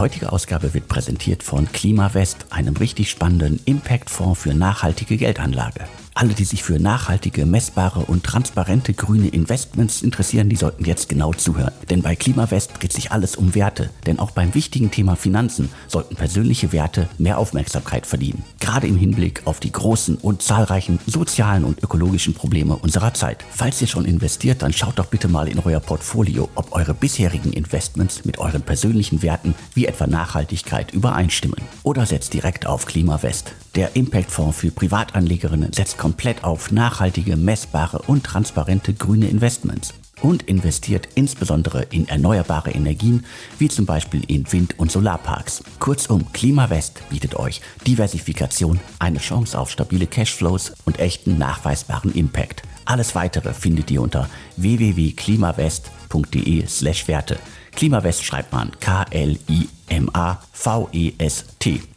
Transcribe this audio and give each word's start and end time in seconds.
heutige 0.00 0.32
Ausgabe 0.32 0.74
wird 0.74 0.88
präsentiert 0.88 1.42
von 1.42 1.70
Klimawest, 1.70 2.46
einem 2.50 2.76
richtig 2.76 3.10
spannenden 3.10 3.60
Impact-Fonds 3.66 4.40
für 4.40 4.54
nachhaltige 4.54 5.16
Geldanlage. 5.16 5.84
Alle, 6.20 6.34
die 6.34 6.44
sich 6.44 6.62
für 6.62 6.78
nachhaltige, 6.78 7.46
messbare 7.46 8.00
und 8.00 8.24
transparente 8.24 8.92
grüne 8.92 9.28
Investments 9.28 10.02
interessieren, 10.02 10.50
die 10.50 10.56
sollten 10.56 10.84
jetzt 10.84 11.08
genau 11.08 11.32
zuhören. 11.32 11.72
Denn 11.88 12.02
bei 12.02 12.14
Klimawest 12.14 12.72
dreht 12.78 12.92
sich 12.92 13.10
alles 13.10 13.36
um 13.36 13.54
Werte. 13.54 13.88
Denn 14.04 14.18
auch 14.18 14.30
beim 14.32 14.54
wichtigen 14.54 14.90
Thema 14.90 15.16
Finanzen 15.16 15.70
sollten 15.88 16.16
persönliche 16.16 16.72
Werte 16.72 17.08
mehr 17.16 17.38
Aufmerksamkeit 17.38 18.04
verdienen. 18.04 18.44
Gerade 18.58 18.86
im 18.86 18.98
Hinblick 18.98 19.46
auf 19.46 19.60
die 19.60 19.72
großen 19.72 20.16
und 20.16 20.42
zahlreichen 20.42 20.98
sozialen 21.06 21.64
und 21.64 21.82
ökologischen 21.82 22.34
Probleme 22.34 22.76
unserer 22.76 23.14
Zeit. 23.14 23.42
Falls 23.50 23.80
ihr 23.80 23.88
schon 23.88 24.04
investiert, 24.04 24.60
dann 24.60 24.74
schaut 24.74 24.98
doch 24.98 25.06
bitte 25.06 25.28
mal 25.28 25.48
in 25.48 25.58
euer 25.60 25.80
Portfolio, 25.80 26.50
ob 26.54 26.72
eure 26.72 26.92
bisherigen 26.92 27.54
Investments 27.54 28.26
mit 28.26 28.36
euren 28.36 28.60
persönlichen 28.60 29.22
Werten 29.22 29.54
wie 29.72 29.86
etwa 29.86 30.06
Nachhaltigkeit 30.06 30.92
übereinstimmen. 30.92 31.62
Oder 31.82 32.04
setzt 32.04 32.34
direkt 32.34 32.66
auf 32.66 32.84
Klimawest. 32.84 33.54
Der 33.76 33.94
Impact-Fonds 33.94 34.58
für 34.58 34.72
Privatanlegerinnen 34.72 35.72
setzt 35.72 35.96
komplett 35.96 36.42
auf 36.42 36.72
nachhaltige, 36.72 37.36
messbare 37.36 38.00
und 38.00 38.24
transparente 38.24 38.94
grüne 38.94 39.28
Investments 39.28 39.94
und 40.22 40.42
investiert 40.42 41.08
insbesondere 41.14 41.86
in 41.90 42.08
erneuerbare 42.08 42.72
Energien, 42.72 43.24
wie 43.58 43.68
zum 43.68 43.86
Beispiel 43.86 44.24
in 44.26 44.52
Wind- 44.52 44.76
und 44.78 44.90
Solarparks. 44.90 45.62
Kurzum, 45.78 46.32
Klimawest 46.32 47.08
bietet 47.10 47.36
euch 47.36 47.60
Diversifikation, 47.86 48.80
eine 48.98 49.20
Chance 49.20 49.56
auf 49.56 49.70
stabile 49.70 50.08
Cashflows 50.08 50.72
und 50.84 50.98
echten 50.98 51.38
nachweisbaren 51.38 52.12
Impact. 52.12 52.64
Alles 52.86 53.14
weitere 53.14 53.54
findet 53.54 53.88
ihr 53.92 54.02
unter 54.02 54.28
www.klimawest.de/werte. 54.56 57.38
Klimawest 57.80 58.22
schreibt 58.22 58.52
man 58.52 58.72
K-L-I-M-A-V-E-S-T. 58.78 59.40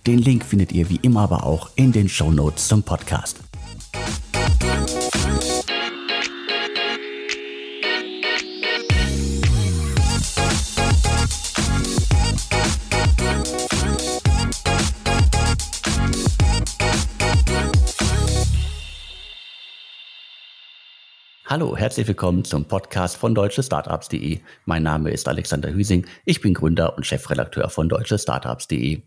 Den 0.08 0.18
Link 0.18 0.46
findet 0.46 0.72
ihr 0.72 0.90
wie 0.90 0.96
immer 1.02 1.24
aber 1.24 1.44
auch 1.44 1.72
in 1.76 1.92
den 1.92 2.08
Show 2.08 2.32
Notes 2.32 2.70
zum 2.70 2.84
Podcast. 2.84 3.42
Hallo, 21.54 21.78
herzlich 21.78 22.08
willkommen 22.08 22.44
zum 22.44 22.66
Podcast 22.66 23.16
von 23.16 23.36
deutschestartups.de. 23.36 24.40
Mein 24.66 24.82
Name 24.82 25.12
ist 25.12 25.28
Alexander 25.28 25.72
Hüsing. 25.72 26.08
Ich 26.26 26.42
bin 26.42 26.56
Gründer 26.56 26.98
und 26.98 27.06
Chefredakteur 27.06 27.70
von 27.70 27.88
deutschestartups.de. 27.90 29.04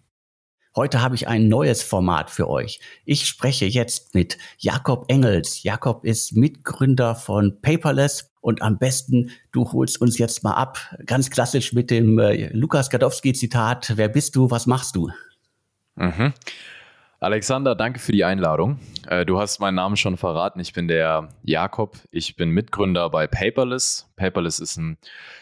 Heute 0.77 1.03
habe 1.03 1.17
ich 1.17 1.27
ein 1.27 1.49
neues 1.49 1.83
Format 1.83 2.31
für 2.31 2.49
euch. 2.49 2.79
Ich 3.05 3.27
spreche 3.27 3.67
jetzt 3.67 4.15
mit 4.15 4.39
Jakob 4.59 5.07
Engels. 5.09 5.65
Jakob 5.65 6.05
ist 6.05 6.37
Mitgründer 6.37 7.17
von 7.17 7.61
Paperless 7.63 8.31
und 8.41 8.63
am 8.63 8.79
besten 8.79 9.33
du 9.51 9.73
holst 9.73 10.01
uns 10.01 10.17
jetzt 10.17 10.45
mal 10.45 10.55
ab, 10.55 10.79
ganz 11.05 11.31
klassisch 11.31 11.73
mit 11.73 11.91
dem 11.91 12.21
äh, 12.21 12.47
Lukas 12.53 12.91
Gadowski 12.91 13.33
Zitat. 13.33 13.95
Wer 13.97 14.09
bist 14.09 14.37
du? 14.37 14.53
Was 14.53 14.67
machst 14.67 14.95
du? 14.95 15.11
Mhm. 15.97 16.33
Alexander, 17.19 17.75
danke 17.75 17.99
für 17.99 18.13
die 18.13 18.25
Einladung. 18.25 18.79
Äh, 19.07 19.25
du 19.25 19.39
hast 19.39 19.59
meinen 19.59 19.77
Namen 19.77 19.97
schon 19.97 20.17
verraten. 20.17 20.61
Ich 20.61 20.75
bin 20.75 20.87
der 20.87 21.31
Jakob. 21.43 21.97
Ich 22.11 22.37
bin 22.37 22.51
Mitgründer 22.51 23.09
bei 23.09 23.27
Paperless. 23.27 24.13
Paperless 24.17 24.59
ist 24.59 24.77
ein 24.77 24.99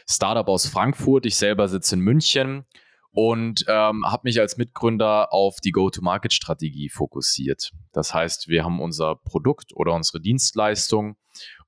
Startup 0.08 0.46
aus 0.46 0.66
Frankfurt. 0.66 1.26
Ich 1.26 1.36
selber 1.36 1.68
sitze 1.68 1.96
in 1.96 2.00
München 2.00 2.64
und 3.10 3.64
ähm, 3.68 4.06
habe 4.06 4.22
mich 4.24 4.40
als 4.40 4.56
Mitgründer 4.56 5.32
auf 5.32 5.56
die 5.60 5.72
Go-to-Market-Strategie 5.72 6.90
fokussiert. 6.90 7.72
Das 7.92 8.14
heißt, 8.14 8.48
wir 8.48 8.64
haben 8.64 8.80
unser 8.80 9.16
Produkt 9.16 9.72
oder 9.74 9.94
unsere 9.94 10.20
Dienstleistung 10.20 11.16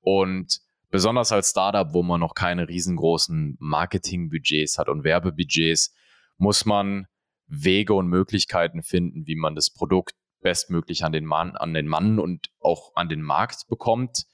und 0.01 0.59
besonders 0.89 1.33
als 1.33 1.51
Startup, 1.51 1.93
wo 1.93 2.01
man 2.01 2.21
noch 2.21 2.33
keine 2.33 2.69
riesengroßen 2.69 3.57
Marketingbudgets 3.59 4.77
hat 4.77 4.87
und 4.87 5.03
Werbebudgets, 5.03 5.93
muss 6.37 6.65
man 6.65 7.07
Wege 7.47 7.93
und 7.93 8.07
Möglichkeiten 8.07 8.83
finden, 8.83 9.25
wie 9.25 9.35
man 9.35 9.55
das 9.55 9.69
Produkt 9.69 10.15
bestmöglich 10.41 11.03
an 11.03 11.11
den 11.11 11.25
Mann, 11.25 11.55
an 11.55 11.73
den 11.73 11.87
Mann 11.87 12.19
und 12.19 12.49
auch 12.59 12.91
an 12.95 13.09
den 13.09 13.21
Markt 13.21 13.67
bekommt. 13.67 14.25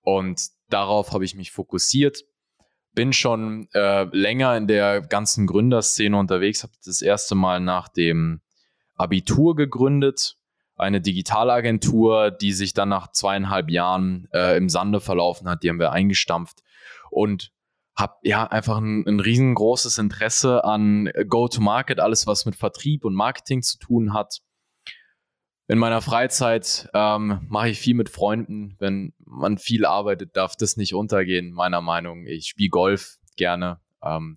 Und 0.00 0.40
darauf 0.68 1.12
habe 1.12 1.24
ich 1.24 1.34
mich 1.34 1.52
fokussiert. 1.52 2.24
Bin 2.92 3.12
schon 3.12 3.68
äh, 3.74 4.04
länger 4.04 4.56
in 4.56 4.66
der 4.66 5.00
ganzen 5.00 5.46
Gründerszene 5.46 6.16
unterwegs, 6.16 6.62
habe 6.62 6.72
das 6.84 7.02
erste 7.02 7.34
Mal 7.34 7.60
nach 7.60 7.88
dem 7.88 8.40
Abitur 8.94 9.56
gegründet, 9.56 10.36
eine 10.76 11.00
Digitalagentur, 11.00 12.30
die 12.30 12.52
sich 12.52 12.72
dann 12.72 12.88
nach 12.88 13.10
zweieinhalb 13.10 13.70
Jahren 13.70 14.28
äh, 14.32 14.56
im 14.56 14.68
Sande 14.68 15.00
verlaufen 15.00 15.48
hat, 15.48 15.62
die 15.62 15.70
haben 15.70 15.78
wir 15.78 15.92
eingestampft 15.92 16.62
und 17.10 17.52
habe 17.96 18.14
ja 18.22 18.46
einfach 18.46 18.78
ein, 18.78 19.06
ein 19.06 19.20
riesengroßes 19.20 19.98
Interesse 19.98 20.64
an 20.64 21.10
Go-to-Market, 21.28 22.00
alles 22.00 22.26
was 22.26 22.44
mit 22.44 22.56
Vertrieb 22.56 23.04
und 23.04 23.14
Marketing 23.14 23.62
zu 23.62 23.78
tun 23.78 24.12
hat. 24.12 24.40
In 25.66 25.78
meiner 25.78 26.02
Freizeit 26.02 26.90
ähm, 26.92 27.46
mache 27.48 27.70
ich 27.70 27.80
viel 27.80 27.94
mit 27.94 28.10
Freunden. 28.10 28.76
Wenn 28.78 29.14
man 29.18 29.56
viel 29.56 29.86
arbeitet, 29.86 30.36
darf 30.36 30.56
das 30.56 30.76
nicht 30.76 30.94
untergehen, 30.94 31.52
meiner 31.52 31.80
Meinung. 31.80 32.26
Ich 32.26 32.48
spiele 32.48 32.68
Golf 32.68 33.16
gerne. 33.36 33.80
Ähm, 34.02 34.36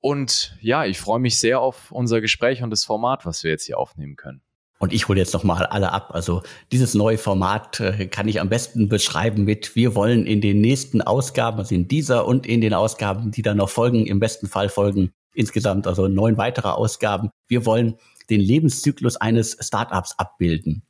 und 0.00 0.56
ja, 0.60 0.84
ich 0.84 0.98
freue 0.98 1.20
mich 1.20 1.38
sehr 1.38 1.60
auf 1.60 1.92
unser 1.92 2.20
Gespräch 2.20 2.62
und 2.62 2.70
das 2.70 2.84
Format, 2.84 3.24
was 3.26 3.44
wir 3.44 3.50
jetzt 3.50 3.66
hier 3.66 3.78
aufnehmen 3.78 4.16
können. 4.16 4.42
Und 4.80 4.94
ich 4.94 5.08
hole 5.08 5.18
jetzt 5.18 5.34
noch 5.34 5.44
mal 5.44 5.66
alle 5.66 5.92
ab. 5.92 6.08
Also 6.14 6.42
dieses 6.72 6.94
neue 6.94 7.18
Format 7.18 7.80
äh, 7.80 8.06
kann 8.06 8.28
ich 8.28 8.40
am 8.40 8.48
besten 8.48 8.88
beschreiben 8.88 9.44
mit, 9.44 9.76
wir 9.76 9.94
wollen 9.94 10.24
in 10.24 10.40
den 10.40 10.62
nächsten 10.62 11.02
Ausgaben, 11.02 11.58
also 11.58 11.74
in 11.74 11.86
dieser 11.86 12.26
und 12.26 12.46
in 12.46 12.62
den 12.62 12.72
Ausgaben, 12.72 13.30
die 13.30 13.42
dann 13.42 13.58
noch 13.58 13.68
folgen, 13.68 14.06
im 14.06 14.20
besten 14.20 14.48
Fall 14.48 14.70
folgen, 14.70 15.12
insgesamt 15.34 15.86
also 15.86 16.08
neun 16.08 16.38
weitere 16.38 16.68
Ausgaben. 16.68 17.28
Wir 17.46 17.66
wollen 17.66 17.96
den 18.30 18.40
Lebenszyklus 18.40 19.16
eines 19.18 19.58
Startups 19.60 20.14
abbilden. 20.16 20.82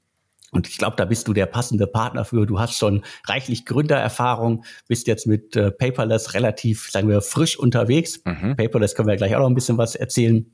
Und 0.52 0.68
ich 0.68 0.78
glaube, 0.78 0.94
da 0.96 1.04
bist 1.04 1.26
du 1.26 1.32
der 1.32 1.46
passende 1.46 1.88
Partner 1.88 2.24
für. 2.24 2.46
Du 2.46 2.60
hast 2.60 2.76
schon 2.76 3.02
reichlich 3.26 3.66
Gründererfahrung, 3.66 4.64
bist 4.86 5.08
jetzt 5.08 5.26
mit 5.26 5.56
äh, 5.56 5.72
Paperless 5.72 6.34
relativ, 6.34 6.90
sagen 6.92 7.08
wir, 7.08 7.22
frisch 7.22 7.58
unterwegs. 7.58 8.20
Mhm. 8.24 8.54
Paperless 8.56 8.94
können 8.94 9.08
wir 9.08 9.16
gleich 9.16 9.34
auch 9.34 9.40
noch 9.40 9.48
ein 9.50 9.54
bisschen 9.54 9.78
was 9.78 9.96
erzählen. 9.96 10.46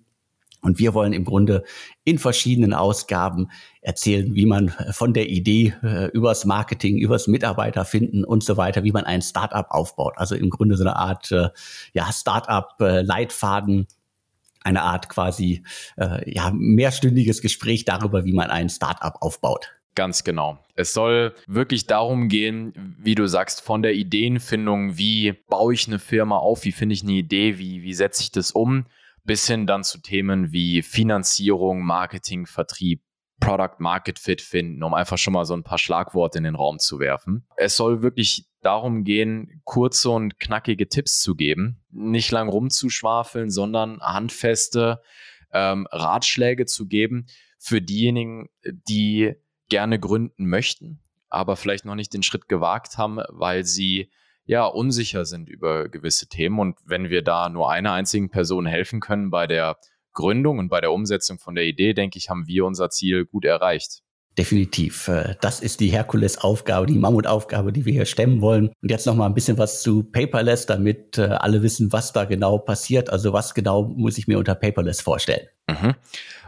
Und 0.67 0.81
wir 0.81 0.95
wollen 0.95 1.13
im 1.13 1.25
Grunde 1.25 1.63
in 2.03 2.19
verschiedenen 2.19 2.75
Ausgaben 2.75 3.53
erzählen, 3.83 4.35
wie 4.35 4.47
man 4.47 4.71
von 4.91 5.15
der 5.15 5.29
Idee 5.29 5.75
äh, 5.85 6.07
übers 6.07 6.45
Marketing, 6.45 6.99
übers 6.99 7.29
Mitarbeiter 7.29 7.85
finden 7.85 8.25
und 8.25 8.43
so 8.43 8.57
weiter, 8.57 8.83
wie 8.83 8.91
man 8.91 9.05
ein 9.05 9.23
Startup 9.23 9.67
aufbaut. 9.71 10.15
Also 10.17 10.35
im 10.35 10.51
Grunde 10.51 10.77
so 10.77 10.83
eine 10.83 10.97
Art 10.97 11.31
äh, 11.31 11.51
ja, 11.93 12.11
Startup-Leitfaden, 12.13 13.83
äh, 13.83 14.65
eine 14.65 14.83
Art 14.83 15.09
quasi 15.09 15.63
äh, 15.99 16.29
ja, 16.29 16.51
mehrstündiges 16.53 17.43
Gespräch 17.43 17.85
darüber, 17.85 18.25
wie 18.25 18.33
man 18.33 18.51
ein 18.51 18.69
Startup 18.69 19.15
aufbaut. 19.21 19.71
Ganz 19.95 20.25
genau. 20.25 20.59
Es 20.75 20.93
soll 20.93 21.33
wirklich 21.47 21.87
darum 21.87 22.29
gehen, 22.29 22.97
wie 22.99 23.15
du 23.15 23.29
sagst, 23.29 23.61
von 23.61 23.83
der 23.83 23.95
Ideenfindung, 23.95 24.99
wie 24.99 25.33
baue 25.49 25.75
ich 25.75 25.87
eine 25.87 26.01
Firma 26.01 26.39
auf, 26.39 26.65
wie 26.65 26.73
finde 26.73 26.95
ich 26.95 27.05
eine 27.05 27.13
Idee, 27.13 27.57
wie, 27.59 27.85
wie 27.85 27.95
setze 27.95 28.23
ich 28.23 28.33
das 28.33 28.51
um 28.51 28.87
bis 29.27 29.47
hin 29.47 29.67
dann 29.67 29.85
zu 29.85 30.01
Themen 30.01 30.53
wie 30.53 30.83
Finanzierung, 30.83 31.83
Marketing, 31.83 32.47
Vertrieb, 32.47 33.03
Product 33.41 33.77
Market 33.81 34.19
Fit 34.19 34.41
finden, 34.41 34.83
um 34.83 34.95
einfach 34.95 35.19
schon 35.19 35.35
mal 35.35 35.45
so 35.45 35.55
ein 35.55 35.63
paar 35.63 35.79
Schlagworte 35.79 36.39
in 36.39 36.45
den 36.45 36.55
Raum 36.55 36.79
zu 36.79 36.99
werfen. 36.99 37.47
Es 37.57 37.77
soll 37.77 38.03
wirklich 38.03 38.47
darum 38.63 39.05
gehen, 39.05 39.61
kurze 39.65 40.11
und 40.11 40.41
knackige 40.41 40.89
Tipps 40.89 41.21
zu 41.21 41.35
geben, 41.35 41.83
nicht 41.91 42.31
lang 42.31 42.49
rumzuschwafeln, 42.49 43.51
sondern 43.51 44.01
handfeste 44.01 45.03
ähm, 45.53 45.87
Ratschläge 45.91 46.65
zu 46.67 46.87
geben 46.87 47.27
für 47.59 47.83
diejenigen, 47.83 48.49
die 48.65 49.35
gerne 49.69 49.99
gründen 49.99 50.47
möchten, 50.47 51.03
aber 51.29 51.57
vielleicht 51.57 51.85
noch 51.85 51.95
nicht 51.95 52.15
den 52.15 52.23
Schritt 52.23 52.49
gewagt 52.49 52.97
haben, 52.97 53.19
weil 53.29 53.65
sie 53.65 54.11
ja, 54.47 54.65
unsicher 54.65 55.25
sind 55.25 55.49
über 55.49 55.89
gewisse 55.89 56.29
Themen. 56.29 56.59
Und 56.59 56.79
wenn 56.85 57.11
wir 57.11 57.23
da 57.23 57.49
nur 57.49 57.71
einer 57.71 57.93
einzigen 57.93 58.31
Person 58.31 58.67
helfen 58.67 59.01
können 59.01 59.31
bei 59.31 59.47
der 59.47 59.77
Gründung 60.13 60.59
und 60.59 60.69
bei 60.69 60.81
der 60.81 60.93
Umsetzung 60.93 61.39
von 61.39 61.55
der 61.55 61.65
Idee, 61.65 61.93
denke 61.93 62.19
ich, 62.19 62.31
haben 62.31 62.47
wir 62.47 62.65
unser 62.65 62.89
Ziel 62.91 63.27
gut 63.27 63.45
erreicht. 63.45 64.03
Definitiv. 64.39 65.09
Äh, 65.09 65.37
das 65.41 65.61
ist 65.61 65.81
die 65.81 65.89
Herkulesaufgabe, 65.89 66.87
die 66.87 66.99
Mammutaufgabe, 66.99 67.73
die 67.73 67.87
wir 67.87 67.93
hier 67.93 68.05
stemmen 68.05 68.41
wollen. 68.43 68.69
Und 68.83 68.91
jetzt 68.91 69.07
noch 69.07 69.15
mal 69.15 69.27
ein 69.27 69.35
bisschen 69.35 69.57
was 69.59 69.83
zu 69.83 70.05
Paperless, 70.05 70.67
damit 70.67 71.19
äh, 71.19 71.23
alle 71.23 71.63
wissen, 71.63 71.93
was 71.93 72.13
da 72.13 72.25
genau 72.25 72.59
passiert. 72.59 73.11
Also 73.11 73.33
was 73.33 73.55
genau 73.55 73.85
muss 73.85 74.19
ich 74.19 74.27
mir 74.27 74.39
unter 74.39 74.55
Paperless 74.55 75.01
vorstellen? 75.01 75.47
Mhm. 75.69 75.95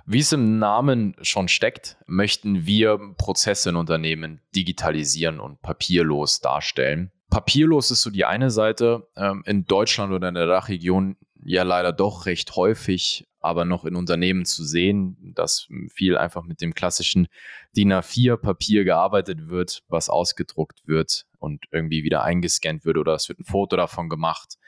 Wie 0.04 0.20
es 0.20 0.32
im 0.32 0.58
Namen 0.58 1.16
schon 1.22 1.48
steckt, 1.48 1.96
möchten 2.06 2.66
wir 2.66 2.98
Prozesse 3.16 3.70
in 3.70 3.76
Unternehmen 3.76 4.40
digitalisieren 4.54 5.40
und 5.40 5.60
papierlos 5.62 6.40
darstellen. 6.40 7.10
Papierlos 7.30 7.90
ist 7.90 8.02
so 8.02 8.10
die 8.10 8.24
eine 8.24 8.50
Seite. 8.50 9.08
Ähm, 9.16 9.42
in 9.46 9.64
Deutschland 9.64 10.12
oder 10.12 10.28
in 10.28 10.34
der 10.34 10.46
Dachregion 10.46 11.16
ja 11.44 11.62
leider 11.62 11.92
doch 11.92 12.26
recht 12.26 12.56
häufig 12.56 13.28
aber 13.40 13.64
noch 13.64 13.84
in 13.84 13.94
Unternehmen 13.94 14.44
zu 14.44 14.64
sehen, 14.64 15.32
dass 15.34 15.68
viel 15.92 16.16
einfach 16.16 16.42
mit 16.42 16.60
dem 16.60 16.74
klassischen 16.74 17.28
DIN 17.76 17.92
A4-Papier 17.92 18.84
gearbeitet 18.84 19.48
wird, 19.48 19.82
was 19.88 20.08
ausgedruckt 20.08 20.86
wird 20.86 21.26
und 21.38 21.64
irgendwie 21.70 22.02
wieder 22.02 22.24
eingescannt 22.24 22.84
wird 22.84 22.98
oder 22.98 23.14
es 23.14 23.28
wird 23.28 23.38
ein 23.40 23.44
Foto 23.44 23.76
davon 23.76 24.08
gemacht. 24.08 24.58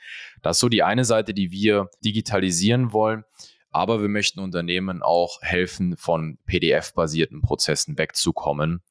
Das 0.41 0.57
ist 0.57 0.61
so 0.61 0.69
die 0.69 0.83
eine 0.83 1.03
Seite, 1.03 1.33
die 1.33 1.51
wir 1.51 1.89
digitalisieren 2.03 2.93
wollen. 2.93 3.23
Aber 3.73 4.01
wir 4.01 4.09
möchten 4.09 4.41
Unternehmen 4.41 5.01
auch 5.01 5.41
helfen, 5.41 5.95
von 5.95 6.37
PDF-basierten 6.45 7.41
Prozessen 7.41 7.97
wegzukommen, 7.97 8.81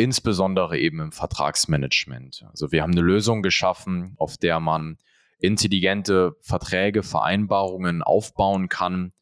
insbesondere 0.00 0.78
eben 0.78 0.98
im 1.00 1.12
Vertragsmanagement. 1.12 2.46
Also 2.50 2.72
wir 2.72 2.82
haben 2.82 2.92
eine 2.92 3.02
Lösung 3.02 3.42
geschaffen, 3.42 4.14
auf 4.16 4.38
der 4.38 4.58
man 4.58 4.96
intelligente 5.40 6.36
Verträge, 6.40 7.02
Vereinbarungen 7.02 8.02
aufbauen 8.02 8.70
kann 8.70 9.12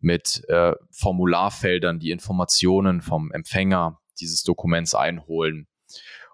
mit 0.00 0.42
äh, 0.48 0.72
Formularfeldern, 0.90 1.98
die 1.98 2.10
Informationen 2.10 3.02
vom 3.02 3.32
Empfänger 3.32 4.00
dieses 4.18 4.44
Dokuments 4.44 4.94
einholen. 4.94 5.66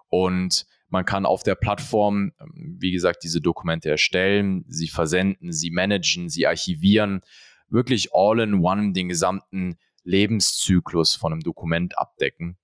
Und 0.07 0.65
man 0.87 1.03
kann 1.03 1.25
auf 1.25 1.43
der 1.43 1.55
Plattform, 1.55 2.31
ähm, 2.39 2.77
wie 2.79 2.91
gesagt, 2.91 3.23
diese 3.23 3.41
Dokumente 3.41 3.89
erstellen, 3.89 4.63
sie 4.69 4.87
versenden, 4.87 5.51
sie 5.51 5.69
managen, 5.69 6.29
sie 6.29 6.47
archivieren, 6.47 7.21
wirklich 7.67 8.13
all 8.13 8.39
in 8.39 8.63
one 8.63 8.93
den 8.93 9.09
gesamten 9.09 9.77
Lebenszyklus 10.03 11.15
von 11.15 11.33
einem 11.33 11.41
Dokument 11.41 11.97
abdecken 11.97 12.57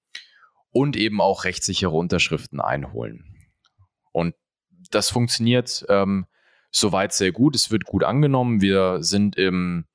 und 0.71 0.95
eben 0.95 1.21
auch 1.21 1.43
rechtssichere 1.43 1.91
Unterschriften 1.91 2.59
einholen. 2.59 3.23
Und 4.11 4.35
das 4.91 5.09
funktioniert 5.09 5.85
ähm, 5.89 6.27
soweit 6.71 7.13
sehr 7.13 7.31
gut. 7.31 7.55
Es 7.55 7.71
wird 7.71 7.85
gut 7.85 8.03
angenommen. 8.03 8.61
Wir 8.61 9.03
sind 9.03 9.35
im 9.35 9.85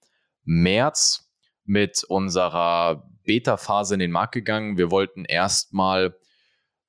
März 0.45 1.31
mit 1.65 2.05
unserer 2.05 3.09
Beta-Phase 3.25 3.95
in 3.95 4.01
den 4.01 4.11
Markt 4.11 4.33
gegangen. 4.33 4.77
Wir 4.77 4.91
wollten 4.91 5.25
erstmal, 5.25 6.17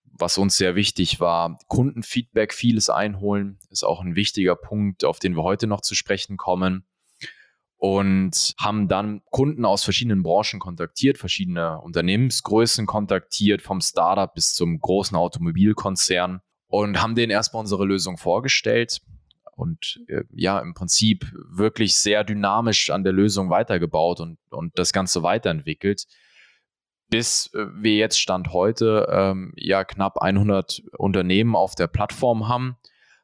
was 0.04 0.38
uns 0.38 0.58
sehr 0.58 0.76
wichtig 0.76 1.20
war, 1.20 1.58
Kundenfeedback, 1.68 2.54
vieles 2.54 2.90
einholen. 2.90 3.60
Ist 3.70 3.84
auch 3.84 4.02
ein 4.02 4.16
wichtiger 4.16 4.56
Punkt, 4.56 5.06
auf 5.06 5.20
den 5.20 5.36
wir 5.36 5.44
heute 5.44 5.68
noch 5.68 5.82
zu 5.82 5.96
sprechen 5.96 6.38
kommen. 6.38 6.86
Und 7.86 8.54
haben 8.58 8.88
dann 8.88 9.24
Kunden 9.30 9.66
aus 9.66 9.84
verschiedenen 9.84 10.24
Branchen 10.24 10.58
kontaktiert, 10.58 11.18
verschiedene 11.18 11.82
Unternehmensgrößen 11.82 12.86
kontaktiert, 12.86 13.62
vom 13.62 13.82
Startup 13.82 14.34
bis 14.34 14.54
zum 14.54 14.80
großen 14.80 15.18
Automobilkonzern 15.18 16.40
und 16.68 17.02
haben 17.02 17.16
denen 17.16 17.30
erstmal 17.30 17.60
unsere 17.60 17.84
Lösung 17.84 18.16
vorgestellt 18.16 19.02
und 19.56 20.00
äh, 20.08 20.24
ja, 20.32 20.60
im 20.60 20.74
Prinzip 20.74 21.30
wirklich 21.50 21.98
sehr 21.98 22.24
dynamisch 22.24 22.90
an 22.90 23.04
der 23.04 23.12
Lösung 23.12 23.50
weitergebaut 23.50 24.22
und, 24.22 24.38
und 24.50 24.80
das 24.80 24.94
Ganze 24.94 25.22
weiterentwickelt. 25.22 26.06
Bis 27.10 27.54
äh, 27.54 27.66
wir 27.76 27.98
jetzt 27.98 28.18
Stand 28.18 28.54
heute 28.54 29.08
ähm, 29.12 29.52
ja 29.58 29.84
knapp 29.84 30.22
100 30.22 30.84
Unternehmen 30.98 31.54
auf 31.54 31.76
der 31.76 31.88
Plattform 31.88 32.48
haben, 32.48 32.78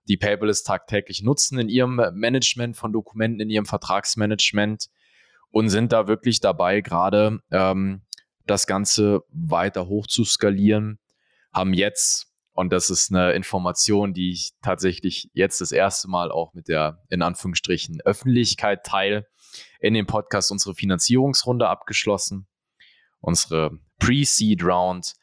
die 0.09 0.17
Paperless 0.17 0.63
tagtäglich 0.63 1.23
nutzen 1.23 1.59
in 1.59 1.69
ihrem 1.69 2.01
Management 2.13 2.75
von 2.75 2.91
Dokumenten, 2.91 3.39
in 3.39 3.49
ihrem 3.49 3.65
Vertragsmanagement 3.65 4.87
und 5.51 5.69
sind 5.69 5.93
da 5.93 6.07
wirklich 6.07 6.41
dabei, 6.41 6.81
gerade 6.81 7.39
ähm, 7.51 8.01
das 8.45 8.67
Ganze 8.67 9.21
weiter 9.29 9.87
hoch 9.87 10.07
zu 10.07 10.25
skalieren, 10.25 10.99
haben 11.53 11.73
jetzt 11.73 12.29
und 12.59 12.73
das 12.73 12.89
ist 12.89 13.09
eine 13.09 13.31
Information, 13.31 14.13
die 14.13 14.31
ich 14.31 14.51
tatsächlich 14.61 15.29
jetzt 15.31 15.61
das 15.61 15.71
erste 15.71 16.09
Mal 16.09 16.29
auch 16.29 16.53
mit 16.53 16.67
der, 16.67 17.01
in 17.07 17.21
Anführungsstrichen, 17.21 18.01
Öffentlichkeit 18.01 18.83
teile. 18.85 19.27
In 19.79 19.93
dem 19.93 20.05
Podcast 20.05 20.51
unsere 20.51 20.75
Finanzierungsrunde 20.75 21.69
abgeschlossen, 21.69 22.47
unsere 23.21 23.79
Pre-Seed 23.99 24.61
Round. 24.61 25.13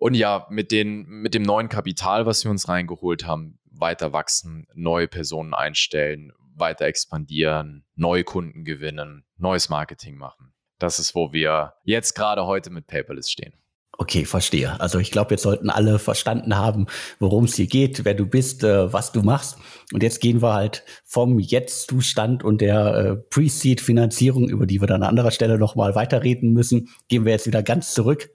Und 0.00 0.14
ja, 0.14 0.46
mit, 0.48 0.72
den, 0.72 1.04
mit 1.06 1.34
dem 1.34 1.42
neuen 1.42 1.68
Kapital, 1.68 2.24
was 2.24 2.42
wir 2.42 2.50
uns 2.50 2.70
reingeholt 2.70 3.26
haben, 3.26 3.58
weiter 3.70 4.14
wachsen, 4.14 4.66
neue 4.74 5.08
Personen 5.08 5.52
einstellen, 5.52 6.32
weiter 6.54 6.86
expandieren, 6.86 7.84
neue 7.96 8.24
Kunden 8.24 8.64
gewinnen, 8.64 9.26
neues 9.36 9.68
Marketing 9.68 10.16
machen. 10.16 10.54
Das 10.78 10.98
ist, 10.98 11.14
wo 11.14 11.34
wir 11.34 11.74
jetzt 11.84 12.14
gerade 12.14 12.46
heute 12.46 12.70
mit 12.70 12.86
Paperless 12.86 13.30
stehen. 13.30 13.52
Okay, 13.98 14.24
verstehe. 14.24 14.80
Also 14.80 14.98
ich 14.98 15.10
glaube, 15.10 15.32
jetzt 15.32 15.42
sollten 15.42 15.68
alle 15.68 15.98
verstanden 15.98 16.56
haben, 16.56 16.86
worum 17.18 17.44
es 17.44 17.56
hier 17.56 17.66
geht, 17.66 18.06
wer 18.06 18.14
du 18.14 18.24
bist, 18.24 18.64
äh, 18.64 18.90
was 18.90 19.12
du 19.12 19.20
machst. 19.20 19.58
Und 19.92 20.02
jetzt 20.02 20.22
gehen 20.22 20.40
wir 20.40 20.54
halt 20.54 20.82
vom 21.04 21.38
Jetzt-Zustand 21.38 22.42
und 22.42 22.62
der 22.62 22.94
äh, 22.94 23.16
Pre-Seed-Finanzierung, 23.16 24.48
über 24.48 24.64
die 24.64 24.80
wir 24.80 24.86
dann 24.88 25.02
an 25.02 25.10
anderer 25.10 25.30
Stelle 25.30 25.58
nochmal 25.58 25.94
weiterreden 25.94 26.54
müssen, 26.54 26.88
gehen 27.08 27.26
wir 27.26 27.32
jetzt 27.32 27.46
wieder 27.46 27.62
ganz 27.62 27.92
zurück, 27.92 28.30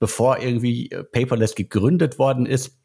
bevor 0.00 0.40
irgendwie 0.40 0.90
äh, 0.90 1.04
Paperless 1.04 1.54
gegründet 1.54 2.18
worden 2.18 2.44
ist. 2.44 2.76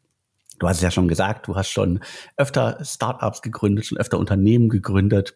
Du 0.60 0.68
hast 0.68 0.76
es 0.76 0.82
ja 0.82 0.92
schon 0.92 1.08
gesagt, 1.08 1.48
du 1.48 1.56
hast 1.56 1.70
schon 1.70 2.00
öfter 2.36 2.78
Startups 2.82 3.42
gegründet, 3.42 3.86
schon 3.86 3.98
öfter 3.98 4.18
Unternehmen 4.18 4.68
gegründet 4.68 5.34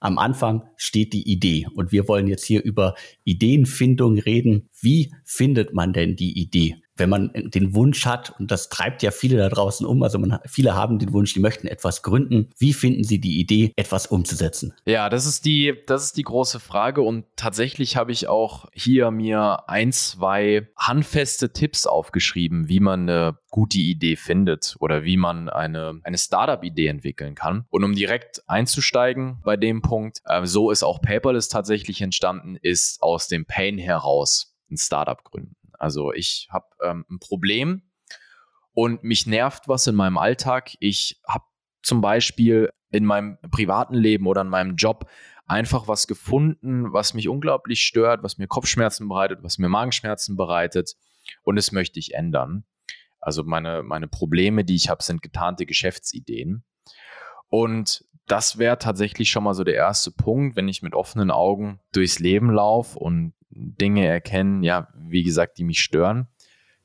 am 0.00 0.18
Anfang 0.18 0.62
steht 0.76 1.12
die 1.12 1.30
Idee. 1.30 1.66
Und 1.74 1.92
wir 1.92 2.08
wollen 2.08 2.26
jetzt 2.26 2.44
hier 2.44 2.62
über 2.62 2.94
Ideenfindung 3.24 4.18
reden. 4.18 4.68
Wie 4.80 5.12
findet 5.24 5.74
man 5.74 5.92
denn 5.92 6.16
die 6.16 6.38
Idee? 6.38 6.76
Wenn 6.98 7.10
man 7.10 7.30
den 7.34 7.74
Wunsch 7.74 8.06
hat, 8.06 8.34
und 8.38 8.50
das 8.50 8.68
treibt 8.68 9.02
ja 9.02 9.10
viele 9.10 9.36
da 9.36 9.48
draußen 9.48 9.86
um, 9.86 10.02
also 10.02 10.18
man, 10.18 10.38
viele 10.46 10.74
haben 10.74 10.98
den 10.98 11.12
Wunsch, 11.12 11.34
die 11.34 11.40
möchten 11.40 11.66
etwas 11.66 12.02
gründen. 12.02 12.50
Wie 12.58 12.72
finden 12.72 13.04
sie 13.04 13.20
die 13.20 13.38
Idee, 13.38 13.72
etwas 13.76 14.06
umzusetzen? 14.06 14.74
Ja, 14.86 15.08
das 15.08 15.26
ist 15.26 15.44
die, 15.44 15.74
das 15.86 16.04
ist 16.04 16.16
die 16.16 16.22
große 16.22 16.60
Frage. 16.60 17.02
Und 17.02 17.24
tatsächlich 17.36 17.96
habe 17.96 18.12
ich 18.12 18.28
auch 18.28 18.66
hier 18.72 19.10
mir 19.10 19.68
ein, 19.68 19.92
zwei 19.92 20.68
handfeste 20.76 21.52
Tipps 21.52 21.86
aufgeschrieben, 21.86 22.68
wie 22.68 22.80
man 22.80 23.08
eine 23.08 23.38
gute 23.50 23.78
Idee 23.78 24.16
findet 24.16 24.76
oder 24.78 25.04
wie 25.04 25.16
man 25.16 25.48
eine, 25.48 26.00
eine 26.04 26.18
Startup-Idee 26.18 26.86
entwickeln 26.88 27.34
kann. 27.34 27.64
Und 27.70 27.84
um 27.84 27.94
direkt 27.94 28.42
einzusteigen 28.46 29.38
bei 29.42 29.56
dem 29.56 29.82
Punkt, 29.82 30.20
äh, 30.24 30.44
so 30.46 30.70
ist 30.70 30.82
auch 30.82 31.00
Paperless 31.00 31.48
tatsächlich 31.48 32.00
entstanden, 32.02 32.56
ist 32.60 33.02
aus 33.02 33.28
dem 33.28 33.46
Pain 33.46 33.78
heraus 33.78 34.54
ein 34.70 34.76
Startup 34.76 35.22
gründen. 35.24 35.56
Also 35.78 36.12
ich 36.12 36.48
habe 36.50 36.66
ähm, 36.82 37.04
ein 37.10 37.18
Problem 37.18 37.82
und 38.72 39.02
mich 39.02 39.26
nervt 39.26 39.68
was 39.68 39.86
in 39.86 39.94
meinem 39.94 40.18
Alltag. 40.18 40.76
Ich 40.80 41.20
habe 41.26 41.44
zum 41.82 42.00
Beispiel 42.00 42.70
in 42.90 43.04
meinem 43.04 43.38
privaten 43.50 43.94
Leben 43.94 44.26
oder 44.26 44.42
in 44.42 44.48
meinem 44.48 44.76
Job 44.76 45.08
einfach 45.46 45.88
was 45.88 46.06
gefunden, 46.06 46.92
was 46.92 47.14
mich 47.14 47.28
unglaublich 47.28 47.82
stört, 47.82 48.22
was 48.22 48.38
mir 48.38 48.46
Kopfschmerzen 48.46 49.08
bereitet, 49.08 49.40
was 49.42 49.58
mir 49.58 49.68
Magenschmerzen 49.68 50.36
bereitet 50.36 50.94
und 51.42 51.56
es 51.56 51.72
möchte 51.72 51.98
ich 51.98 52.14
ändern. 52.14 52.64
Also 53.20 53.44
meine, 53.44 53.82
meine 53.82 54.08
Probleme, 54.08 54.64
die 54.64 54.76
ich 54.76 54.88
habe, 54.88 55.02
sind 55.02 55.22
getarnte 55.22 55.66
Geschäftsideen. 55.66 56.64
Und 57.48 58.04
das 58.28 58.58
wäre 58.58 58.78
tatsächlich 58.78 59.30
schon 59.30 59.44
mal 59.44 59.54
so 59.54 59.64
der 59.64 59.74
erste 59.74 60.10
Punkt, 60.10 60.56
wenn 60.56 60.68
ich 60.68 60.82
mit 60.82 60.94
offenen 60.94 61.30
Augen 61.30 61.80
durchs 61.92 62.18
Leben 62.18 62.50
laufe 62.50 62.98
und 62.98 63.32
Dinge 63.50 64.06
erkennen, 64.06 64.62
ja, 64.62 64.88
wie 64.94 65.22
gesagt, 65.22 65.58
die 65.58 65.64
mich 65.64 65.80
stören, 65.80 66.28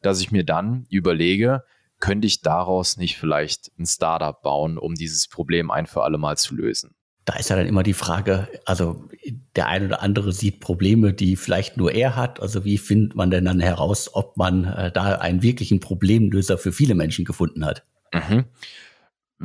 dass 0.02 0.22
ich 0.22 0.32
mir 0.32 0.44
dann 0.44 0.86
überlege, 0.90 1.64
könnte 2.00 2.28
ich 2.28 2.42
daraus 2.42 2.98
nicht 2.98 3.18
vielleicht 3.18 3.72
ein 3.78 3.86
Startup 3.86 4.42
bauen, 4.42 4.78
um 4.78 4.96
dieses 4.96 5.28
Problem 5.28 5.70
ein 5.70 5.86
für 5.86 6.04
alle 6.04 6.18
Mal 6.18 6.38
zu 6.38 6.56
lösen? 6.56 6.96
Da 7.26 7.36
ist 7.36 7.50
ja 7.50 7.56
dann 7.56 7.68
immer 7.68 7.84
die 7.84 7.94
Frage, 7.94 8.50
also 8.66 9.08
der 9.56 9.68
eine 9.68 9.86
oder 9.86 10.02
andere 10.02 10.34
sieht 10.34 10.60
Probleme, 10.60 11.14
die 11.14 11.38
vielleicht 11.38 11.78
nur 11.78 11.94
er 11.94 12.18
hat. 12.18 12.42
Also 12.42 12.66
wie 12.66 12.78
findet 12.78 13.16
man 13.16 13.32
denn 13.32 13.46
dann 13.46 13.62
heraus, 13.62 14.14
ob 14.14 14.36
man 14.36 14.66
äh, 14.66 14.92
da 14.92 15.16
einen 15.16 15.42
wirklichen 15.42 15.80
Problemlöser 15.80 16.58
für 16.58 16.74
viele 16.74 16.96
Menschen 16.96 17.24
gefunden 17.24 17.66
hat? 17.66 17.86
Mhm 18.14 18.46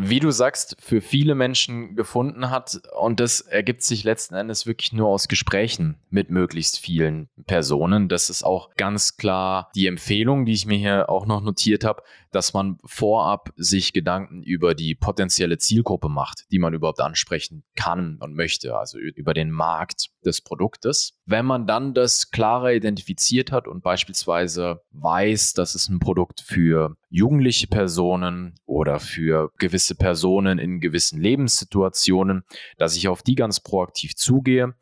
wie 0.01 0.21
du 0.21 0.31
sagst, 0.31 0.77
für 0.79 1.01
viele 1.01 1.35
Menschen 1.35 1.97
gefunden 1.97 2.51
hat. 2.51 2.81
Und 2.99 3.19
das 3.19 3.41
ergibt 3.41 3.83
sich 3.83 4.05
letzten 4.05 4.37
Endes 4.37 4.65
wirklich 4.65 4.93
nur 4.93 5.09
aus 5.09 5.27
Gesprächen 5.27 5.97
mit 6.09 6.31
möglichst 6.31 6.79
vielen 6.79 7.29
Personen. 7.47 8.09
Das 8.09 8.31
ist 8.31 8.45
auch 8.45 8.71
ganz 8.77 9.17
klar 9.17 9.71
die 9.75 9.89
Empfehlung, 9.89 10.47
die 10.47 10.53
ich 10.53 10.67
mir 10.67 10.79
hier 10.79 11.11
auch 11.11 11.27
noch 11.27 11.41
notiert 11.41 11.85
habe, 11.85 12.03
dass 12.31 12.55
man 12.55 12.79
vorab 12.85 13.53
sich 13.57 13.93
Gedanken 13.93 14.43
über 14.45 14.75
die 14.75 14.95
potenzielle 14.95 15.59
Zielgruppe 15.59 16.09
macht, 16.09 16.45
die 16.53 16.61
man 16.61 16.75
überhaupt 16.75 17.01
ansprechen 17.01 17.65
kann 17.75 18.19
und 18.21 18.35
möchte, 18.35 18.77
also 18.77 18.99
über 18.99 19.35
den 19.35 19.51
Markt 19.51 20.11
des 20.29 20.41
Produktes. 20.41 21.15
Wenn 21.27 21.47
man 21.47 21.67
dann 21.67 21.95
das 21.95 22.31
klarer 22.31 22.73
identifiziert 22.73 23.51
hat 23.51 23.67
und 23.67 23.83
beispielsweise 23.83 24.83
weiß, 24.93 25.55
dass 25.55 25.75
es 25.75 25.89
ein 25.89 25.99
Produkt 25.99 26.41
für 26.41 26.97
jugendliche 27.11 27.67
Personen 27.67 28.55
oder 28.67 29.01
für 29.01 29.51
gewisse 29.59 29.95
Personen 29.95 30.59
in 30.59 30.81
gewissen 30.81 31.21
Lebenssituationen, 31.21 32.45
dass 32.77 32.97
ich 32.97 33.09
auf 33.09 33.23
die 33.23 33.35
ganz 33.35 33.61
proaktiv 33.61 34.15
zugehe 34.15 34.75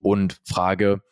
und 0.00 0.40
frage, 0.44 1.02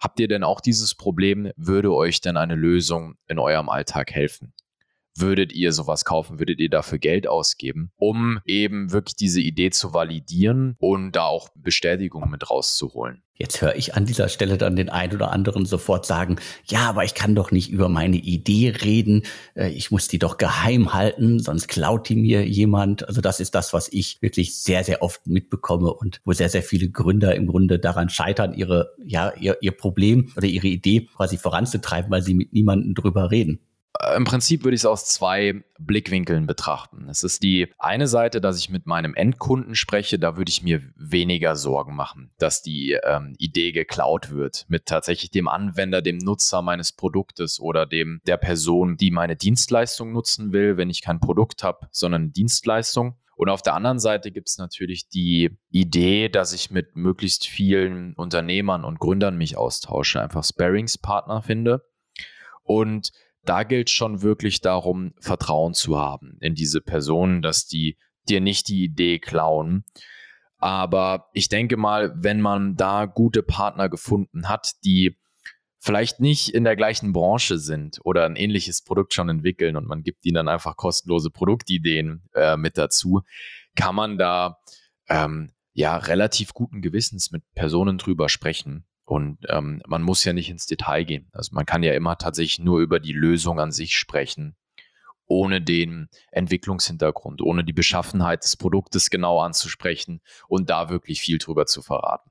habt 0.00 0.20
ihr 0.20 0.28
denn 0.28 0.42
auch 0.44 0.60
dieses 0.60 0.94
Problem? 0.94 1.50
Würde 1.56 1.92
euch 1.92 2.20
denn 2.20 2.36
eine 2.36 2.54
Lösung 2.54 3.16
in 3.26 3.38
eurem 3.38 3.68
Alltag 3.68 4.12
helfen? 4.12 4.52
Würdet 5.16 5.52
ihr 5.52 5.72
sowas 5.72 6.04
kaufen, 6.04 6.38
würdet 6.38 6.60
ihr 6.60 6.70
dafür 6.70 6.98
Geld 6.98 7.26
ausgeben, 7.26 7.90
um 7.96 8.40
eben 8.44 8.92
wirklich 8.92 9.16
diese 9.16 9.40
Idee 9.40 9.70
zu 9.70 9.94
validieren 9.94 10.76
und 10.78 11.12
da 11.12 11.24
auch 11.24 11.48
Bestätigung 11.54 12.30
mit 12.30 12.50
rauszuholen. 12.50 13.22
Jetzt 13.36 13.60
höre 13.60 13.74
ich 13.74 13.96
an 13.96 14.06
dieser 14.06 14.28
Stelle 14.28 14.58
dann 14.58 14.76
den 14.76 14.88
einen 14.88 15.16
oder 15.16 15.32
anderen 15.32 15.66
sofort 15.66 16.06
sagen, 16.06 16.36
ja, 16.66 16.88
aber 16.88 17.02
ich 17.02 17.14
kann 17.14 17.34
doch 17.34 17.50
nicht 17.50 17.68
über 17.68 17.88
meine 17.88 18.16
Idee 18.16 18.72
reden, 18.80 19.24
äh, 19.56 19.70
ich 19.70 19.90
muss 19.90 20.06
die 20.06 20.20
doch 20.20 20.36
geheim 20.36 20.94
halten, 20.94 21.40
sonst 21.40 21.66
klaut 21.66 22.08
die 22.08 22.14
mir 22.14 22.46
jemand. 22.46 23.08
Also 23.08 23.20
das 23.20 23.40
ist 23.40 23.56
das, 23.56 23.72
was 23.72 23.88
ich 23.92 24.22
wirklich 24.22 24.56
sehr, 24.56 24.84
sehr 24.84 25.02
oft 25.02 25.26
mitbekomme 25.26 25.92
und 25.92 26.20
wo 26.24 26.32
sehr, 26.32 26.48
sehr 26.48 26.62
viele 26.62 26.90
Gründer 26.90 27.34
im 27.34 27.48
Grunde 27.48 27.80
daran 27.80 28.08
scheitern, 28.08 28.54
ihre, 28.54 28.92
ja, 29.04 29.32
ihr, 29.34 29.58
ihr 29.60 29.72
Problem 29.72 30.32
oder 30.36 30.46
ihre 30.46 30.68
Idee 30.68 31.08
quasi 31.16 31.36
voranzutreiben, 31.36 32.12
weil 32.12 32.22
sie 32.22 32.34
mit 32.34 32.52
niemandem 32.52 32.94
drüber 32.94 33.32
reden. 33.32 33.58
Äh, 34.00 34.16
Im 34.16 34.24
Prinzip 34.24 34.64
würde 34.64 34.74
ich 34.74 34.82
es 34.82 34.86
aus 34.86 35.06
zwei 35.06 35.62
Blickwinkeln 35.78 36.46
betrachten. 36.46 37.08
Es 37.08 37.22
ist 37.22 37.42
die 37.42 37.72
eine 37.78 38.06
Seite, 38.06 38.40
dass 38.40 38.58
ich 38.58 38.70
mit 38.70 38.86
meinem 38.86 39.14
Endkunden 39.14 39.74
spreche, 39.74 40.18
da 40.18 40.36
würde 40.36 40.50
ich 40.50 40.62
mir 40.62 40.82
weniger 40.96 41.56
Sorgen 41.56 41.94
machen, 41.94 42.30
dass 42.38 42.62
die 42.62 42.98
ähm, 43.04 43.34
Idee 43.38 43.72
geklaut 43.72 44.30
wird 44.30 44.66
mit 44.68 44.86
tatsächlich 44.86 45.30
dem 45.30 45.48
Anwender, 45.48 46.02
dem 46.02 46.18
Nutzer 46.18 46.62
meines 46.62 46.92
Produktes 46.92 47.60
oder 47.60 47.86
dem 47.86 48.20
der 48.26 48.36
Person, 48.36 48.96
die 48.96 49.10
meine 49.10 49.36
Dienstleistung 49.36 50.12
nutzen 50.12 50.52
will, 50.52 50.76
wenn 50.76 50.90
ich 50.90 51.02
kein 51.02 51.20
Produkt 51.20 51.62
habe, 51.62 51.88
sondern 51.90 52.32
Dienstleistung. 52.32 53.16
Und 53.36 53.48
auf 53.48 53.62
der 53.62 53.74
anderen 53.74 53.98
Seite 53.98 54.30
gibt 54.30 54.48
es 54.48 54.58
natürlich 54.58 55.08
die 55.08 55.58
Idee, 55.70 56.28
dass 56.28 56.52
ich 56.52 56.70
mit 56.70 56.94
möglichst 56.94 57.48
vielen 57.48 58.14
Unternehmern 58.14 58.84
und 58.84 59.00
Gründern 59.00 59.36
mich 59.36 59.56
austausche, 59.56 60.22
einfach 60.22 60.44
Sparingspartner 60.44 61.42
finde. 61.42 61.84
Und 62.62 63.10
da 63.44 63.62
gilt 63.62 63.90
schon 63.90 64.22
wirklich 64.22 64.60
darum, 64.60 65.12
Vertrauen 65.20 65.74
zu 65.74 65.98
haben 65.98 66.36
in 66.40 66.54
diese 66.54 66.80
Personen, 66.80 67.42
dass 67.42 67.66
die 67.66 67.96
dir 68.28 68.40
nicht 68.40 68.68
die 68.68 68.84
Idee 68.84 69.18
klauen. 69.18 69.84
Aber 70.58 71.28
ich 71.34 71.48
denke 71.48 71.76
mal, 71.76 72.14
wenn 72.16 72.40
man 72.40 72.76
da 72.76 73.04
gute 73.04 73.42
Partner 73.42 73.88
gefunden 73.88 74.48
hat, 74.48 74.72
die 74.84 75.16
vielleicht 75.78 76.20
nicht 76.20 76.48
in 76.48 76.64
der 76.64 76.76
gleichen 76.76 77.12
Branche 77.12 77.58
sind 77.58 78.00
oder 78.04 78.24
ein 78.24 78.36
ähnliches 78.36 78.82
Produkt 78.82 79.12
schon 79.12 79.28
entwickeln 79.28 79.76
und 79.76 79.86
man 79.86 80.02
gibt 80.02 80.24
ihnen 80.24 80.36
dann 80.36 80.48
einfach 80.48 80.76
kostenlose 80.76 81.30
Produktideen 81.30 82.22
äh, 82.34 82.56
mit 82.56 82.78
dazu, 82.78 83.20
kann 83.76 83.94
man 83.94 84.16
da 84.16 84.58
ähm, 85.10 85.52
ja 85.74 85.98
relativ 85.98 86.54
guten 86.54 86.80
Gewissens 86.80 87.30
mit 87.30 87.42
Personen 87.54 87.98
drüber 87.98 88.30
sprechen. 88.30 88.86
Und 89.04 89.38
ähm, 89.48 89.82
man 89.86 90.02
muss 90.02 90.24
ja 90.24 90.32
nicht 90.32 90.48
ins 90.48 90.66
Detail 90.66 91.04
gehen. 91.04 91.28
Also 91.32 91.54
man 91.54 91.66
kann 91.66 91.82
ja 91.82 91.92
immer 91.92 92.16
tatsächlich 92.16 92.64
nur 92.64 92.80
über 92.80 93.00
die 93.00 93.12
Lösung 93.12 93.60
an 93.60 93.70
sich 93.70 93.96
sprechen, 93.96 94.56
ohne 95.26 95.60
den 95.60 96.08
Entwicklungshintergrund, 96.30 97.42
ohne 97.42 97.64
die 97.64 97.72
Beschaffenheit 97.72 98.44
des 98.44 98.56
Produktes 98.56 99.10
genau 99.10 99.40
anzusprechen 99.40 100.20
und 100.48 100.70
da 100.70 100.88
wirklich 100.88 101.20
viel 101.20 101.38
drüber 101.38 101.66
zu 101.66 101.82
verraten. 101.82 102.30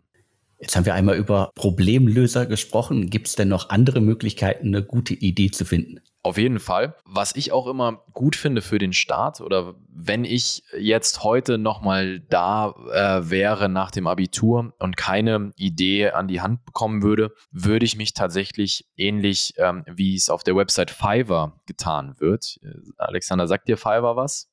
Jetzt 0.64 0.78
haben 0.78 0.86
wir 0.86 0.94
einmal 0.94 1.18
über 1.18 1.52
Problemlöser 1.56 2.46
gesprochen. 2.46 3.10
Gibt 3.10 3.28
es 3.28 3.36
denn 3.36 3.50
noch 3.50 3.70
andere 3.70 4.00
Möglichkeiten, 4.00 4.68
eine 4.68 4.82
gute 4.82 5.14
Idee 5.14 5.52
zu 5.52 5.66
finden? 5.66 6.00
Auf 6.22 6.38
jeden 6.38 6.62
Fall. 6.62 6.96
Was 7.04 7.36
ich 7.36 7.52
auch 7.52 7.68
immer 7.68 8.02
gut 8.14 8.38
finde 8.38 8.62
für 8.62 8.78
den 8.78 8.94
Start 8.94 9.42
oder 9.42 9.76
wenn 9.90 10.24
ich 10.24 10.64
jetzt 10.80 11.22
heute 11.26 11.58
nochmal 11.58 12.22
da 12.22 12.76
äh, 12.94 13.30
wäre 13.30 13.68
nach 13.68 13.92
dem 13.92 14.08
Abitur 14.08 14.74
und 14.80 14.96
keine 14.96 15.52
Idee 15.58 16.12
an 16.12 16.30
die 16.30 16.40
Hand 16.40 16.64
bekommen 16.64 17.04
würde, 17.04 17.34
würde 17.52 17.86
ich 17.86 17.98
mich 17.98 18.14
tatsächlich 18.14 18.86
ähnlich 18.96 19.56
ähm, 19.58 19.84
wie 19.86 20.16
es 20.16 20.30
auf 20.30 20.46
der 20.46 20.56
Website 20.56 20.92
Fiverr 20.92 21.60
getan 21.66 22.16
wird. 22.20 22.58
Äh, 22.64 22.70
Alexander, 22.96 23.46
sagt 23.50 23.68
dir 23.68 23.76
Fiverr 23.76 24.16
was? 24.16 24.53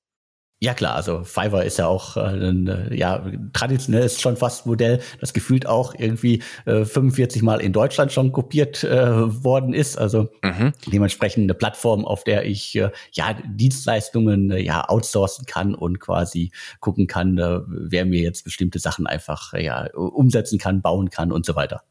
Ja 0.63 0.75
klar, 0.75 0.95
also 0.95 1.25
Fiverr 1.25 1.65
ist 1.65 1.79
ja 1.79 1.87
auch 1.87 2.19
äh, 2.19 2.21
ein 2.21 2.67
äh, 2.69 2.95
ja, 2.95 3.25
traditionelles 3.55 4.21
schon 4.21 4.37
fast 4.37 4.67
Modell, 4.67 5.01
das 5.19 5.33
gefühlt 5.33 5.67
auch 5.67 5.95
irgendwie 5.97 6.43
äh, 6.67 6.85
45 6.85 7.41
Mal 7.41 7.63
in 7.63 7.73
Deutschland 7.73 8.13
schon 8.13 8.31
kopiert 8.31 8.85
äh, 8.85 9.43
worden 9.43 9.73
ist. 9.73 9.97
Also 9.97 10.29
mhm. 10.43 10.75
dementsprechend 10.87 11.45
eine 11.45 11.55
Plattform, 11.55 12.05
auf 12.05 12.25
der 12.25 12.45
ich 12.45 12.77
äh, 12.77 12.91
ja 13.13 13.35
Dienstleistungen 13.47 14.51
äh, 14.51 14.61
ja 14.61 14.87
outsourcen 14.87 15.47
kann 15.47 15.75
und 15.75 15.99
quasi 15.99 16.53
gucken 16.81 17.07
kann, 17.07 17.39
äh, 17.39 17.61
wer 17.67 18.05
mir 18.05 18.21
jetzt 18.21 18.45
bestimmte 18.45 18.81
Sachen 18.81 19.07
einfach 19.07 19.55
äh, 19.55 19.65
ja 19.65 19.89
umsetzen 19.95 20.59
kann, 20.59 20.83
bauen 20.83 21.09
kann 21.09 21.33
und 21.33 21.47
so 21.47 21.57
weiter. 21.57 21.85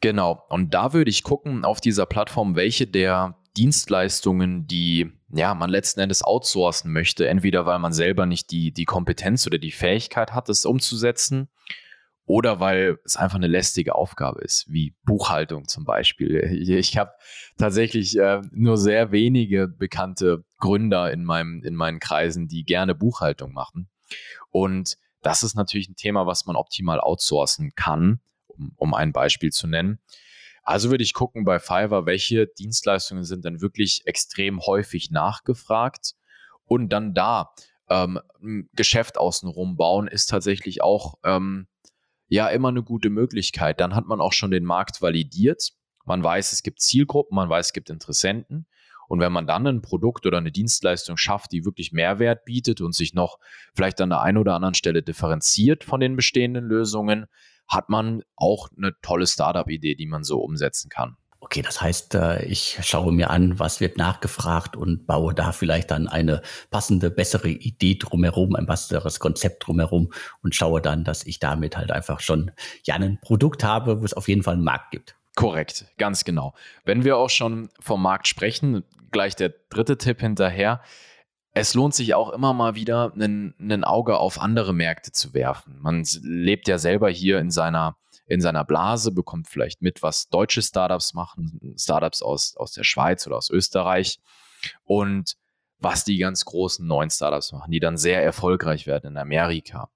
Genau. 0.00 0.44
Und 0.48 0.74
da 0.74 0.92
würde 0.92 1.10
ich 1.10 1.24
gucken 1.24 1.64
auf 1.64 1.80
dieser 1.80 2.06
Plattform, 2.06 2.54
welche 2.54 2.86
der 2.86 3.34
Dienstleistungen, 3.56 4.66
die 4.68 5.10
ja, 5.32 5.54
man 5.54 5.70
letzten 5.70 6.00
Endes 6.00 6.22
outsourcen 6.22 6.92
möchte, 6.92 7.26
entweder 7.26 7.66
weil 7.66 7.78
man 7.78 7.92
selber 7.92 8.26
nicht 8.26 8.50
die, 8.50 8.72
die 8.72 8.84
Kompetenz 8.84 9.46
oder 9.46 9.58
die 9.58 9.72
Fähigkeit 9.72 10.32
hat, 10.32 10.48
es 10.48 10.64
umzusetzen, 10.64 11.48
oder 12.24 12.60
weil 12.60 12.98
es 13.04 13.16
einfach 13.16 13.36
eine 13.36 13.48
lästige 13.48 13.94
Aufgabe 13.94 14.42
ist, 14.42 14.66
wie 14.68 14.94
Buchhaltung 15.04 15.66
zum 15.66 15.84
Beispiel. 15.84 16.38
Ich 16.68 16.96
habe 16.96 17.10
tatsächlich 17.58 18.16
äh, 18.16 18.40
nur 18.52 18.78
sehr 18.78 19.10
wenige 19.10 19.66
bekannte 19.66 20.44
Gründer 20.58 21.10
in, 21.10 21.24
meinem, 21.24 21.62
in 21.64 21.74
meinen 21.74 21.98
Kreisen, 21.98 22.46
die 22.46 22.64
gerne 22.64 22.94
Buchhaltung 22.94 23.52
machen. 23.52 23.90
Und 24.50 24.96
das 25.22 25.42
ist 25.42 25.56
natürlich 25.56 25.88
ein 25.88 25.96
Thema, 25.96 26.26
was 26.26 26.46
man 26.46 26.56
optimal 26.56 27.00
outsourcen 27.00 27.72
kann, 27.74 28.20
um, 28.46 28.72
um 28.76 28.94
ein 28.94 29.12
Beispiel 29.12 29.50
zu 29.50 29.66
nennen. 29.66 29.98
Also 30.62 30.90
würde 30.90 31.04
ich 31.04 31.12
gucken 31.12 31.44
bei 31.44 31.58
Fiverr, 31.58 32.06
welche 32.06 32.46
Dienstleistungen 32.46 33.24
sind 33.24 33.44
dann 33.44 33.60
wirklich 33.60 34.02
extrem 34.04 34.60
häufig 34.60 35.10
nachgefragt 35.10 36.14
und 36.64 36.90
dann 36.90 37.14
da 37.14 37.52
ähm, 37.88 38.20
ein 38.42 38.68
Geschäft 38.72 39.18
außenrum 39.18 39.76
bauen 39.76 40.06
ist 40.06 40.26
tatsächlich 40.26 40.82
auch 40.82 41.14
ähm, 41.24 41.66
ja 42.28 42.48
immer 42.48 42.68
eine 42.68 42.82
gute 42.82 43.10
Möglichkeit. 43.10 43.80
Dann 43.80 43.94
hat 43.94 44.06
man 44.06 44.20
auch 44.20 44.32
schon 44.32 44.50
den 44.50 44.64
Markt 44.64 45.02
validiert. 45.02 45.72
Man 46.04 46.22
weiß, 46.22 46.52
es 46.52 46.62
gibt 46.62 46.80
Zielgruppen, 46.80 47.34
man 47.34 47.48
weiß, 47.48 47.66
es 47.66 47.72
gibt 47.72 47.90
Interessenten. 47.90 48.66
Und 49.12 49.20
wenn 49.20 49.30
man 49.30 49.46
dann 49.46 49.66
ein 49.66 49.82
Produkt 49.82 50.24
oder 50.24 50.38
eine 50.38 50.50
Dienstleistung 50.50 51.18
schafft, 51.18 51.52
die 51.52 51.66
wirklich 51.66 51.92
Mehrwert 51.92 52.46
bietet 52.46 52.80
und 52.80 52.94
sich 52.94 53.12
noch 53.12 53.36
vielleicht 53.74 54.00
an 54.00 54.08
der 54.08 54.22
einen 54.22 54.38
oder 54.38 54.54
anderen 54.54 54.72
Stelle 54.72 55.02
differenziert 55.02 55.84
von 55.84 56.00
den 56.00 56.16
bestehenden 56.16 56.64
Lösungen, 56.64 57.26
hat 57.68 57.90
man 57.90 58.22
auch 58.36 58.70
eine 58.74 58.92
tolle 59.02 59.26
Startup-Idee, 59.26 59.96
die 59.96 60.06
man 60.06 60.24
so 60.24 60.38
umsetzen 60.38 60.88
kann. 60.88 61.18
Okay, 61.40 61.60
das 61.60 61.82
heißt, 61.82 62.14
äh, 62.14 62.46
ich 62.46 62.78
schaue 62.82 63.12
mir 63.12 63.28
an, 63.28 63.58
was 63.58 63.80
wird 63.80 63.98
nachgefragt 63.98 64.76
und 64.76 65.06
baue 65.06 65.34
da 65.34 65.52
vielleicht 65.52 65.90
dann 65.90 66.08
eine 66.08 66.40
passende, 66.70 67.10
bessere 67.10 67.50
Idee 67.50 67.96
drumherum, 67.96 68.56
ein 68.56 68.64
besseres 68.64 69.20
Konzept 69.20 69.66
drumherum 69.66 70.10
und 70.42 70.54
schaue 70.54 70.80
dann, 70.80 71.04
dass 71.04 71.26
ich 71.26 71.38
damit 71.38 71.76
halt 71.76 71.90
einfach 71.90 72.20
schon 72.20 72.50
ja 72.86 72.94
ein 72.94 73.18
Produkt 73.20 73.62
habe, 73.62 74.00
wo 74.00 74.06
es 74.06 74.14
auf 74.14 74.28
jeden 74.28 74.42
Fall 74.42 74.54
einen 74.54 74.64
Markt 74.64 74.90
gibt. 74.90 75.16
Korrekt, 75.34 75.86
ganz 75.98 76.24
genau. 76.24 76.54
Wenn 76.84 77.04
wir 77.04 77.16
auch 77.16 77.30
schon 77.30 77.70
vom 77.80 78.02
Markt 78.02 78.28
sprechen, 78.28 78.84
gleich 79.10 79.34
der 79.34 79.54
dritte 79.70 79.96
Tipp 79.96 80.20
hinterher 80.20 80.82
es 81.54 81.74
lohnt 81.74 81.94
sich 81.94 82.14
auch 82.14 82.30
immer 82.30 82.54
mal 82.54 82.74
wieder, 82.74 83.12
ein 83.14 83.84
Auge 83.84 84.18
auf 84.18 84.40
andere 84.40 84.72
Märkte 84.72 85.12
zu 85.12 85.34
werfen. 85.34 85.78
Man 85.80 86.04
lebt 86.22 86.66
ja 86.66 86.78
selber 86.78 87.10
hier 87.10 87.38
in 87.38 87.50
seiner, 87.50 87.96
in 88.26 88.40
seiner 88.40 88.64
Blase, 88.64 89.12
bekommt 89.12 89.48
vielleicht 89.48 89.82
mit, 89.82 90.02
was 90.02 90.28
deutsche 90.28 90.62
Startups 90.62 91.12
machen, 91.12 91.74
Startups 91.76 92.22
aus, 92.22 92.56
aus 92.56 92.72
der 92.72 92.84
Schweiz 92.84 93.26
oder 93.26 93.36
aus 93.36 93.50
Österreich 93.50 94.18
und 94.84 95.36
was 95.78 96.04
die 96.04 96.16
ganz 96.16 96.44
großen 96.44 96.86
neuen 96.86 97.10
Startups 97.10 97.52
machen, 97.52 97.70
die 97.70 97.80
dann 97.80 97.98
sehr 97.98 98.22
erfolgreich 98.22 98.86
werden 98.86 99.12
in 99.12 99.18
Amerika. 99.18 99.90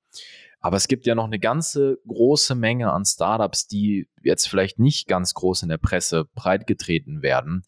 Aber 0.67 0.79
es 0.79 0.89
gibt 0.89 1.07
ja 1.07 1.15
noch 1.15 1.27
eine 1.27 1.39
ganze 1.39 2.01
große 2.09 2.57
Menge 2.57 2.93
an 2.93 3.05
Startups, 3.05 3.69
die 3.69 4.09
jetzt 4.25 4.49
vielleicht 4.49 4.81
nicht 4.81 5.07
ganz 5.07 5.33
groß 5.33 5.63
in 5.63 5.69
der 5.69 5.79
Presse 5.79 6.25
breitgetreten 6.35 7.23
werden, 7.23 7.63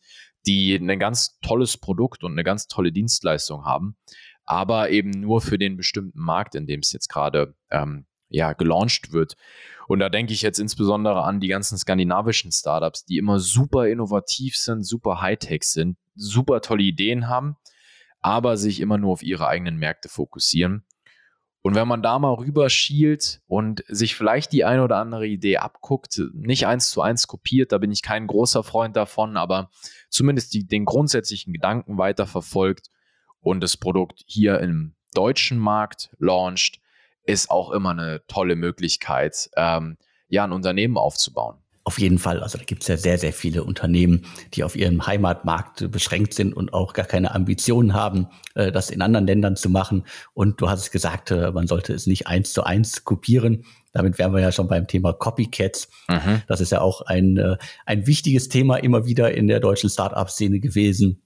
die 0.49 0.75
ein 0.75 0.99
ganz 0.99 1.39
tolles 1.39 1.77
Produkt 1.79 2.25
und 2.25 2.33
eine 2.33 2.43
ganz 2.43 2.67
tolle 2.67 2.91
Dienstleistung 2.91 3.65
haben, 3.65 3.97
aber 4.45 4.91
eben 4.91 5.11
nur 5.11 5.41
für 5.41 5.59
den 5.59 5.77
bestimmten 5.77 6.19
Markt, 6.19 6.57
in 6.57 6.67
dem 6.67 6.81
es 6.81 6.91
jetzt 6.91 7.09
gerade 7.09 7.55
ähm, 7.71 8.07
ja, 8.31 8.53
gelauncht 8.53 9.13
wird. 9.13 9.37
Und 9.87 10.01
da 10.01 10.09
denke 10.09 10.33
ich 10.33 10.43
jetzt 10.43 10.59
insbesondere 10.59 11.23
an 11.23 11.39
die 11.39 11.47
ganzen 11.47 11.79
skandinavischen 11.79 12.51
Startups, 12.51 13.05
die 13.05 13.19
immer 13.19 13.39
super 13.39 13.87
innovativ 13.87 14.57
sind, 14.57 14.83
super 14.83 15.21
Hightech 15.21 15.63
sind, 15.63 15.99
super 16.17 16.63
tolle 16.63 16.83
Ideen 16.83 17.29
haben, 17.29 17.59
aber 18.23 18.57
sich 18.57 18.81
immer 18.81 18.99
nur 18.99 19.13
auf 19.13 19.23
ihre 19.23 19.47
eigenen 19.47 19.77
Märkte 19.77 20.09
fokussieren. 20.09 20.83
Und 21.69 21.75
wenn 21.75 21.87
man 21.87 22.01
da 22.01 22.19
mal 22.19 22.33
rüberschielt 22.33 23.43
und 23.47 23.85
sich 23.89 24.15
vielleicht 24.15 24.55
die 24.55 24.65
eine 24.65 24.83
oder 24.83 24.97
andere 24.97 25.27
Idee 25.27 25.59
abguckt, 25.59 26.19
nicht 26.33 26.67
eins 26.67 26.89
zu 26.89 27.03
eins 27.03 27.27
kopiert, 27.27 27.73
da 27.73 27.77
bin 27.77 27.93
ich 27.93 28.01
kein 28.01 28.27
großer 28.27 28.65
Freund 28.65 28.97
davon, 28.97 29.37
aber 29.37 29.69
zumindest 30.09 30.55
die, 30.55 30.67
den 30.67 30.87
grundsätzlichen 30.87 31.53
Gedanken 31.53 31.99
weiterverfolgt 31.99 32.89
und 33.43 33.61
das 33.61 33.77
Produkt 33.77 34.25
hier 34.27 34.61
im 34.61 34.95
deutschen 35.13 35.59
Markt 35.59 36.09
launcht, 36.19 36.81
ist 37.25 37.51
auch 37.51 37.71
immer 37.71 37.91
eine 37.91 38.23
tolle 38.29 38.57
Möglichkeit, 38.57 39.51
ähm, 39.55 39.99
ja, 40.29 40.45
ein 40.45 40.53
Unternehmen 40.53 40.97
aufzubauen. 40.97 41.59
Auf 41.85 41.99
jeden 41.99 42.19
Fall. 42.19 42.43
Also 42.43 42.59
da 42.59 42.65
gibt 42.65 42.83
es 42.83 42.89
ja 42.89 42.97
sehr, 42.99 43.17
sehr 43.17 43.33
viele 43.33 43.65
Unternehmen, 43.65 44.27
die 44.55 44.63
auf 44.63 44.77
ihrem 44.77 45.07
Heimatmarkt 45.07 45.91
beschränkt 45.91 46.35
sind 46.35 46.55
und 46.55 46.75
auch 46.75 46.93
gar 46.93 47.07
keine 47.07 47.35
Ambitionen 47.35 47.95
haben, 47.95 48.27
äh, 48.55 48.71
das 48.71 48.91
in 48.91 49.01
anderen 49.01 49.27
Ländern 49.27 49.57
zu 49.57 49.71
machen. 49.71 50.05
Und 50.35 50.61
du 50.61 50.69
hast 50.69 50.81
es 50.81 50.91
gesagt, 50.91 51.31
äh, 51.31 51.51
man 51.51 51.67
sollte 51.67 51.95
es 51.95 52.07
nicht 52.07 52.27
eins 52.27 52.53
zu 52.53 52.63
eins 52.63 53.05
kopieren. 53.05 53.65
Damit 53.93 54.19
wären 54.19 54.35
wir 54.35 54.41
ja 54.41 54.53
schon 54.53 54.69
beim 54.69 54.87
Thema 54.87 55.15
Copycats. 55.15 55.89
Mhm. 56.09 56.43
Das 56.47 56.61
ist 56.61 56.73
ja 56.73 56.83
auch 56.83 57.01
ein, 57.03 57.39
äh, 57.39 57.57
ein 57.87 58.07
wichtiges 58.07 58.49
Thema 58.49 58.77
immer 58.77 59.07
wieder 59.07 59.33
in 59.33 59.49
der 59.49 59.61
deutschen 59.61 59.89
Startup-Szene 59.89 60.61
gewesen. 60.61 61.23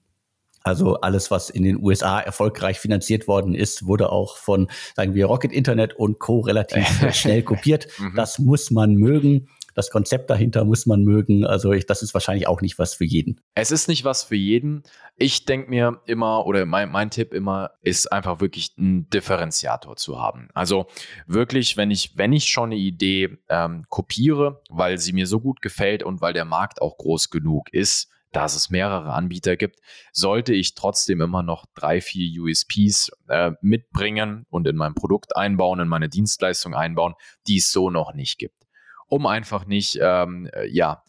Also 0.63 0.95
alles, 1.01 1.29
was 1.29 1.49
in 1.49 1.63
den 1.63 1.83
USA 1.83 2.21
erfolgreich 2.21 2.79
finanziert 2.79 3.27
worden 3.27 3.53
ist, 3.53 3.85
wurde 3.85 4.11
auch 4.11 4.37
von, 4.37 4.69
sagen 4.95 5.13
wir, 5.13 5.25
Rocket 5.25 5.51
Internet 5.51 5.93
und 5.93 6.19
Co. 6.19 6.39
relativ 6.39 6.87
schnell 7.13 7.43
kopiert. 7.43 7.87
Mhm. 7.99 8.13
Das 8.15 8.39
muss 8.39 8.71
man 8.71 8.95
mögen. 8.95 9.49
Das 9.73 9.89
Konzept 9.89 10.29
dahinter 10.29 10.65
muss 10.65 10.85
man 10.85 11.03
mögen. 11.03 11.45
Also 11.45 11.71
ich, 11.71 11.85
das 11.85 12.01
ist 12.01 12.13
wahrscheinlich 12.13 12.47
auch 12.47 12.61
nicht 12.61 12.79
was 12.79 12.93
für 12.93 13.05
jeden. 13.05 13.41
Es 13.55 13.71
ist 13.71 13.87
nicht 13.87 14.05
was 14.05 14.23
für 14.23 14.35
jeden. 14.35 14.83
Ich 15.15 15.45
denke 15.45 15.69
mir 15.69 16.01
immer, 16.05 16.45
oder 16.45 16.65
mein, 16.65 16.91
mein 16.91 17.09
Tipp 17.09 17.33
immer, 17.33 17.71
ist 17.81 18.11
einfach 18.11 18.39
wirklich 18.39 18.73
einen 18.77 19.09
Differenziator 19.09 19.95
zu 19.95 20.19
haben. 20.19 20.49
Also 20.53 20.87
wirklich, 21.27 21.77
wenn 21.77 21.91
ich, 21.91 22.17
wenn 22.17 22.33
ich 22.33 22.49
schon 22.49 22.71
eine 22.71 22.75
Idee 22.75 23.37
ähm, 23.49 23.85
kopiere, 23.89 24.61
weil 24.69 24.97
sie 24.97 25.13
mir 25.13 25.27
so 25.27 25.39
gut 25.39 25.61
gefällt 25.61 26.03
und 26.03 26.21
weil 26.21 26.33
der 26.33 26.45
Markt 26.45 26.81
auch 26.81 26.97
groß 26.97 27.29
genug 27.29 27.73
ist, 27.73 28.09
dass 28.31 28.55
es 28.55 28.69
mehrere 28.69 29.13
Anbieter 29.13 29.55
gibt, 29.55 29.79
sollte 30.11 30.53
ich 30.53 30.73
trotzdem 30.73 31.21
immer 31.21 31.43
noch 31.43 31.65
drei, 31.75 32.01
vier 32.01 32.41
USPs 32.41 33.11
äh, 33.27 33.51
mitbringen 33.61 34.45
und 34.49 34.67
in 34.67 34.75
mein 34.75 34.95
Produkt 34.95 35.37
einbauen, 35.37 35.79
in 35.79 35.87
meine 35.87 36.09
Dienstleistung 36.09 36.73
einbauen, 36.73 37.13
die 37.47 37.57
es 37.57 37.71
so 37.71 37.89
noch 37.89 38.13
nicht 38.13 38.39
gibt 38.39 38.62
um 39.07 39.25
einfach 39.25 39.65
nicht, 39.65 39.99
ähm, 40.01 40.49
äh, 40.53 40.67
ja, 40.67 41.03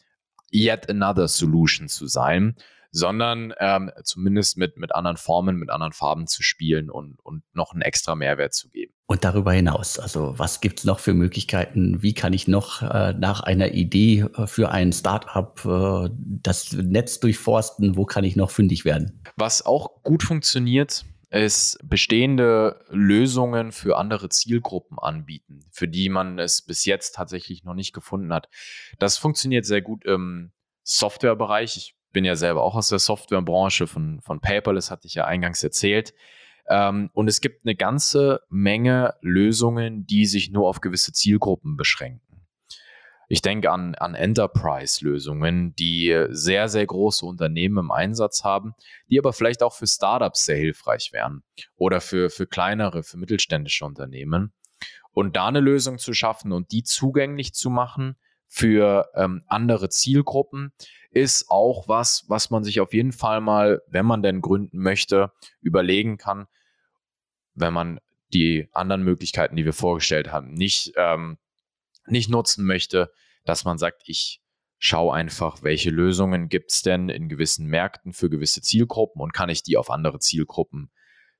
yet 0.53 0.89
another 0.89 1.29
solution 1.29 1.89
zu 1.89 2.07
sein, 2.07 2.57
sondern 2.95 3.53
ähm, 3.59 3.91
zumindest 4.05 4.57
mit, 4.57 4.77
mit 4.77 4.95
anderen 4.95 5.17
Formen, 5.17 5.57
mit 5.57 5.69
anderen 5.69 5.93
Farben 5.93 6.29
zu 6.29 6.45
spielen 6.45 6.91
und, 6.91 7.19
und 7.25 7.43
noch 7.53 7.73
einen 7.73 7.83
extra 7.83 8.15
Mehrwert 8.15 8.55
zu 8.55 8.71
geben. 8.71 8.95
Und 9.07 9.25
darüber 9.25 9.53
hinaus, 9.53 9.99
also 9.99 10.39
was 10.39 10.61
gibt 10.61 10.79
es 10.79 10.85
noch 10.85 11.01
für 11.01 11.13
Möglichkeiten? 11.13 12.03
Wie 12.03 12.15
kann 12.15 12.33
ich 12.33 12.47
noch 12.47 12.83
äh, 12.83 13.13
nach 13.13 13.41
einer 13.41 13.73
Idee 13.73 14.27
äh, 14.37 14.47
für 14.47 14.71
ein 14.71 14.93
Startup 14.93 15.61
äh, 15.65 16.09
das 16.15 16.73
Netz 16.73 17.19
durchforsten? 17.19 17.97
Wo 17.97 18.05
kann 18.05 18.23
ich 18.23 18.37
noch 18.37 18.53
fündig 18.53 18.85
werden? 18.85 19.21
Was 19.37 19.67
auch 19.67 20.03
gut 20.05 20.23
funktioniert, 20.23 21.05
es 21.35 21.77
bestehende 21.83 22.85
Lösungen 22.91 23.73
für 23.73 23.97
andere 23.99 24.29
Zielgruppen 24.29 25.01
anbieten, 25.01 25.65
für 25.73 25.89
die 25.89 26.09
man 26.09 26.39
es 26.39 26.63
bis 26.63 26.85
jetzt 26.85 27.17
tatsächlich 27.17 27.65
noch 27.65 27.75
nicht 27.75 27.93
gefunden 27.93 28.33
hat. 28.33 28.49
Das 29.01 29.19
funktioniert 29.19 29.67
sehr 29.67 29.83
gut 29.83 30.05
im 30.05 30.53
Softwarebereich. 30.85 31.77
Ich 31.77 31.97
bin 32.13 32.25
ja 32.25 32.37
selber 32.37 32.63
auch 32.63 32.77
aus 32.77 32.89
der 32.89 33.01
Softwarebranche 33.01 33.89
von, 33.89 34.21
von 34.21 34.41
Paperless, 34.41 34.93
hatte 34.93 35.09
ich 35.09 35.15
ja 35.15 35.25
eingangs 35.25 35.65
erzählt. 35.65 36.15
Ähm, 36.69 37.11
und 37.15 37.27
es 37.27 37.41
gibt 37.41 37.67
eine 37.67 37.75
ganze 37.75 38.43
Menge 38.49 39.15
Lösungen, 39.21 40.07
die 40.07 40.27
sich 40.27 40.53
nur 40.53 40.69
auf 40.69 40.81
gewisse 40.81 41.13
Zielgruppen 41.13 41.77
beschränken. 41.77 42.34
Ich 43.29 43.43
denke 43.43 43.71
an, 43.71 43.95
an 43.95 44.15
Enterprise-Lösungen, 44.15 45.75
die 45.77 46.27
sehr, 46.31 46.69
sehr 46.69 46.87
große 46.87 47.25
Unternehmen 47.25 47.79
im 47.79 47.91
Einsatz 47.91 48.45
haben, 48.45 48.75
die 49.09 49.19
aber 49.19 49.33
vielleicht 49.33 49.63
auch 49.63 49.75
für 49.75 49.87
Startups 49.87 50.45
sehr 50.45 50.57
hilfreich 50.57 51.11
wären 51.13 51.43
oder 51.77 52.01
für, 52.01 52.31
für 52.31 52.47
kleinere, 52.47 53.03
für 53.03 53.17
mittelständische 53.17 53.85
Unternehmen. 53.85 54.53
Und 55.13 55.37
da 55.37 55.49
eine 55.49 55.61
Lösung 55.61 55.99
zu 55.99 56.13
schaffen 56.13 56.53
und 56.53 56.73
die 56.73 56.83
zugänglich 56.83 57.55
zu 57.55 57.71
machen 57.71 58.17
für 58.47 59.09
ähm, 59.15 59.43
andere 59.49 59.89
Zielgruppen, 59.89 60.73
ist 61.11 61.49
auch 61.49 61.89
was, 61.89 62.25
was 62.29 62.51
man 62.51 62.65
sich 62.65 62.81
auf 62.81 62.93
jeden 62.93 63.13
Fall 63.13 63.41
mal, 63.41 63.83
wenn 63.87 64.05
man 64.05 64.23
denn 64.23 64.41
gründen 64.41 64.79
möchte, 64.79 65.33
überlegen 65.61 66.19
kann, 66.19 66.47
wenn 67.55 67.73
man 67.73 68.01
die 68.33 68.69
anderen 68.73 69.05
Möglichkeiten, 69.05 69.57
die 69.57 69.65
wir 69.65 69.73
vorgestellt 69.73 70.33
haben, 70.33 70.53
nicht 70.55 70.93
ähm, 70.97 71.39
nicht 72.07 72.31
nutzen 72.31 72.65
möchte, 72.65 73.11
dass 73.45 73.65
man 73.65 73.79
sagt, 73.79 74.03
ich 74.07 74.41
schaue 74.79 75.15
einfach, 75.15 75.63
welche 75.63 75.91
Lösungen 75.91 76.49
gibt 76.49 76.71
es 76.71 76.83
denn 76.83 77.09
in 77.09 77.29
gewissen 77.29 77.67
Märkten 77.67 78.13
für 78.13 78.29
gewisse 78.29 78.61
Zielgruppen 78.61 79.23
und 79.23 79.33
kann 79.33 79.49
ich 79.49 79.63
die 79.63 79.77
auf 79.77 79.91
andere 79.91 80.19
Zielgruppen 80.19 80.91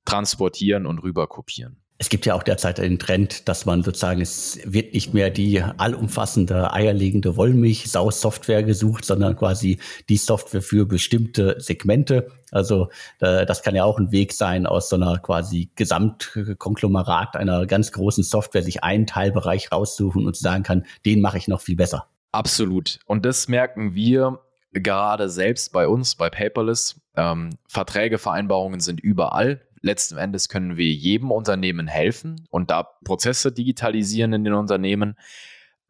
transportieren 0.05 0.87
und 0.87 1.01
rüber 1.01 1.27
kopieren. 1.27 1.84
Es 2.05 2.11
gibt 2.11 2.27
ja 2.27 2.35
auch 2.35 2.43
derzeit 2.43 2.77
den 2.77 2.99
Trend, 2.99 3.49
dass 3.49 3.65
man 3.65 3.83
sozusagen, 3.83 4.21
es 4.21 4.61
wird 4.67 4.93
nicht 4.93 5.15
mehr 5.15 5.31
die 5.31 5.63
allumfassende, 5.63 6.71
eierlegende 6.71 7.39
Wollmilch-Sau-Software 7.39 8.63
gesucht, 8.63 9.07
sondern 9.07 9.35
quasi 9.37 9.79
die 10.11 10.19
Software 10.19 10.61
für 10.61 10.85
bestimmte 10.85 11.59
Segmente. 11.59 12.31
Also 12.51 12.91
äh, 13.21 13.47
das 13.47 13.63
kann 13.63 13.75
ja 13.75 13.85
auch 13.85 13.99
ein 13.99 14.13
Weg 14.13 14.35
sein, 14.35 14.67
aus 14.67 14.91
so 14.91 14.97
einer 14.97 15.17
quasi 15.17 15.71
Gesamtkonglomerat 15.77 17.37
einer 17.37 17.65
ganz 17.65 17.91
großen 17.91 18.23
Software 18.23 18.63
sich 18.63 18.85
einen 18.85 19.07
Teilbereich 19.07 19.73
raussuchen 19.73 20.27
und 20.27 20.37
sagen 20.37 20.63
kann, 20.63 20.85
den 21.07 21.23
mache 21.23 21.39
ich 21.39 21.49
noch 21.49 21.63
viel 21.63 21.77
besser. 21.77 22.07
Absolut. 22.33 22.99
Und 23.07 23.25
das 23.25 23.49
merken 23.49 23.95
wir 23.95 24.41
gerade 24.75 25.31
selbst 25.31 25.73
bei 25.73 25.89
uns, 25.89 26.17
bei 26.17 26.29
Paperless. 26.29 27.01
Ähm, 27.17 27.57
Verträge, 27.67 28.19
Vereinbarungen 28.19 28.81
sind 28.81 29.01
überall 29.01 29.63
letzten 29.85 30.17
Endes 30.17 30.49
können 30.49 30.77
wir 30.77 30.91
jedem 30.91 31.31
Unternehmen 31.31 31.87
helfen 31.87 32.47
und 32.51 32.71
da 32.71 32.89
Prozesse 33.05 33.53
digitalisieren 33.53 34.33
in 34.33 34.45
den 34.45 34.55
Unternehmen, 34.55 35.17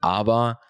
aber 0.01 0.61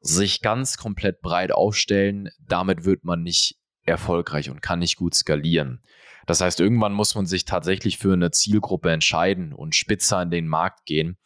sich 0.00 0.42
ganz 0.42 0.76
komplett 0.76 1.20
breit 1.20 1.50
aufstellen, 1.52 2.28
damit 2.38 2.84
wird 2.84 3.04
man 3.04 3.22
nicht 3.22 3.58
erfolgreich 3.82 4.50
und 4.50 4.62
kann 4.62 4.80
nicht 4.80 4.96
gut 4.96 5.14
skalieren. 5.14 5.82
Das 6.26 6.40
heißt, 6.40 6.60
irgendwann 6.60 6.92
muss 6.92 7.14
man 7.14 7.26
sich 7.26 7.44
tatsächlich 7.44 7.98
für 7.98 8.12
eine 8.12 8.30
Zielgruppe 8.30 8.90
entscheiden 8.90 9.52
und 9.52 9.74
spitzer 9.74 10.22
in 10.22 10.30
den 10.30 10.48
Markt 10.48 10.84
gehen. 10.84 11.16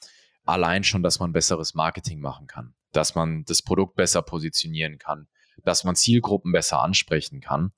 Allein 0.44 0.84
schon, 0.84 1.02
dass 1.02 1.20
man 1.20 1.32
besseres 1.32 1.74
Marketing 1.74 2.20
machen 2.20 2.46
kann, 2.46 2.74
dass 2.92 3.14
man 3.14 3.44
das 3.44 3.62
Produkt 3.62 3.96
besser 3.96 4.22
positionieren 4.22 4.98
kann, 4.98 5.26
dass 5.64 5.84
man 5.84 5.96
Zielgruppen 5.96 6.52
besser 6.52 6.82
ansprechen 6.82 7.40
kann. 7.40 7.72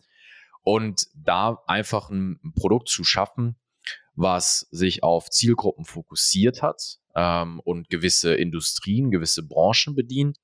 Und 0.65 1.07
da 1.15 1.59
einfach 1.67 2.11
ein 2.11 2.39
Produkt 2.55 2.89
zu 2.89 3.03
schaffen, 3.03 3.57
was 4.15 4.67
sich 4.71 5.03
auf 5.03 5.31
Zielgruppen 5.31 5.85
fokussiert 5.85 6.63
hat 6.63 6.99
ähm, 7.15 7.61
und 7.65 7.89
gewisse 7.89 8.35
Industrien, 8.35 9.11
gewisse 9.11 9.43
Branchen 9.43 9.95
bedient, 9.95 10.39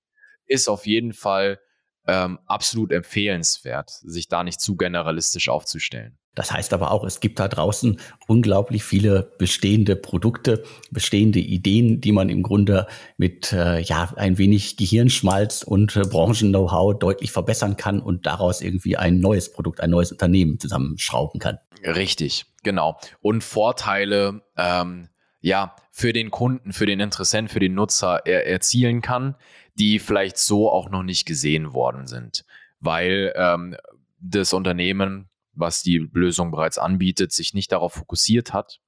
ist 0.46 0.68
auf 0.68 0.86
jeden 0.86 1.12
Fall 1.12 1.58
ähm, 2.06 2.38
absolut 2.46 2.90
empfehlenswert, 2.90 3.90
sich 3.90 4.28
da 4.28 4.42
nicht 4.42 4.60
zu 4.60 4.76
generalistisch 4.76 5.48
aufzustellen. 5.48 6.18
Das 6.34 6.52
heißt 6.52 6.72
aber 6.72 6.92
auch, 6.92 7.02
es 7.02 7.18
gibt 7.18 7.40
da 7.40 7.48
draußen 7.48 7.98
unglaublich 8.28 8.84
viele 8.84 9.32
bestehende 9.38 9.96
Produkte, 9.96 10.62
bestehende 10.92 11.40
Ideen, 11.40 12.00
die 12.00 12.12
man 12.12 12.28
im 12.28 12.44
Grunde 12.44 12.86
mit 13.16 13.52
äh, 13.52 13.80
ja 13.80 14.12
ein 14.14 14.38
wenig 14.38 14.76
Gehirnschmalz 14.76 15.64
und 15.64 15.96
äh, 15.96 16.02
Branchen-Know-how 16.02 16.96
deutlich 16.96 17.32
verbessern 17.32 17.76
kann 17.76 18.00
und 18.00 18.24
daraus 18.24 18.60
irgendwie 18.60 18.96
ein 18.96 19.18
neues 19.18 19.52
Produkt, 19.52 19.80
ein 19.80 19.90
neues 19.90 20.12
Unternehmen 20.12 20.60
zusammenschrauben 20.60 21.40
kann. 21.40 21.58
Richtig, 21.82 22.46
genau. 22.68 23.00
Und 23.22 23.42
Vorteile, 23.42 24.42
ähm, 24.58 25.08
ja, 25.40 25.74
für 25.90 26.12
den 26.12 26.30
Kunden, 26.30 26.74
für 26.74 26.84
den 26.84 27.00
Interessenten, 27.00 27.50
für 27.50 27.60
den 27.60 27.72
Nutzer 27.72 28.26
er 28.26 28.46
erzielen 28.46 29.00
kann, 29.00 29.36
die 29.74 29.98
vielleicht 29.98 30.36
so 30.36 30.70
auch 30.70 30.90
noch 30.90 31.02
nicht 31.02 31.24
gesehen 31.24 31.72
worden 31.72 32.06
sind, 32.06 32.44
weil 32.78 33.32
ähm, 33.36 33.74
das 34.20 34.52
Unternehmen, 34.52 35.30
was 35.54 35.82
die 35.82 36.10
Lösung 36.12 36.50
bereits 36.50 36.76
anbietet, 36.76 37.32
sich 37.32 37.54
nicht 37.54 37.72
darauf 37.72 37.94
fokussiert 37.94 38.52
hat. 38.52 38.80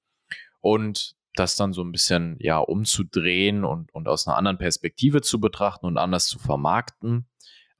Und 0.60 1.14
das 1.34 1.56
dann 1.56 1.72
so 1.72 1.82
ein 1.82 1.92
bisschen 1.92 2.36
ja 2.38 2.58
umzudrehen 2.58 3.64
und, 3.64 3.94
und 3.94 4.08
aus 4.08 4.26
einer 4.26 4.36
anderen 4.36 4.58
Perspektive 4.58 5.22
zu 5.22 5.40
betrachten 5.40 5.86
und 5.86 5.96
anders 5.96 6.26
zu 6.26 6.38
vermarkten 6.38 7.29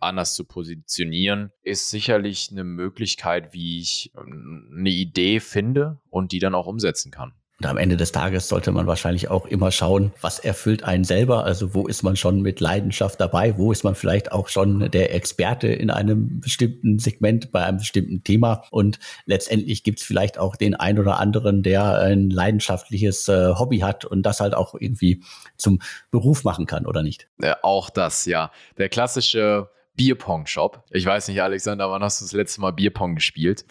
anders 0.01 0.35
zu 0.35 0.45
positionieren, 0.45 1.53
ist 1.63 1.91
sicherlich 1.91 2.49
eine 2.51 2.65
Möglichkeit, 2.65 3.53
wie 3.53 3.81
ich 3.81 4.13
ähm, 4.17 4.75
eine 4.77 4.91
Idee 4.91 5.41
finde 5.41 5.99
und 6.11 6.33
die 6.33 6.39
dann 6.39 6.55
auch 6.55 6.67
umsetzen 6.67 7.11
kann. 7.11 7.33
Und 7.61 7.67
am 7.67 7.77
Ende 7.77 7.99
des 7.99 8.11
Tages 8.11 8.49
sollte 8.49 8.73
man 8.73 8.87
wahrscheinlich 8.87 9.29
auch 9.29 9.45
immer 9.45 9.71
schauen, 9.71 10.13
was 10.23 10.39
erfüllt 10.39 10.83
einen 10.83 11.05
selber. 11.05 11.45
Also 11.45 11.75
wo 11.75 11.87
ist 11.87 12.03
man 12.03 12.17
schon 12.17 12.41
mit 12.41 12.59
Leidenschaft 12.59 13.21
dabei? 13.21 13.59
Wo 13.59 13.71
ist 13.71 13.85
man 13.85 13.95
vielleicht 13.95 14.33
auch 14.33 14.49
schon 14.49 14.91
der 14.91 15.15
Experte 15.15 15.69
in 15.69 15.91
einem 15.91 16.41
bestimmten 16.41 16.99
Segment 16.99 17.53
bei 17.53 17.63
einem 17.63 17.77
bestimmten 17.77 18.25
Thema? 18.25 18.65
Und 18.71 18.99
letztendlich 19.27 19.85
gibt 19.85 19.99
es 19.99 20.07
vielleicht 20.07 20.39
auch 20.39 20.57
den 20.57 20.75
ein 20.75 20.99
oder 20.99 21.19
anderen, 21.19 21.63
der 21.63 21.99
ein 21.99 22.31
leidenschaftliches 22.31 23.29
äh, 23.29 23.53
Hobby 23.55 23.81
hat 23.81 24.07
und 24.07 24.23
das 24.23 24.41
halt 24.41 24.55
auch 24.55 24.75
irgendwie 24.75 25.23
zum 25.59 25.81
Beruf 26.11 26.45
machen 26.45 26.65
kann, 26.65 26.87
oder 26.87 27.03
nicht? 27.03 27.29
Ja, 27.43 27.59
auch 27.63 27.91
das, 27.91 28.25
ja. 28.25 28.51
Der 28.79 28.89
klassische 28.89 29.69
Bierpong-Shop. 29.95 30.85
Ich 30.91 31.05
weiß 31.05 31.29
nicht, 31.29 31.43
Alexander, 31.43 31.91
wann 31.91 32.03
hast 32.03 32.21
du 32.21 32.25
das 32.25 32.33
letzte 32.33 32.61
Mal 32.61 32.73
Bierpong 32.73 33.15
gespielt? 33.15 33.65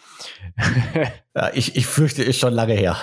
ja, 1.34 1.50
ich, 1.54 1.76
ich 1.76 1.86
fürchte, 1.86 2.22
ist 2.22 2.38
schon 2.38 2.52
lange 2.52 2.74
her. 2.74 2.96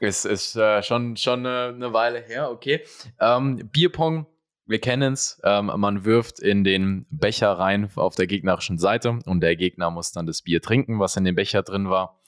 Es 0.00 0.24
ist 0.24 0.56
äh, 0.56 0.82
schon, 0.82 1.16
schon 1.16 1.46
eine, 1.46 1.74
eine, 1.74 1.92
Weile 1.92 2.20
her, 2.20 2.50
okay. 2.50 2.84
Ähm, 3.18 3.68
Bierpong 3.72 4.26
wir 4.66 4.80
kennen 4.80 5.12
es. 5.12 5.40
Ähm, 5.44 5.66
man 5.76 6.04
wirft 6.04 6.40
in 6.40 6.64
den 6.64 7.06
Becher 7.08 7.52
rein 7.52 7.88
auf 7.94 8.16
der 8.16 8.26
gegnerischen 8.26 8.78
Seite 8.78 9.20
und 9.24 9.40
der 9.40 9.56
Gegner 9.56 9.90
muss 9.90 10.12
dann 10.12 10.26
das 10.26 10.42
Bier 10.42 10.60
trinken, 10.60 10.98
was 10.98 11.16
in 11.16 11.24
dem 11.24 11.36
Becher 11.36 11.62
drin 11.62 11.88
war. 11.88 12.20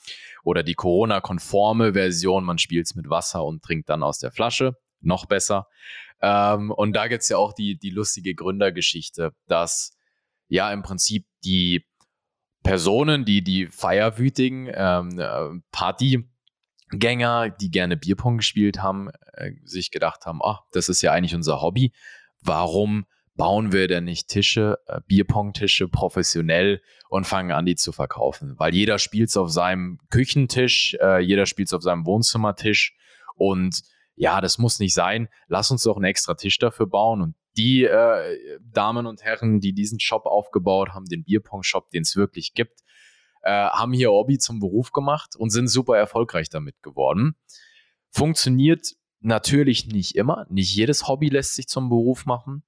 Oder 0.45 0.63
die 0.63 0.75
Corona-konforme 0.75 1.95
Version, 1.95 2.45
man 2.45 2.59
spielt 2.59 2.87
es 2.87 2.95
mit 2.95 3.11
Wasser 3.11 3.45
und 3.45 3.63
trinkt 3.63 3.89
dann 3.89 4.03
aus 4.03 4.21
der 4.21 4.31
Flasche. 4.31 4.77
Noch 5.01 5.27
besser. 5.27 5.67
Ähm, 6.23 6.71
und 6.71 6.95
da 6.95 7.09
gibt 7.09 7.23
es 7.23 7.29
ja 7.29 7.37
auch 7.37 7.53
die, 7.53 7.77
die 7.77 7.91
lustige 7.91 8.35
Gründergeschichte, 8.35 9.33
dass 9.47 9.98
ja 10.49 10.73
im 10.73 10.83
Prinzip 10.83 11.27
die 11.45 11.85
Personen, 12.63 13.25
die 13.25 13.43
die 13.43 13.67
feierwütigen 13.67 14.71
ähm, 14.75 15.19
äh, 15.19 15.61
Partygänger, 15.73 17.51
die 17.51 17.71
gerne 17.71 17.97
Bierpong 17.97 18.39
gespielt 18.39 18.83
haben, 18.83 19.11
äh, 19.35 19.53
sich 19.65 19.91
gedacht 19.91 20.27
haben, 20.27 20.41
oh, 20.43 20.57
das 20.73 20.89
ist 20.89 21.03
ja 21.03 21.13
eigentlich 21.13 21.35
unser 21.35 21.63
Hobby. 21.63 21.93
Warum 22.41 23.07
bauen 23.37 23.73
wir 23.73 23.87
denn 23.89 24.05
nicht 24.05 24.29
Tische, 24.29 24.79
äh, 24.87 25.01
Bierpong-Tische 25.07 25.89
professionell 25.89 26.83
und 27.09 27.27
fangen 27.27 27.53
an, 27.53 27.65
die 27.65 27.77
zu 27.77 27.93
verkaufen? 27.93 28.55
Weil 28.59 28.75
jeder 28.75 28.99
spielt 28.99 29.31
es 29.31 29.37
auf 29.37 29.51
seinem 29.51 29.99
Küchentisch, 30.11 30.97
äh, 31.01 31.21
jeder 31.21 31.47
spielt 31.47 31.69
es 31.69 31.73
auf 31.73 31.83
seinem 31.83 32.05
Wohnzimmertisch 32.05 32.97
und 33.37 33.81
ja, 34.19 34.41
das 34.41 34.59
muss 34.59 34.79
nicht 34.81 34.95
sein. 34.95 35.29
Lass 35.47 35.71
uns 35.71 35.85
doch 35.85 35.97
einen 35.97 36.05
extra 36.05 36.35
Tisch 36.35 36.59
dafür 36.59 36.87
bauen 36.87 37.23
und 37.23 37.35
die 37.57 37.85
äh, 37.85 38.59
Damen 38.61 39.07
und 39.07 39.23
Herren, 39.23 39.61
die 39.61 39.73
diesen 39.73 40.01
Shop 40.01 40.27
aufgebaut 40.27 40.91
haben, 40.91 41.07
den 41.07 41.25
Bierpong-Shop, 41.25 41.91
den 41.91 42.03
es 42.03 42.17
wirklich 42.17 42.55
gibt, 42.55 42.81
äh, 43.43 43.51
haben 43.51 43.93
hier 43.93 44.11
Hobby 44.11 44.39
zum 44.39 44.61
Beruf 44.61 44.93
gemacht 44.93 45.37
und 45.37 45.51
sind 45.51 45.69
super 45.69 45.97
erfolgreich 45.97 46.51
damit 46.51 46.83
geworden. 46.83 47.37
Funktioniert 48.11 48.97
natürlich 49.21 49.87
nicht 49.87 50.15
immer. 50.17 50.47
Nicht 50.51 50.75
jedes 50.75 51.09
Hobby 51.09 51.29
lässt 51.29 51.55
sich 51.55 51.69
zum 51.69 51.89
Beruf 51.89 52.27
machen, 52.27 52.65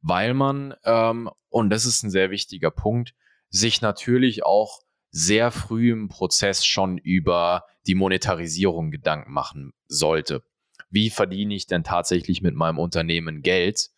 weil 0.00 0.34
man, 0.34 0.74
ähm, 0.84 1.30
und 1.48 1.70
das 1.70 1.84
ist 1.84 2.02
ein 2.02 2.10
sehr 2.10 2.30
wichtiger 2.30 2.70
Punkt, 2.70 3.14
sich 3.48 3.80
natürlich 3.80 4.44
auch 4.44 4.80
sehr 5.10 5.50
früh 5.50 5.92
im 5.92 6.08
Prozess 6.08 6.64
schon 6.64 6.98
über 6.98 7.64
die 7.86 7.94
Monetarisierung 7.94 8.90
Gedanken 8.90 9.32
machen 9.32 9.72
sollte. 9.86 10.42
Wie 10.92 11.08
verdiene 11.08 11.54
ich 11.54 11.66
denn 11.66 11.84
tatsächlich 11.84 12.42
mit 12.42 12.54
meinem 12.54 12.78
Unternehmen 12.78 13.40
Geld? 13.40 13.88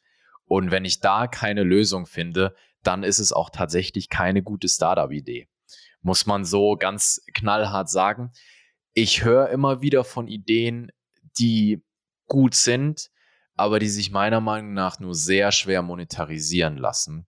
Und 0.46 0.70
wenn 0.70 0.84
ich 0.84 1.00
da 1.00 1.26
keine 1.26 1.64
Lösung 1.64 2.06
finde, 2.06 2.54
dann 2.84 3.02
ist 3.02 3.18
es 3.18 3.32
auch 3.32 3.50
tatsächlich 3.50 4.08
keine 4.08 4.42
gute 4.42 4.68
Startup-Idee. 4.68 5.48
Muss 6.02 6.26
man 6.26 6.44
so 6.44 6.76
ganz 6.76 7.20
knallhart 7.34 7.90
sagen. 7.90 8.30
Ich 8.92 9.24
höre 9.24 9.48
immer 9.48 9.82
wieder 9.82 10.04
von 10.04 10.28
Ideen, 10.28 10.92
die 11.36 11.82
gut 12.28 12.54
sind, 12.54 13.10
aber 13.56 13.80
die 13.80 13.88
sich 13.88 14.12
meiner 14.12 14.40
Meinung 14.40 14.72
nach 14.72 15.00
nur 15.00 15.16
sehr 15.16 15.50
schwer 15.50 15.82
monetarisieren 15.82 16.76
lassen. 16.76 17.26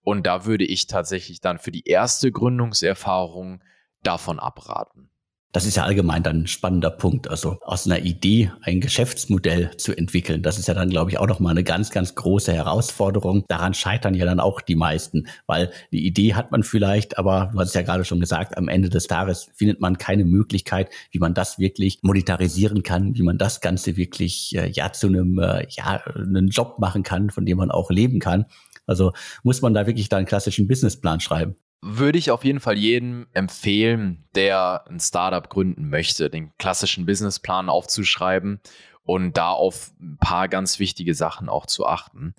Und 0.00 0.26
da 0.26 0.44
würde 0.44 0.64
ich 0.64 0.88
tatsächlich 0.88 1.40
dann 1.40 1.60
für 1.60 1.70
die 1.70 1.86
erste 1.86 2.32
Gründungserfahrung 2.32 3.62
davon 4.02 4.40
abraten. 4.40 5.10
Das 5.54 5.66
ist 5.66 5.76
ja 5.76 5.84
allgemein 5.84 6.24
dann 6.24 6.40
ein 6.40 6.46
spannender 6.48 6.90
Punkt. 6.90 7.30
Also 7.30 7.58
aus 7.60 7.86
einer 7.86 8.00
Idee 8.00 8.50
ein 8.62 8.80
Geschäftsmodell 8.80 9.70
zu 9.76 9.96
entwickeln, 9.96 10.42
das 10.42 10.58
ist 10.58 10.66
ja 10.66 10.74
dann, 10.74 10.90
glaube 10.90 11.12
ich, 11.12 11.18
auch 11.18 11.28
nochmal 11.28 11.52
eine 11.52 11.62
ganz, 11.62 11.90
ganz 11.90 12.16
große 12.16 12.52
Herausforderung. 12.52 13.44
Daran 13.46 13.72
scheitern 13.72 14.14
ja 14.14 14.24
dann 14.24 14.40
auch 14.40 14.60
die 14.60 14.74
meisten, 14.74 15.28
weil 15.46 15.70
die 15.92 16.04
Idee 16.04 16.34
hat 16.34 16.50
man 16.50 16.64
vielleicht, 16.64 17.18
aber 17.18 17.50
du 17.52 17.60
hast 17.60 17.68
es 17.68 17.74
ja 17.74 17.82
gerade 17.82 18.04
schon 18.04 18.18
gesagt, 18.18 18.58
am 18.58 18.66
Ende 18.66 18.88
des 18.88 19.06
Tages 19.06 19.46
findet 19.54 19.80
man 19.80 19.96
keine 19.96 20.24
Möglichkeit, 20.24 20.90
wie 21.12 21.20
man 21.20 21.34
das 21.34 21.60
wirklich 21.60 22.00
monetarisieren 22.02 22.82
kann, 22.82 23.14
wie 23.14 23.22
man 23.22 23.38
das 23.38 23.60
Ganze 23.60 23.96
wirklich 23.96 24.56
äh, 24.56 24.68
ja 24.68 24.92
zu 24.92 25.06
einem 25.06 25.38
äh, 25.38 25.68
ja 25.70 26.02
einen 26.16 26.48
Job 26.48 26.80
machen 26.80 27.04
kann, 27.04 27.30
von 27.30 27.46
dem 27.46 27.58
man 27.58 27.70
auch 27.70 27.92
leben 27.92 28.18
kann. 28.18 28.46
Also 28.86 29.12
muss 29.44 29.62
man 29.62 29.72
da 29.72 29.86
wirklich 29.86 30.08
da 30.08 30.16
einen 30.16 30.26
klassischen 30.26 30.66
Businessplan 30.66 31.20
schreiben 31.20 31.54
würde 31.86 32.16
ich 32.16 32.30
auf 32.30 32.44
jeden 32.44 32.60
Fall 32.60 32.78
jedem 32.78 33.26
empfehlen, 33.34 34.24
der 34.34 34.86
ein 34.88 35.00
Startup 35.00 35.46
gründen 35.50 35.90
möchte, 35.90 36.30
den 36.30 36.50
klassischen 36.56 37.04
Businessplan 37.04 37.68
aufzuschreiben 37.68 38.60
und 39.02 39.36
da 39.36 39.50
auf 39.50 39.92
ein 40.00 40.16
paar 40.16 40.48
ganz 40.48 40.78
wichtige 40.78 41.14
Sachen 41.14 41.50
auch 41.50 41.66
zu 41.66 41.84
achten, 41.84 42.34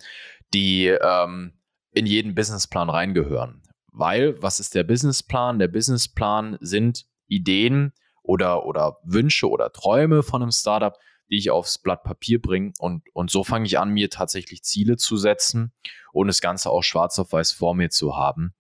die 0.56 0.88
ähm, 0.88 1.54
in 1.92 2.08
jeden 2.08 2.34
Businessplan 2.34 2.90
reingehören. 2.90 3.62
Weil, 3.92 4.42
was 4.42 4.60
ist 4.60 4.74
der 4.74 4.84
Businessplan? 4.84 5.60
Der 5.60 5.68
Businessplan 5.68 6.58
sind 6.60 7.06
Ideen 7.28 7.94
oder, 8.24 8.66
oder 8.66 8.98
Wünsche 9.04 9.48
oder 9.48 9.72
Träume 9.72 10.24
von 10.24 10.42
einem 10.42 10.52
Startup, 10.52 10.98
die 11.30 11.38
ich 11.38 11.52
aufs 11.52 11.78
Blatt 11.78 12.04
Papier 12.04 12.42
bringe. 12.42 12.74
Und, 12.80 13.04
und 13.14 13.30
so 13.30 13.44
fange 13.44 13.68
ich 13.68 13.78
an, 13.78 13.92
mir 13.92 14.10
tatsächlich 14.10 14.64
Ziele 14.64 14.98
zu 14.98 15.18
setzen 15.18 15.72
und 16.14 16.28
das 16.28 16.42
Ganze 16.42 16.72
auch 16.72 16.82
schwarz 16.82 17.20
auf 17.20 17.32
weiß 17.32 17.52
vor 17.52 17.76
mir 17.76 17.92
zu 17.92 18.18
haben. 18.18 18.56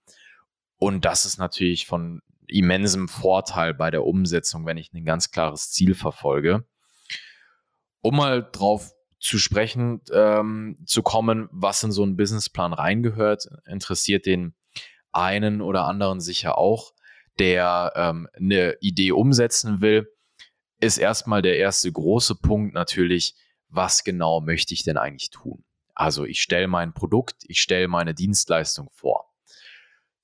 Und 0.77 1.05
das 1.05 1.25
ist 1.25 1.37
natürlich 1.37 1.85
von 1.85 2.21
immensem 2.47 3.07
Vorteil 3.07 3.73
bei 3.73 3.91
der 3.91 4.03
Umsetzung, 4.03 4.65
wenn 4.65 4.77
ich 4.77 4.93
ein 4.93 5.05
ganz 5.05 5.31
klares 5.31 5.71
Ziel 5.71 5.95
verfolge. 5.95 6.65
Um 8.01 8.17
mal 8.17 8.47
drauf 8.51 8.91
zu 9.19 9.39
sprechen 9.39 10.01
ähm, 10.11 10.77
zu 10.85 11.01
kommen, 11.01 11.49
was 11.51 11.81
in 11.83 11.91
so 11.91 12.03
einen 12.03 12.17
Businessplan 12.17 12.73
reingehört, 12.73 13.47
interessiert 13.65 14.25
den 14.25 14.53
einen 15.11 15.61
oder 15.61 15.85
anderen 15.85 16.19
sicher 16.19 16.57
auch, 16.57 16.93
der 17.39 17.93
ähm, 17.95 18.27
eine 18.35 18.77
Idee 18.81 19.11
umsetzen 19.11 19.81
will, 19.81 20.07
ist 20.79 20.97
erstmal 20.97 21.41
der 21.41 21.57
erste 21.57 21.91
große 21.91 22.35
Punkt 22.35 22.73
natürlich, 22.73 23.33
was 23.69 24.03
genau 24.03 24.41
möchte 24.41 24.73
ich 24.73 24.83
denn 24.83 24.97
eigentlich 24.97 25.31
tun? 25.31 25.63
Also 25.95 26.25
ich 26.25 26.41
stelle 26.41 26.67
mein 26.67 26.93
Produkt, 26.93 27.43
ich 27.47 27.61
stelle 27.61 27.87
meine 27.87 28.13
Dienstleistung 28.13 28.89
vor. 28.91 29.33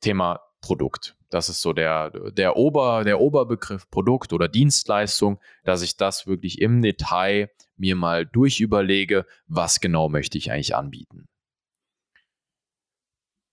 Thema 0.02 0.42
Produkt. 0.62 1.16
Das 1.30 1.48
ist 1.48 1.62
so 1.62 1.74
der, 1.74 2.12
der, 2.32 2.58
Ober, 2.58 3.04
der 3.04 3.22
Oberbegriff 3.22 3.90
Produkt 3.90 4.34
oder 4.34 4.48
Dienstleistung, 4.48 5.40
dass 5.64 5.82
ich 5.82 5.96
das 5.96 6.28
wirklich 6.28 6.62
im 6.62 6.82
Detail 6.82 7.50
mir 7.78 7.96
mal 7.96 8.26
durchüberlege, 8.26 9.26
was 9.48 9.80
genau 9.80 10.10
möchte 10.10 10.38
ich 10.38 10.52
eigentlich 10.52 10.76
anbieten. 10.76 11.28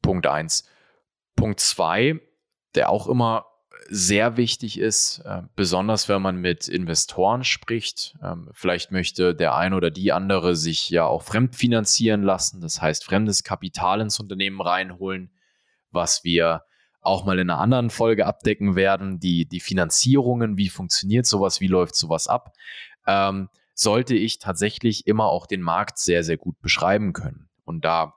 Punkt 0.03 0.27
1. 0.27 0.69
Punkt 1.37 1.61
2, 1.61 2.21
der 2.75 2.91
auch 2.91 3.07
immer 3.07 3.47
sehr 3.89 4.37
wichtig 4.37 4.79
ist, 4.79 5.21
äh, 5.21 5.43
besonders 5.55 6.09
wenn 6.09 6.21
man 6.21 6.37
mit 6.37 6.67
Investoren 6.69 7.45
spricht. 7.45 8.17
Ähm, 8.23 8.51
vielleicht 8.53 8.91
möchte 8.91 9.35
der 9.35 9.55
ein 9.55 9.73
oder 9.73 9.91
die 9.91 10.13
andere 10.13 10.57
sich 10.57 10.91
ja 10.91 11.07
auch 11.07 11.23
fremdfinanzieren 11.23 12.23
lassen, 12.23 12.61
das 12.61 12.83
heißt 12.83 13.05
fremdes 13.05 13.45
Kapital 13.45 14.01
ins 14.01 14.19
Unternehmen 14.19 14.61
reinholen 14.61 15.31
was 15.91 16.25
wir 16.25 16.63
auch 17.01 17.25
mal 17.25 17.39
in 17.39 17.51
einer 17.51 17.61
anderen 17.61 17.91
Folge 17.91 18.27
abdecken 18.27 18.77
werden, 18.77 19.19
die, 19.19 19.47
die 19.47 19.61
Finanzierungen, 19.61 20.57
wie 20.57 20.69
funktioniert 20.69 21.27
sowas, 21.27 21.61
wie 21.61 21.69
läuft 21.69 21.95
sowas 21.95 22.27
ab, 22.27 22.53
ähm, 23.07 23.49
sollte 23.75 24.15
ich 24.15 24.39
tatsächlich 24.39 25.07
immer 25.07 25.27
auch 25.27 25.47
den 25.47 25.63
Markt 25.63 25.99
sehr, 25.99 26.25
sehr 26.25 26.37
gut 26.37 26.61
beschreiben 26.61 27.13
können. 27.13 27.49
Und 27.65 27.85
da 27.85 28.15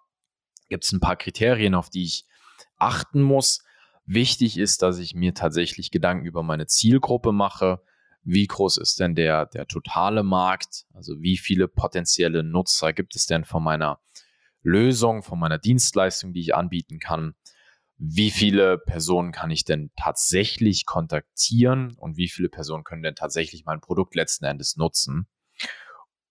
gibt 0.69 0.85
es 0.85 0.91
ein 0.91 0.99
paar 0.99 1.15
Kriterien, 1.15 1.75
auf 1.75 1.89
die 1.89 2.03
ich 2.03 2.25
achten 2.77 3.21
muss. 3.21 3.63
Wichtig 4.05 4.57
ist, 4.57 4.81
dass 4.81 4.97
ich 4.97 5.13
mir 5.13 5.33
tatsächlich 5.33 5.91
Gedanken 5.91 6.25
über 6.25 6.41
meine 6.41 6.65
Zielgruppe 6.65 7.31
mache. 7.31 7.81
Wie 8.23 8.47
groß 8.47 8.77
ist 8.77 8.99
denn 8.99 9.15
der, 9.15 9.45
der 9.45 9.67
totale 9.67 10.23
Markt? 10.23 10.85
Also 10.93 11.21
wie 11.21 11.37
viele 11.37 11.67
potenzielle 11.67 12.43
Nutzer 12.43 12.93
gibt 12.93 13.15
es 13.15 13.27
denn 13.27 13.45
von 13.45 13.63
meiner 13.63 13.99
Lösung, 14.63 15.23
von 15.23 15.39
meiner 15.39 15.59
Dienstleistung, 15.59 16.33
die 16.33 16.41
ich 16.41 16.55
anbieten 16.55 16.99
kann? 16.99 17.35
Wie 18.03 18.31
viele 18.31 18.79
Personen 18.79 19.31
kann 19.31 19.51
ich 19.51 19.63
denn 19.63 19.91
tatsächlich 19.95 20.87
kontaktieren 20.87 21.93
und 21.97 22.17
wie 22.17 22.29
viele 22.29 22.49
Personen 22.49 22.83
können 22.83 23.03
denn 23.03 23.13
tatsächlich 23.13 23.63
mein 23.65 23.79
Produkt 23.79 24.15
letzten 24.15 24.45
Endes 24.45 24.75
nutzen. 24.75 25.27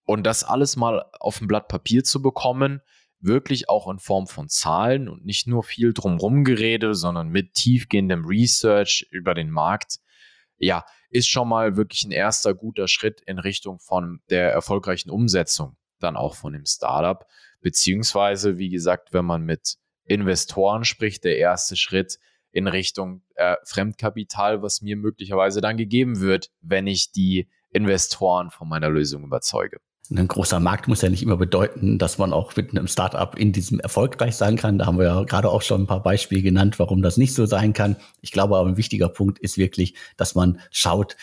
Und 0.04 0.24
das 0.24 0.42
alles 0.42 0.74
mal 0.74 1.04
auf 1.20 1.40
ein 1.40 1.46
Blatt 1.46 1.68
Papier 1.68 2.02
zu 2.02 2.20
bekommen, 2.20 2.80
wirklich 3.20 3.68
auch 3.68 3.88
in 3.88 4.00
Form 4.00 4.26
von 4.26 4.48
Zahlen 4.48 5.08
und 5.08 5.24
nicht 5.24 5.46
nur 5.46 5.62
viel 5.62 5.92
drumherum 5.92 6.42
gerede, 6.42 6.96
sondern 6.96 7.28
mit 7.28 7.54
tiefgehendem 7.54 8.24
Research 8.24 9.06
über 9.12 9.34
den 9.34 9.50
Markt, 9.50 9.98
ja, 10.56 10.84
ist 11.08 11.28
schon 11.28 11.48
mal 11.48 11.76
wirklich 11.76 12.02
ein 12.02 12.10
erster 12.10 12.52
guter 12.52 12.88
Schritt 12.88 13.20
in 13.20 13.38
Richtung 13.38 13.78
von 13.78 14.20
der 14.28 14.50
erfolgreichen 14.50 15.10
Umsetzung 15.10 15.76
dann 16.00 16.16
auch 16.16 16.34
von 16.34 16.52
dem 16.52 16.66
Startup. 16.66 17.24
Beziehungsweise, 17.60 18.58
wie 18.58 18.70
gesagt, 18.70 19.12
wenn 19.12 19.24
man 19.24 19.42
mit 19.42 19.76
Investoren, 20.10 20.84
sprich 20.84 21.20
der 21.20 21.38
erste 21.38 21.76
Schritt 21.76 22.18
in 22.50 22.66
Richtung 22.66 23.22
äh, 23.36 23.54
Fremdkapital, 23.64 24.60
was 24.60 24.82
mir 24.82 24.96
möglicherweise 24.96 25.60
dann 25.60 25.76
gegeben 25.76 26.20
wird, 26.20 26.50
wenn 26.60 26.88
ich 26.88 27.12
die 27.12 27.48
Investoren 27.72 28.50
von 28.50 28.68
meiner 28.68 28.90
Lösung 28.90 29.22
überzeuge. 29.22 29.78
Ein 30.12 30.26
großer 30.26 30.58
Markt 30.58 30.88
muss 30.88 31.02
ja 31.02 31.08
nicht 31.08 31.22
immer 31.22 31.36
bedeuten, 31.36 31.96
dass 31.96 32.18
man 32.18 32.32
auch 32.32 32.56
mit 32.56 32.72
einem 32.72 32.88
Startup 32.88 33.38
in 33.38 33.52
diesem 33.52 33.78
erfolgreich 33.78 34.34
sein 34.34 34.56
kann. 34.56 34.78
Da 34.78 34.86
haben 34.86 34.98
wir 34.98 35.04
ja 35.04 35.22
gerade 35.22 35.48
auch 35.48 35.62
schon 35.62 35.82
ein 35.82 35.86
paar 35.86 36.02
Beispiele 36.02 36.42
genannt, 36.42 36.80
warum 36.80 37.00
das 37.02 37.16
nicht 37.16 37.32
so 37.32 37.46
sein 37.46 37.72
kann. 37.72 37.94
Ich 38.20 38.32
glaube 38.32 38.56
aber 38.56 38.68
ein 38.68 38.76
wichtiger 38.76 39.08
Punkt 39.08 39.38
ist 39.38 39.56
wirklich, 39.56 39.94
dass 40.16 40.34
man 40.34 40.58
schaut, 40.72 41.16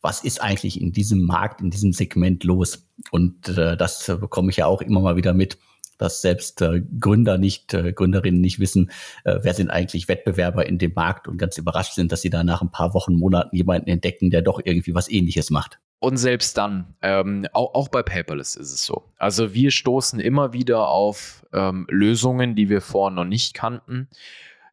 was 0.00 0.24
ist 0.24 0.42
eigentlich 0.42 0.80
in 0.80 0.90
diesem 0.90 1.22
Markt, 1.22 1.60
in 1.60 1.70
diesem 1.70 1.92
Segment 1.92 2.42
los? 2.42 2.88
Und 3.12 3.48
äh, 3.50 3.76
das 3.76 4.06
bekomme 4.20 4.50
ich 4.50 4.56
ja 4.56 4.66
auch 4.66 4.82
immer 4.82 4.98
mal 4.98 5.14
wieder 5.14 5.32
mit 5.32 5.58
dass 5.98 6.22
selbst 6.22 6.60
äh, 6.62 6.82
Gründer 6.98 7.38
nicht, 7.38 7.74
äh, 7.74 7.92
Gründerinnen 7.92 8.40
nicht 8.40 8.58
wissen, 8.58 8.90
äh, 9.24 9.38
wer 9.42 9.54
sind 9.54 9.70
eigentlich 9.70 10.08
Wettbewerber 10.08 10.66
in 10.66 10.78
dem 10.78 10.92
Markt 10.94 11.28
und 11.28 11.38
ganz 11.38 11.58
überrascht 11.58 11.94
sind, 11.94 12.12
dass 12.12 12.22
sie 12.22 12.30
da 12.30 12.44
nach 12.44 12.62
ein 12.62 12.70
paar 12.70 12.94
Wochen, 12.94 13.14
Monaten 13.14 13.54
jemanden 13.56 13.88
entdecken, 13.88 14.30
der 14.30 14.42
doch 14.42 14.60
irgendwie 14.64 14.94
was 14.94 15.10
ähnliches 15.10 15.50
macht. 15.50 15.78
Und 16.02 16.16
selbst 16.16 16.58
dann, 16.58 16.96
ähm, 17.00 17.46
auch, 17.52 17.74
auch 17.74 17.88
bei 17.88 18.02
Paperless 18.02 18.56
ist 18.56 18.72
es 18.72 18.84
so. 18.84 19.04
Also 19.18 19.54
wir 19.54 19.70
stoßen 19.70 20.18
immer 20.18 20.52
wieder 20.52 20.88
auf 20.88 21.46
ähm, 21.52 21.86
Lösungen, 21.88 22.56
die 22.56 22.68
wir 22.68 22.80
vorher 22.80 23.14
noch 23.14 23.24
nicht 23.24 23.54
kannten. 23.54 24.08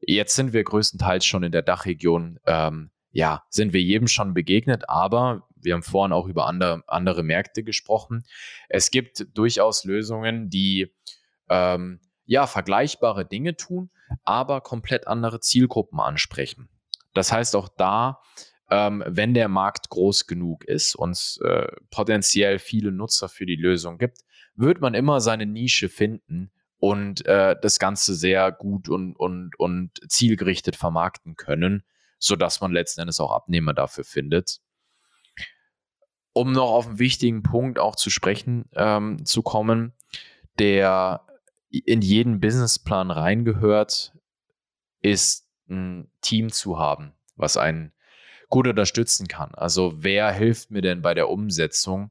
Jetzt 0.01 0.35
sind 0.35 0.53
wir 0.53 0.63
größtenteils 0.63 1.25
schon 1.25 1.43
in 1.43 1.51
der 1.51 1.61
Dachregion, 1.61 2.39
ähm, 2.47 2.89
ja, 3.11 3.43
sind 3.49 3.73
wir 3.73 3.81
jedem 3.81 4.07
schon 4.07 4.33
begegnet, 4.33 4.89
aber 4.89 5.47
wir 5.61 5.73
haben 5.73 5.83
vorhin 5.83 6.13
auch 6.13 6.27
über 6.27 6.47
andere, 6.47 6.83
andere 6.87 7.23
Märkte 7.23 7.63
gesprochen. 7.63 8.23
Es 8.69 8.91
gibt 8.91 9.27
durchaus 9.33 9.83
Lösungen, 9.83 10.49
die 10.49 10.93
ähm, 11.49 11.99
ja 12.25 12.47
vergleichbare 12.47 13.25
Dinge 13.25 13.55
tun, 13.55 13.89
aber 14.23 14.61
komplett 14.61 15.07
andere 15.07 15.39
Zielgruppen 15.39 15.99
ansprechen. 15.99 16.69
Das 17.13 17.31
heißt 17.31 17.55
auch 17.55 17.69
da, 17.69 18.21
ähm, 18.69 19.03
wenn 19.07 19.33
der 19.33 19.47
Markt 19.47 19.89
groß 19.89 20.27
genug 20.27 20.63
ist 20.65 20.95
und 20.95 21.11
es 21.11 21.39
äh, 21.43 21.67
potenziell 21.89 22.59
viele 22.59 22.91
Nutzer 22.91 23.29
für 23.29 23.45
die 23.45 23.55
Lösung 23.55 23.97
gibt, 23.97 24.19
wird 24.55 24.79
man 24.79 24.93
immer 24.93 25.21
seine 25.21 25.45
Nische 25.45 25.89
finden 25.89 26.51
und 26.77 27.25
äh, 27.25 27.55
das 27.59 27.79
Ganze 27.79 28.13
sehr 28.13 28.51
gut 28.51 28.89
und, 28.89 29.15
und, 29.15 29.57
und 29.57 29.91
zielgerichtet 30.07 30.75
vermarkten 30.75 31.35
können, 31.35 31.83
sodass 32.19 32.61
man 32.61 32.71
letzten 32.71 33.01
Endes 33.01 33.19
auch 33.19 33.31
Abnehmer 33.31 33.73
dafür 33.73 34.03
findet 34.03 34.61
um 36.39 36.53
noch 36.53 36.71
auf 36.71 36.87
einen 36.87 36.99
wichtigen 36.99 37.43
Punkt 37.43 37.79
auch 37.79 37.95
zu 37.95 38.09
sprechen 38.09 38.65
ähm, 38.73 39.25
zu 39.25 39.41
kommen, 39.41 39.93
der 40.57 41.25
in 41.69 42.01
jeden 42.01 42.39
Businessplan 42.39 43.11
reingehört, 43.11 44.13
ist 45.01 45.47
ein 45.69 46.09
Team 46.21 46.49
zu 46.51 46.79
haben, 46.79 47.13
was 47.35 47.57
einen 47.57 47.91
gut 48.49 48.67
unterstützen 48.67 49.27
kann. 49.27 49.53
Also 49.53 49.93
wer 49.97 50.31
hilft 50.31 50.71
mir 50.71 50.81
denn 50.81 51.01
bei 51.01 51.13
der 51.13 51.29
Umsetzung? 51.29 52.09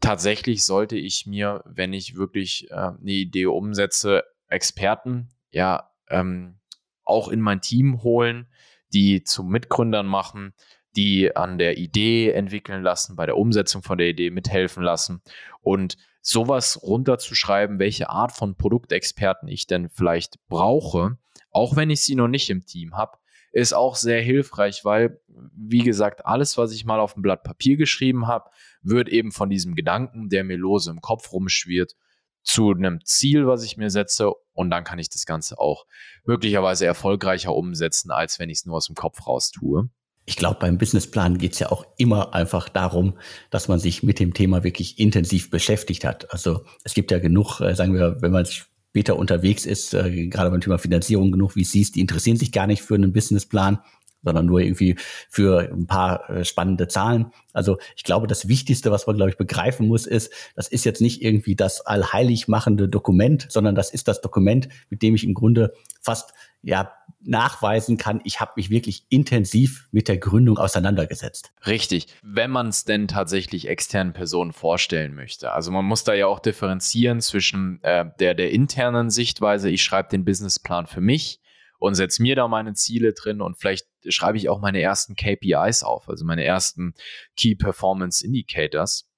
Tatsächlich 0.00 0.64
sollte 0.64 0.96
ich 0.96 1.26
mir, 1.26 1.62
wenn 1.64 1.92
ich 1.92 2.16
wirklich 2.16 2.70
äh, 2.70 2.74
eine 2.74 3.10
Idee 3.10 3.46
umsetze, 3.46 4.24
Experten 4.48 5.28
ja 5.50 5.90
ähm, 6.08 6.58
auch 7.04 7.28
in 7.28 7.40
mein 7.40 7.60
Team 7.60 8.02
holen, 8.02 8.48
die 8.92 9.22
zu 9.22 9.42
Mitgründern 9.42 10.06
machen, 10.06 10.54
die 10.96 11.34
an 11.36 11.58
der 11.58 11.78
Idee 11.78 12.30
entwickeln 12.30 12.82
lassen, 12.82 13.16
bei 13.16 13.26
der 13.26 13.36
Umsetzung 13.36 13.82
von 13.82 13.98
der 13.98 14.08
Idee 14.08 14.30
mithelfen 14.30 14.82
lassen. 14.82 15.22
Und 15.60 15.96
sowas 16.20 16.82
runterzuschreiben, 16.82 17.78
welche 17.78 18.10
Art 18.10 18.32
von 18.32 18.56
Produktexperten 18.56 19.48
ich 19.48 19.66
denn 19.66 19.88
vielleicht 19.88 20.38
brauche, 20.48 21.18
auch 21.50 21.76
wenn 21.76 21.90
ich 21.90 22.02
sie 22.02 22.14
noch 22.14 22.28
nicht 22.28 22.50
im 22.50 22.66
Team 22.66 22.96
habe, 22.96 23.18
ist 23.52 23.72
auch 23.72 23.96
sehr 23.96 24.20
hilfreich, 24.20 24.84
weil, 24.84 25.20
wie 25.26 25.82
gesagt, 25.82 26.26
alles, 26.26 26.58
was 26.58 26.72
ich 26.72 26.84
mal 26.84 27.00
auf 27.00 27.14
dem 27.14 27.22
Blatt 27.22 27.44
Papier 27.44 27.76
geschrieben 27.76 28.26
habe, 28.26 28.50
wird 28.82 29.08
eben 29.08 29.32
von 29.32 29.48
diesem 29.48 29.74
Gedanken, 29.74 30.28
der 30.28 30.44
mir 30.44 30.58
lose 30.58 30.90
im 30.90 31.00
Kopf 31.00 31.32
rumschwirrt, 31.32 31.94
zu 32.42 32.70
einem 32.70 33.04
Ziel, 33.04 33.46
was 33.46 33.64
ich 33.64 33.76
mir 33.76 33.90
setze. 33.90 34.30
Und 34.52 34.70
dann 34.70 34.84
kann 34.84 34.98
ich 34.98 35.10
das 35.10 35.26
Ganze 35.26 35.58
auch 35.58 35.86
möglicherweise 36.24 36.86
erfolgreicher 36.86 37.54
umsetzen, 37.54 38.10
als 38.10 38.38
wenn 38.38 38.48
ich 38.48 38.58
es 38.58 38.66
nur 38.66 38.76
aus 38.76 38.86
dem 38.86 38.94
Kopf 38.94 39.26
raus 39.26 39.50
tue 39.50 39.90
ich 40.28 40.36
glaube, 40.36 40.58
beim 40.60 40.76
Businessplan 40.76 41.38
geht 41.38 41.54
es 41.54 41.58
ja 41.58 41.72
auch 41.72 41.86
immer 41.96 42.34
einfach 42.34 42.68
darum, 42.68 43.14
dass 43.50 43.66
man 43.66 43.78
sich 43.78 44.02
mit 44.02 44.20
dem 44.20 44.34
Thema 44.34 44.62
wirklich 44.62 44.98
intensiv 44.98 45.48
beschäftigt 45.48 46.04
hat. 46.04 46.30
Also 46.30 46.64
es 46.84 46.92
gibt 46.92 47.10
ja 47.10 47.18
genug, 47.18 47.60
äh, 47.62 47.74
sagen 47.74 47.94
wir, 47.94 48.20
wenn 48.20 48.32
man 48.32 48.44
später 48.44 49.16
unterwegs 49.16 49.64
ist, 49.64 49.94
äh, 49.94 50.26
gerade 50.26 50.50
beim 50.50 50.60
Thema 50.60 50.76
Finanzierung 50.76 51.32
genug 51.32 51.56
wie 51.56 51.64
VCs, 51.64 51.92
die 51.92 52.00
interessieren 52.00 52.36
sich 52.36 52.52
gar 52.52 52.66
nicht 52.66 52.82
für 52.82 52.94
einen 52.94 53.14
Businessplan, 53.14 53.78
sondern 54.22 54.46
nur 54.46 54.60
irgendwie 54.60 54.96
für 55.28 55.70
ein 55.70 55.86
paar 55.86 56.28
äh, 56.30 56.44
spannende 56.44 56.88
Zahlen. 56.88 57.32
Also 57.52 57.78
ich 57.96 58.04
glaube, 58.04 58.26
das 58.26 58.48
Wichtigste, 58.48 58.90
was 58.90 59.06
man, 59.06 59.16
glaube 59.16 59.30
ich, 59.30 59.36
begreifen 59.36 59.86
muss, 59.88 60.06
ist, 60.06 60.32
das 60.54 60.68
ist 60.68 60.84
jetzt 60.84 61.00
nicht 61.00 61.22
irgendwie 61.22 61.56
das 61.56 61.80
allheilig 61.80 62.48
machende 62.48 62.88
Dokument, 62.88 63.46
sondern 63.48 63.74
das 63.74 63.90
ist 63.90 64.08
das 64.08 64.20
Dokument, 64.20 64.68
mit 64.90 65.02
dem 65.02 65.14
ich 65.14 65.24
im 65.24 65.34
Grunde 65.34 65.72
fast 66.00 66.32
ja 66.62 66.92
nachweisen 67.20 67.96
kann, 67.96 68.20
ich 68.24 68.40
habe 68.40 68.52
mich 68.56 68.70
wirklich 68.70 69.04
intensiv 69.08 69.88
mit 69.90 70.08
der 70.08 70.18
Gründung 70.18 70.58
auseinandergesetzt. 70.58 71.52
Richtig, 71.66 72.06
wenn 72.22 72.50
man 72.50 72.68
es 72.68 72.84
denn 72.84 73.08
tatsächlich 73.08 73.68
externen 73.68 74.12
Personen 74.12 74.52
vorstellen 74.52 75.14
möchte. 75.14 75.52
Also 75.52 75.70
man 75.70 75.84
muss 75.84 76.04
da 76.04 76.14
ja 76.14 76.26
auch 76.26 76.38
differenzieren 76.38 77.20
zwischen 77.20 77.82
äh, 77.82 78.06
der, 78.18 78.34
der 78.34 78.50
internen 78.50 79.10
Sichtweise, 79.10 79.68
ich 79.70 79.82
schreibe 79.82 80.10
den 80.10 80.24
Businessplan 80.24 80.86
für 80.86 81.00
mich 81.00 81.40
und 81.78 81.94
setze 81.94 82.22
mir 82.22 82.36
da 82.36 82.48
meine 82.48 82.74
Ziele 82.74 83.12
drin 83.12 83.40
und 83.40 83.58
vielleicht 83.58 83.86
schreibe 84.08 84.38
ich 84.38 84.48
auch 84.48 84.60
meine 84.60 84.80
ersten 84.80 85.14
KPIs 85.14 85.82
auf, 85.82 86.08
also 86.08 86.24
meine 86.24 86.44
ersten 86.44 86.94
Key 87.36 87.54
Performance 87.54 88.24
Indicators. 88.24 89.10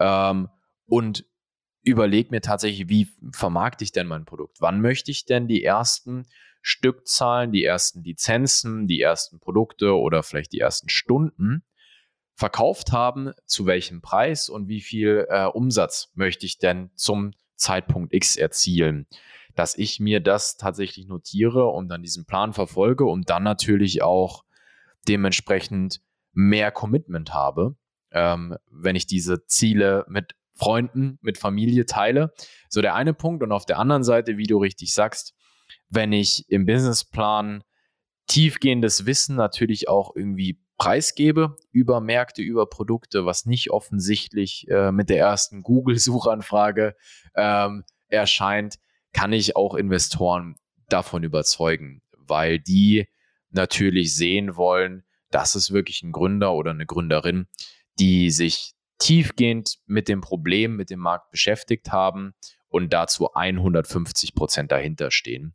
Ähm, 0.00 0.48
und 0.86 1.24
überlege 1.82 2.30
mir 2.30 2.40
tatsächlich, 2.40 2.88
wie 2.88 3.08
vermarkte 3.32 3.84
ich 3.84 3.92
denn 3.92 4.06
mein 4.06 4.24
Produkt? 4.24 4.60
Wann 4.60 4.80
möchte 4.80 5.10
ich 5.10 5.24
denn 5.24 5.48
die 5.48 5.64
ersten 5.64 6.26
Stückzahlen, 6.62 7.52
die 7.52 7.64
ersten 7.64 8.02
Lizenzen, 8.02 8.86
die 8.86 9.00
ersten 9.00 9.38
Produkte 9.38 9.94
oder 9.94 10.22
vielleicht 10.22 10.52
die 10.52 10.60
ersten 10.60 10.88
Stunden 10.88 11.62
verkauft 12.34 12.90
haben, 12.90 13.32
zu 13.46 13.66
welchem 13.66 14.00
Preis 14.00 14.48
und 14.48 14.66
wie 14.66 14.80
viel 14.80 15.26
äh, 15.28 15.44
Umsatz 15.44 16.10
möchte 16.14 16.46
ich 16.46 16.58
denn 16.58 16.90
zum 16.96 17.32
Zeitpunkt 17.54 18.12
X 18.12 18.36
erzielen. 18.36 19.06
Dass 19.54 19.76
ich 19.76 20.00
mir 20.00 20.20
das 20.20 20.56
tatsächlich 20.56 21.06
notiere 21.06 21.66
und 21.66 21.88
dann 21.88 22.02
diesen 22.02 22.26
Plan 22.26 22.52
verfolge 22.52 23.04
und 23.04 23.30
dann 23.30 23.42
natürlich 23.42 24.02
auch 24.02 24.44
dementsprechend 25.06 26.00
mehr 26.32 26.70
Commitment 26.72 27.32
habe, 27.32 27.76
ähm, 28.10 28.56
wenn 28.70 28.96
ich 28.96 29.06
diese 29.06 29.46
Ziele 29.46 30.04
mit 30.08 30.34
Freunden, 30.54 31.18
mit 31.20 31.38
Familie 31.38 31.86
teile. 31.86 32.32
So 32.68 32.80
der 32.80 32.94
eine 32.94 33.14
Punkt. 33.14 33.42
Und 33.42 33.52
auf 33.52 33.66
der 33.66 33.78
anderen 33.78 34.04
Seite, 34.04 34.36
wie 34.36 34.46
du 34.46 34.58
richtig 34.58 34.94
sagst, 34.94 35.34
wenn 35.88 36.12
ich 36.12 36.48
im 36.48 36.66
Businessplan 36.66 37.64
tiefgehendes 38.26 39.06
Wissen 39.06 39.36
natürlich 39.36 39.88
auch 39.88 40.14
irgendwie 40.14 40.60
preisgebe 40.76 41.56
über 41.70 42.00
Märkte, 42.00 42.42
über 42.42 42.66
Produkte, 42.66 43.26
was 43.26 43.46
nicht 43.46 43.70
offensichtlich 43.70 44.66
äh, 44.68 44.90
mit 44.92 45.08
der 45.08 45.18
ersten 45.18 45.62
Google-Suchanfrage 45.62 46.96
ähm, 47.36 47.84
erscheint, 48.08 48.76
kann 49.14 49.32
ich 49.32 49.56
auch 49.56 49.74
Investoren 49.74 50.56
davon 50.90 51.22
überzeugen, 51.22 52.02
weil 52.18 52.58
die 52.58 53.08
natürlich 53.50 54.14
sehen 54.14 54.56
wollen, 54.56 55.04
dass 55.30 55.54
es 55.54 55.70
wirklich 55.72 56.02
ein 56.02 56.12
Gründer 56.12 56.52
oder 56.52 56.72
eine 56.72 56.84
Gründerin, 56.84 57.46
die 57.98 58.30
sich 58.30 58.74
tiefgehend 58.98 59.78
mit 59.86 60.08
dem 60.08 60.20
Problem, 60.20 60.76
mit 60.76 60.90
dem 60.90 61.00
Markt 61.00 61.30
beschäftigt 61.30 61.90
haben 61.90 62.34
und 62.68 62.92
dazu 62.92 63.32
150 63.32 64.34
Prozent 64.34 64.72
dahinter 64.72 65.10
stehen 65.10 65.54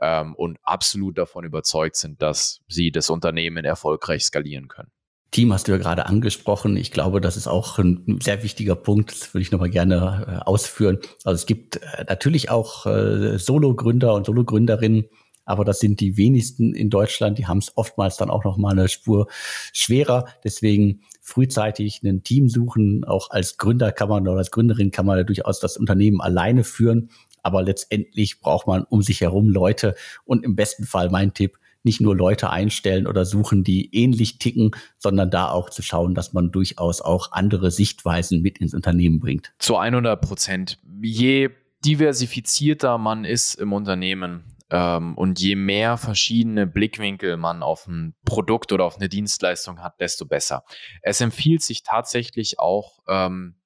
ähm, 0.00 0.34
und 0.34 0.58
absolut 0.62 1.18
davon 1.18 1.44
überzeugt 1.44 1.96
sind, 1.96 2.22
dass 2.22 2.60
sie 2.68 2.90
das 2.90 3.10
Unternehmen 3.10 3.64
erfolgreich 3.64 4.24
skalieren 4.24 4.68
können. 4.68 4.92
Team 5.30 5.52
hast 5.52 5.68
du 5.68 5.72
ja 5.72 5.78
gerade 5.78 6.06
angesprochen. 6.06 6.76
Ich 6.76 6.90
glaube, 6.90 7.20
das 7.20 7.36
ist 7.36 7.46
auch 7.46 7.78
ein 7.78 8.18
sehr 8.22 8.42
wichtiger 8.42 8.74
Punkt. 8.74 9.12
Das 9.12 9.34
würde 9.34 9.42
ich 9.42 9.52
nochmal 9.52 9.68
gerne 9.70 10.26
äh, 10.26 10.44
ausführen. 10.44 10.98
Also 11.24 11.34
es 11.34 11.46
gibt 11.46 11.76
äh, 11.76 12.04
natürlich 12.08 12.50
auch 12.50 12.86
äh, 12.86 13.38
Solo-Gründer 13.38 14.14
und 14.14 14.24
Solo-Gründerinnen, 14.24 15.04
aber 15.44 15.64
das 15.64 15.80
sind 15.80 16.00
die 16.00 16.16
wenigsten 16.16 16.74
in 16.74 16.88
Deutschland. 16.88 17.38
Die 17.38 17.46
haben 17.46 17.58
es 17.58 17.76
oftmals 17.76 18.16
dann 18.16 18.30
auch 18.30 18.44
noch 18.44 18.56
mal 18.56 18.72
eine 18.72 18.88
Spur 18.88 19.28
schwerer. 19.72 20.26
Deswegen 20.44 21.02
frühzeitig 21.20 22.02
ein 22.02 22.22
Team 22.22 22.48
suchen. 22.48 23.04
Auch 23.04 23.30
als 23.30 23.58
Gründer 23.58 23.92
kann 23.92 24.08
man 24.08 24.26
oder 24.26 24.38
als 24.38 24.50
Gründerin 24.50 24.90
kann 24.90 25.06
man 25.06 25.18
ja 25.18 25.24
durchaus 25.24 25.60
das 25.60 25.76
Unternehmen 25.76 26.20
alleine 26.20 26.64
führen. 26.64 27.10
Aber 27.42 27.62
letztendlich 27.62 28.40
braucht 28.40 28.66
man 28.66 28.84
um 28.84 29.02
sich 29.02 29.20
herum 29.20 29.48
Leute 29.48 29.94
und 30.24 30.44
im 30.44 30.56
besten 30.56 30.84
Fall 30.84 31.10
mein 31.10 31.34
Tipp, 31.34 31.58
nicht 31.82 32.00
nur 32.00 32.16
Leute 32.16 32.50
einstellen 32.50 33.06
oder 33.06 33.24
suchen, 33.24 33.64
die 33.64 33.94
ähnlich 33.94 34.38
ticken, 34.38 34.72
sondern 34.98 35.30
da 35.30 35.50
auch 35.50 35.70
zu 35.70 35.82
schauen, 35.82 36.14
dass 36.14 36.32
man 36.32 36.50
durchaus 36.50 37.00
auch 37.00 37.32
andere 37.32 37.70
Sichtweisen 37.70 38.42
mit 38.42 38.58
ins 38.58 38.74
Unternehmen 38.74 39.20
bringt. 39.20 39.52
Zu 39.58 39.76
100 39.76 40.20
Prozent. 40.20 40.78
Je 41.00 41.50
diversifizierter 41.84 42.98
man 42.98 43.24
ist 43.24 43.54
im 43.54 43.72
Unternehmen 43.72 44.56
ähm, 44.70 45.16
und 45.16 45.40
je 45.40 45.54
mehr 45.54 45.96
verschiedene 45.96 46.66
Blickwinkel 46.66 47.36
man 47.36 47.62
auf 47.62 47.86
ein 47.86 48.14
Produkt 48.24 48.72
oder 48.72 48.84
auf 48.84 48.96
eine 48.96 49.08
Dienstleistung 49.08 49.80
hat, 49.80 50.00
desto 50.00 50.26
besser. 50.26 50.64
Es 51.02 51.20
empfiehlt 51.20 51.62
sich 51.62 51.82
tatsächlich 51.82 52.58
auch 52.58 52.98
ähm, 53.08 53.56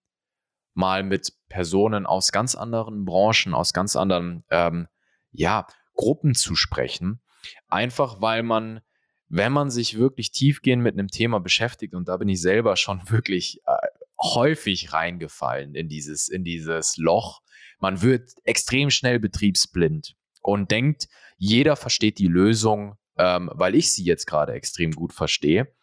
mal 0.75 1.03
mit 1.03 1.33
Personen 1.49 2.07
aus 2.07 2.33
ganz 2.33 2.55
anderen 2.55 3.05
Branchen, 3.05 3.55
aus 3.55 3.73
ganz 3.73 3.97
anderen 3.97 4.45
ähm, 4.51 4.89
ja, 5.31 5.67
Gruppen 5.95 6.35
zu 6.35 6.55
sprechen. 6.55 7.21
Einfach 7.69 8.21
weil 8.21 8.43
man, 8.43 8.81
wenn 9.29 9.53
man 9.53 9.71
sich 9.71 9.99
wirklich 9.99 10.31
tiefgehend 10.31 10.83
mit 10.83 10.95
einem 10.95 11.09
Thema 11.09 11.41
beschäftigt, 11.41 11.95
und 11.95 12.09
da 12.09 12.17
bin 12.17 12.29
ich 12.29 12.41
selber 12.41 12.77
schon 12.77 13.01
wirklich 13.11 13.61
äh, 13.67 13.87
häufig 14.23 14.93
reingefallen 14.93 15.75
in 15.75 15.89
dieses, 15.89 16.29
in 16.29 16.45
dieses 16.45 16.97
Loch. 16.97 17.41
Man 17.81 18.03
wird 18.03 18.31
extrem 18.45 18.91
schnell 18.91 19.19
betriebsblind 19.19 20.15
und 20.43 20.71
denkt, 20.71 21.09
jeder 21.37 21.77
versteht 21.77 22.19
die 22.19 22.29
Lösung, 22.29 22.97
ähm, 23.19 23.51
weil 23.53 23.75
ich 23.75 23.93
sie 23.93 24.05
jetzt 24.05 24.27
gerade 24.27 24.53
extrem 24.53 24.93
gut 24.93 25.13
verstehe. 25.13 25.75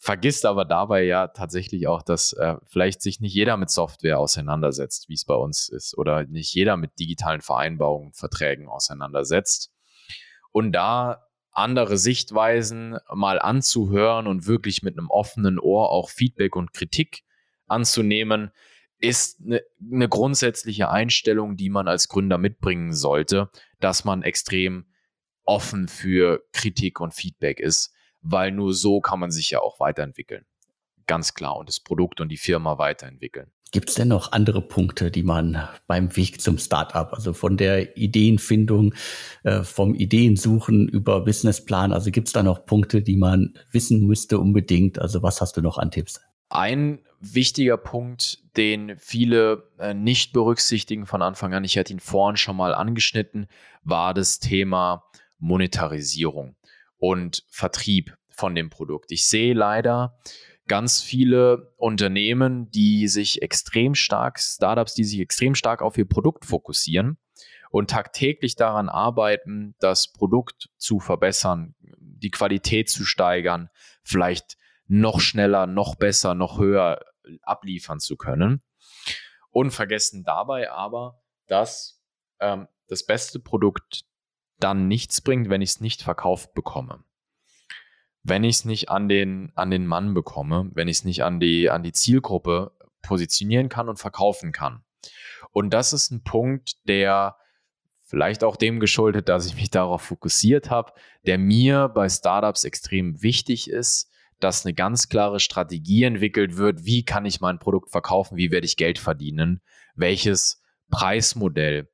Vergisst 0.00 0.46
aber 0.46 0.64
dabei 0.64 1.02
ja 1.02 1.26
tatsächlich 1.26 1.88
auch, 1.88 2.02
dass 2.02 2.32
äh, 2.32 2.54
vielleicht 2.66 3.02
sich 3.02 3.20
nicht 3.20 3.34
jeder 3.34 3.56
mit 3.56 3.68
Software 3.68 4.20
auseinandersetzt, 4.20 5.08
wie 5.08 5.14
es 5.14 5.24
bei 5.24 5.34
uns 5.34 5.68
ist, 5.68 5.98
oder 5.98 6.24
nicht 6.24 6.54
jeder 6.54 6.76
mit 6.76 6.98
digitalen 7.00 7.40
Vereinbarungen, 7.40 8.12
Verträgen 8.12 8.68
auseinandersetzt. 8.68 9.72
Und 10.58 10.72
da 10.72 11.24
andere 11.52 11.98
Sichtweisen 11.98 12.98
mal 13.14 13.38
anzuhören 13.38 14.26
und 14.26 14.48
wirklich 14.48 14.82
mit 14.82 14.98
einem 14.98 15.08
offenen 15.08 15.60
Ohr 15.60 15.92
auch 15.92 16.10
Feedback 16.10 16.56
und 16.56 16.72
Kritik 16.72 17.22
anzunehmen, 17.68 18.50
ist 18.98 19.40
eine, 19.40 19.62
eine 19.80 20.08
grundsätzliche 20.08 20.90
Einstellung, 20.90 21.54
die 21.54 21.70
man 21.70 21.86
als 21.86 22.08
Gründer 22.08 22.38
mitbringen 22.38 22.92
sollte, 22.92 23.50
dass 23.78 24.04
man 24.04 24.24
extrem 24.24 24.86
offen 25.44 25.86
für 25.86 26.42
Kritik 26.52 26.98
und 26.98 27.14
Feedback 27.14 27.60
ist, 27.60 27.94
weil 28.20 28.50
nur 28.50 28.74
so 28.74 28.98
kann 28.98 29.20
man 29.20 29.30
sich 29.30 29.50
ja 29.50 29.60
auch 29.60 29.78
weiterentwickeln. 29.78 30.44
Ganz 31.08 31.34
klar 31.34 31.56
und 31.56 31.68
das 31.68 31.80
Produkt 31.80 32.20
und 32.20 32.28
die 32.28 32.36
Firma 32.36 32.78
weiterentwickeln. 32.78 33.50
Gibt 33.72 33.88
es 33.88 33.96
denn 33.96 34.08
noch 34.08 34.32
andere 34.32 34.62
Punkte, 34.62 35.10
die 35.10 35.22
man 35.22 35.68
beim 35.86 36.14
Weg 36.16 36.40
zum 36.40 36.58
Startup, 36.58 37.12
also 37.12 37.32
von 37.32 37.56
der 37.56 37.96
Ideenfindung, 37.96 38.94
äh, 39.42 39.62
vom 39.62 39.94
Ideensuchen 39.94 40.88
über 40.88 41.24
Businessplan, 41.24 41.92
also 41.92 42.10
gibt 42.10 42.28
es 42.28 42.32
da 42.32 42.42
noch 42.42 42.64
Punkte, 42.64 43.02
die 43.02 43.16
man 43.16 43.54
wissen 43.72 44.06
müsste 44.06 44.38
unbedingt? 44.38 44.98
Also 44.98 45.22
was 45.22 45.40
hast 45.40 45.56
du 45.56 45.62
noch 45.62 45.78
an 45.78 45.90
Tipps? 45.90 46.20
Ein 46.50 47.00
wichtiger 47.20 47.76
Punkt, 47.76 48.38
den 48.56 48.96
viele 48.98 49.70
äh, 49.78 49.92
nicht 49.92 50.32
berücksichtigen 50.32 51.06
von 51.06 51.20
Anfang 51.20 51.52
an, 51.52 51.64
ich 51.64 51.76
hatte 51.76 51.92
ihn 51.92 52.00
vorhin 52.00 52.36
schon 52.36 52.56
mal 52.56 52.74
angeschnitten, 52.74 53.48
war 53.82 54.14
das 54.14 54.40
Thema 54.40 55.04
Monetarisierung 55.38 56.56
und 56.98 57.44
Vertrieb 57.48 58.16
von 58.28 58.54
dem 58.54 58.70
Produkt. 58.70 59.12
Ich 59.12 59.26
sehe 59.26 59.52
leider 59.52 60.16
ganz 60.68 61.00
viele 61.00 61.72
Unternehmen, 61.76 62.70
die 62.70 63.08
sich 63.08 63.42
extrem 63.42 63.94
stark, 63.94 64.38
Startups, 64.38 64.94
die 64.94 65.04
sich 65.04 65.20
extrem 65.20 65.54
stark 65.54 65.82
auf 65.82 65.98
ihr 65.98 66.06
Produkt 66.06 66.44
fokussieren 66.44 67.18
und 67.70 67.90
tagtäglich 67.90 68.56
daran 68.56 68.88
arbeiten, 68.88 69.74
das 69.80 70.12
Produkt 70.12 70.70
zu 70.76 71.00
verbessern, 71.00 71.74
die 71.80 72.30
Qualität 72.30 72.88
zu 72.88 73.04
steigern, 73.04 73.68
vielleicht 74.02 74.56
noch 74.86 75.20
schneller, 75.20 75.66
noch 75.66 75.96
besser, 75.96 76.34
noch 76.34 76.58
höher 76.58 77.00
abliefern 77.42 78.00
zu 78.00 78.16
können. 78.16 78.62
Und 79.50 79.70
vergessen 79.70 80.24
dabei 80.24 80.70
aber, 80.70 81.20
dass 81.46 82.02
ähm, 82.40 82.68
das 82.86 83.04
beste 83.04 83.40
Produkt 83.40 84.04
dann 84.58 84.88
nichts 84.88 85.20
bringt, 85.20 85.48
wenn 85.48 85.62
ich 85.62 85.70
es 85.70 85.80
nicht 85.80 86.02
verkauft 86.02 86.54
bekomme. 86.54 87.04
Wenn 88.22 88.44
ich 88.44 88.56
es 88.56 88.64
nicht 88.64 88.90
an 88.90 89.08
den, 89.08 89.52
an 89.54 89.70
den 89.70 89.86
Mann 89.86 90.14
bekomme, 90.14 90.70
wenn 90.74 90.88
ich 90.88 90.98
es 90.98 91.04
nicht 91.04 91.22
an 91.22 91.40
die, 91.40 91.70
an 91.70 91.82
die 91.82 91.92
Zielgruppe 91.92 92.72
positionieren 93.02 93.68
kann 93.68 93.88
und 93.88 93.98
verkaufen 93.98 94.52
kann. 94.52 94.82
Und 95.52 95.70
das 95.70 95.92
ist 95.92 96.10
ein 96.10 96.22
Punkt, 96.22 96.76
der 96.88 97.36
vielleicht 98.04 98.42
auch 98.42 98.56
dem 98.56 98.80
geschuldet, 98.80 99.28
dass 99.28 99.46
ich 99.46 99.54
mich 99.54 99.70
darauf 99.70 100.02
fokussiert 100.02 100.70
habe, 100.70 100.92
der 101.26 101.38
mir 101.38 101.88
bei 101.88 102.08
Startups 102.08 102.64
extrem 102.64 103.22
wichtig 103.22 103.70
ist, 103.70 104.10
dass 104.40 104.64
eine 104.64 104.74
ganz 104.74 105.08
klare 105.08 105.40
Strategie 105.40 106.04
entwickelt 106.04 106.56
wird, 106.56 106.84
wie 106.84 107.04
kann 107.04 107.26
ich 107.26 107.40
mein 107.40 107.58
Produkt 107.58 107.90
verkaufen, 107.90 108.36
wie 108.36 108.50
werde 108.50 108.66
ich 108.66 108.76
Geld 108.76 108.98
verdienen, 108.98 109.60
welches 109.94 110.62
Preismodell 110.90 111.88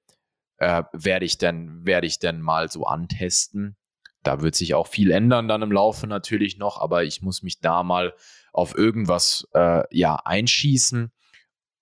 äh, 0.58 0.84
werde 0.92 1.24
ich 1.24 1.38
denn, 1.38 1.84
werde 1.84 2.06
ich 2.06 2.18
denn 2.18 2.40
mal 2.40 2.70
so 2.70 2.84
antesten. 2.84 3.76
Da 4.24 4.40
wird 4.40 4.54
sich 4.54 4.74
auch 4.74 4.88
viel 4.88 5.10
ändern 5.10 5.48
dann 5.48 5.62
im 5.62 5.72
Laufe 5.72 6.06
natürlich 6.06 6.58
noch, 6.58 6.80
aber 6.80 7.04
ich 7.04 7.22
muss 7.22 7.42
mich 7.42 7.60
da 7.60 7.82
mal 7.82 8.14
auf 8.52 8.76
irgendwas 8.76 9.48
äh, 9.54 9.82
ja 9.90 10.16
einschießen 10.16 11.12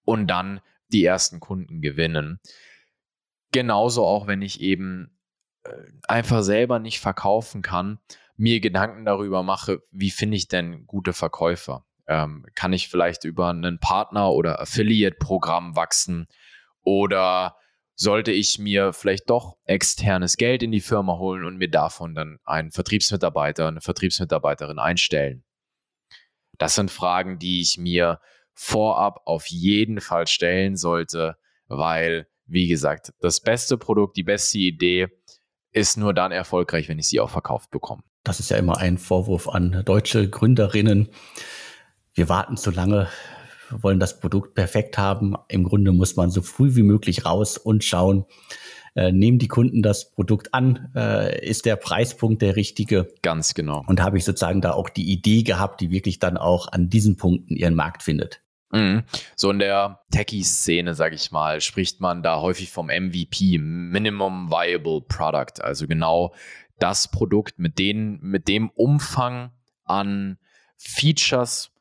und 0.05 0.27
dann 0.27 0.61
die 0.89 1.05
ersten 1.05 1.41
Kunden 1.41 1.81
gewinnen. 1.81 2.41
Genauso 3.53 4.05
auch, 4.05 4.27
wenn 4.27 4.43
ich 4.43 4.61
eben 4.61 5.19
äh, 5.65 5.71
einfach 6.09 6.43
selber 6.43 6.79
nicht 6.79 7.01
verkaufen 7.01 7.63
kann, 7.63 7.99
mir 8.37 8.61
Gedanken 8.61 9.05
darüber 9.05 9.43
mache, 9.43 9.83
wie 9.91 10.11
finde 10.11 10.37
ich 10.37 10.49
denn 10.49 10.87
gute 10.87 11.13
Verkäufer? 11.13 11.85
Ähm, 12.07 12.47
kann 12.55 12.73
ich 12.73 12.89
vielleicht 12.89 13.25
über 13.25 13.51
einen 13.51 13.79
Partner 13.79 14.31
oder 14.33 14.61
Affiliate-Programm 14.61 15.77
wachsen? 15.77 16.27
Oder 16.83 17.57
sollte 18.03 18.33
ich 18.33 18.59
mir 18.59 18.93
vielleicht 18.93 19.31
doch 19.31 19.57
externes 19.65 20.37
Geld 20.37 20.63
in 20.63 20.73
die 20.73 20.81
Firma 20.81 21.19
holen 21.19 21.45
und 21.45 21.57
mir 21.57 21.71
davon 21.71 22.15
dann 22.15 22.39
einen 22.45 22.73
Vertriebsmitarbeiter, 22.73 23.69
eine 23.69 23.81
Vertriebsmitarbeiterin 23.81 24.79
einstellen? 24.79 25.45
Das 26.59 26.75
sind 26.75 26.91
Fragen, 26.91 27.39
die 27.39 27.61
ich 27.61 27.79
mir 27.79 28.21
vorab 28.55 29.23
auf 29.25 29.47
jeden 29.47 30.01
Fall 30.01 30.27
stellen 30.27 30.77
sollte, 30.77 31.37
weil, 31.69 32.27
wie 32.45 32.69
gesagt, 32.69 33.13
das 33.21 33.41
beste 33.41 33.79
Produkt, 33.79 34.17
die 34.17 34.25
beste 34.25 34.59
Idee 34.59 35.09
ist 35.71 35.97
nur 35.97 36.13
dann 36.13 36.33
erfolgreich, 36.33 36.89
wenn 36.89 36.99
ich 36.99 37.09
sie 37.09 37.21
auch 37.21 37.31
verkauft 37.31 37.71
bekomme. 37.71 38.03
Das 38.25 38.41
ist 38.41 38.51
ja 38.51 38.59
immer 38.59 38.77
ein 38.79 38.99
Vorwurf 38.99 39.49
an 39.49 39.83
deutsche 39.85 40.29
Gründerinnen. 40.29 41.09
Wir 42.15 42.29
warten 42.29 42.57
zu 42.57 42.71
lange, 42.71 43.09
wollen 43.81 44.01
das 44.01 44.21
Produkt 44.21 44.55
perfekt 44.55 44.99
haben. 44.99 45.35
Im 45.49 45.65
Grunde 45.65 45.93
muss 45.93 46.17
man 46.17 46.31
so 46.31 46.43
früh 46.43 46.75
wie 46.75 46.83
möglich 46.83 47.25
raus 47.25 47.59
und 47.59 47.85
schauen, 47.85 48.25
äh, 48.95 49.11
nehmen 49.11 49.39
die 49.39 49.49
Kunden 49.49 49.83
das 49.83 50.11
Produkt 50.11 50.53
an? 50.53 50.91
Äh, 50.95 51.47
ist 51.47 51.65
der 51.65 51.77
Preispunkt 51.77 52.43
der 52.43 52.57
richtige? 52.57 53.09
Ganz 53.23 53.55
genau. 53.55 53.83
Und 53.87 54.03
habe 54.03 54.19
ich 54.19 54.25
sozusagen 54.25 54.61
da 54.61 54.73
auch 54.73 54.91
die 54.91 55.11
Idee 55.11 55.43
gehabt, 55.43 55.81
die 55.81 55.91
wirklich 55.91 56.19
dann 56.19 56.37
auch 56.37 56.69
an 56.71 56.91
diesen 56.91 57.17
Punkten 57.17 57.57
ihren 57.57 57.75
Markt 57.75 58.03
findet? 58.03 58.43
Mhm. 58.71 59.05
So 59.37 59.51
in 59.51 59.59
der 59.59 60.01
Techie-Szene, 60.11 60.95
sage 60.95 61.15
ich 61.15 61.31
mal, 61.31 61.61
spricht 61.61 62.01
man 62.01 62.23
da 62.23 62.41
häufig 62.41 62.71
vom 62.71 62.87
MVP, 62.87 63.59
Minimum 63.59 64.51
Viable 64.51 65.03
Product. 65.03 65.63
Also 65.63 65.87
genau 65.87 66.35
das 66.79 67.11
Produkt 67.11 67.59
mit, 67.59 67.79
den, 67.79 68.19
mit 68.21 68.49
dem 68.49 68.71
Umfang 68.71 69.53
an 69.85 70.39
Features 70.77 71.72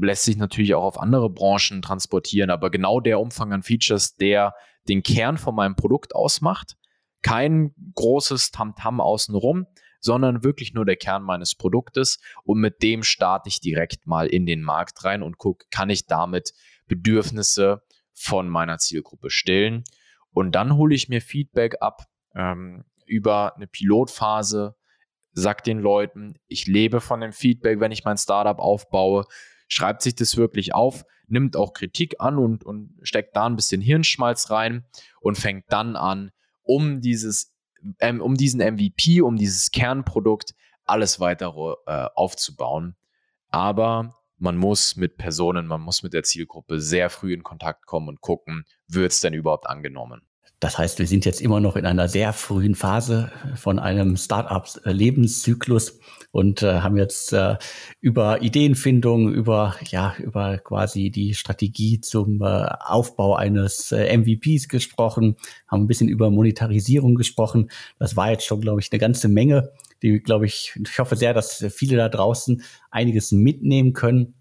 lässt 0.00 0.24
sich 0.24 0.36
natürlich 0.36 0.74
auch 0.74 0.84
auf 0.84 0.98
andere 0.98 1.30
Branchen 1.30 1.82
transportieren, 1.82 2.50
aber 2.50 2.70
genau 2.70 3.00
der 3.00 3.20
Umfang 3.20 3.52
an 3.52 3.62
Features, 3.62 4.16
der 4.16 4.54
den 4.88 5.02
Kern 5.02 5.36
von 5.36 5.54
meinem 5.54 5.76
Produkt 5.76 6.14
ausmacht, 6.14 6.76
kein 7.22 7.74
großes 7.94 8.50
Tamtam 8.50 8.96
-Tam 8.96 9.02
außenrum, 9.02 9.66
sondern 10.00 10.42
wirklich 10.42 10.74
nur 10.74 10.84
der 10.84 10.96
Kern 10.96 11.22
meines 11.22 11.54
Produktes 11.54 12.18
und 12.44 12.58
mit 12.58 12.82
dem 12.82 13.02
starte 13.04 13.48
ich 13.48 13.60
direkt 13.60 14.06
mal 14.06 14.26
in 14.26 14.46
den 14.46 14.62
Markt 14.62 15.04
rein 15.04 15.22
und 15.22 15.38
gucke, 15.38 15.66
kann 15.70 15.90
ich 15.90 16.06
damit 16.06 16.52
Bedürfnisse 16.88 17.82
von 18.12 18.48
meiner 18.48 18.78
Zielgruppe 18.78 19.30
stillen? 19.30 19.84
Und 20.32 20.52
dann 20.54 20.76
hole 20.76 20.94
ich 20.94 21.08
mir 21.08 21.20
Feedback 21.20 21.76
ab, 21.80 22.06
ähm, 22.34 22.84
über 23.06 23.54
eine 23.54 23.66
Pilotphase, 23.66 24.74
sag 25.32 25.62
den 25.64 25.78
Leuten, 25.78 26.34
ich 26.48 26.66
lebe 26.66 27.00
von 27.00 27.20
dem 27.20 27.32
Feedback, 27.32 27.78
wenn 27.78 27.92
ich 27.92 28.04
mein 28.04 28.18
Startup 28.18 28.58
aufbaue, 28.58 29.26
schreibt 29.72 30.02
sich 30.02 30.14
das 30.14 30.36
wirklich 30.36 30.74
auf, 30.74 31.06
nimmt 31.28 31.56
auch 31.56 31.72
Kritik 31.72 32.16
an 32.18 32.36
und, 32.36 32.62
und 32.62 32.94
steckt 33.02 33.34
da 33.34 33.46
ein 33.46 33.56
bisschen 33.56 33.80
Hirnschmalz 33.80 34.50
rein 34.50 34.84
und 35.20 35.38
fängt 35.38 35.64
dann 35.72 35.96
an, 35.96 36.30
um 36.62 37.00
dieses, 37.00 37.54
ähm, 37.98 38.20
um 38.20 38.36
diesen 38.36 38.60
MVP, 38.60 39.22
um 39.22 39.36
dieses 39.36 39.70
Kernprodukt 39.70 40.54
alles 40.84 41.20
weitere 41.20 41.74
äh, 41.86 42.08
aufzubauen. 42.14 42.96
Aber 43.48 44.14
man 44.36 44.58
muss 44.58 44.96
mit 44.96 45.16
Personen, 45.16 45.66
man 45.66 45.80
muss 45.80 46.02
mit 46.02 46.12
der 46.12 46.22
Zielgruppe 46.22 46.78
sehr 46.78 47.08
früh 47.08 47.32
in 47.32 47.42
Kontakt 47.42 47.86
kommen 47.86 48.08
und 48.08 48.20
gucken, 48.20 48.64
wird 48.88 49.12
es 49.12 49.20
denn 49.20 49.32
überhaupt 49.32 49.66
angenommen. 49.66 50.20
Das 50.62 50.78
heißt, 50.78 51.00
wir 51.00 51.08
sind 51.08 51.24
jetzt 51.24 51.40
immer 51.40 51.58
noch 51.58 51.74
in 51.74 51.86
einer 51.86 52.08
sehr 52.08 52.32
frühen 52.32 52.76
Phase 52.76 53.32
von 53.56 53.80
einem 53.80 54.16
Startup-Lebenszyklus 54.16 55.98
und 56.30 56.62
äh, 56.62 56.82
haben 56.82 56.96
jetzt 56.96 57.32
äh, 57.32 57.56
über 58.00 58.42
Ideenfindung, 58.42 59.32
über 59.32 59.74
ja 59.90 60.14
über 60.20 60.58
quasi 60.58 61.10
die 61.10 61.34
Strategie 61.34 62.00
zum 62.00 62.42
äh, 62.42 62.68
Aufbau 62.78 63.34
eines 63.34 63.90
äh, 63.90 64.16
MVPs 64.16 64.68
gesprochen, 64.68 65.34
haben 65.66 65.82
ein 65.82 65.88
bisschen 65.88 66.08
über 66.08 66.30
Monetarisierung 66.30 67.16
gesprochen. 67.16 67.68
Das 67.98 68.16
war 68.16 68.30
jetzt 68.30 68.46
schon, 68.46 68.60
glaube 68.60 68.80
ich, 68.80 68.92
eine 68.92 69.00
ganze 69.00 69.26
Menge. 69.28 69.72
Die, 70.00 70.20
glaube 70.20 70.46
ich, 70.46 70.78
ich 70.80 70.98
hoffe 71.00 71.16
sehr, 71.16 71.34
dass 71.34 71.66
viele 71.70 71.96
da 71.96 72.08
draußen 72.08 72.62
einiges 72.92 73.32
mitnehmen 73.32 73.94
können 73.94 74.34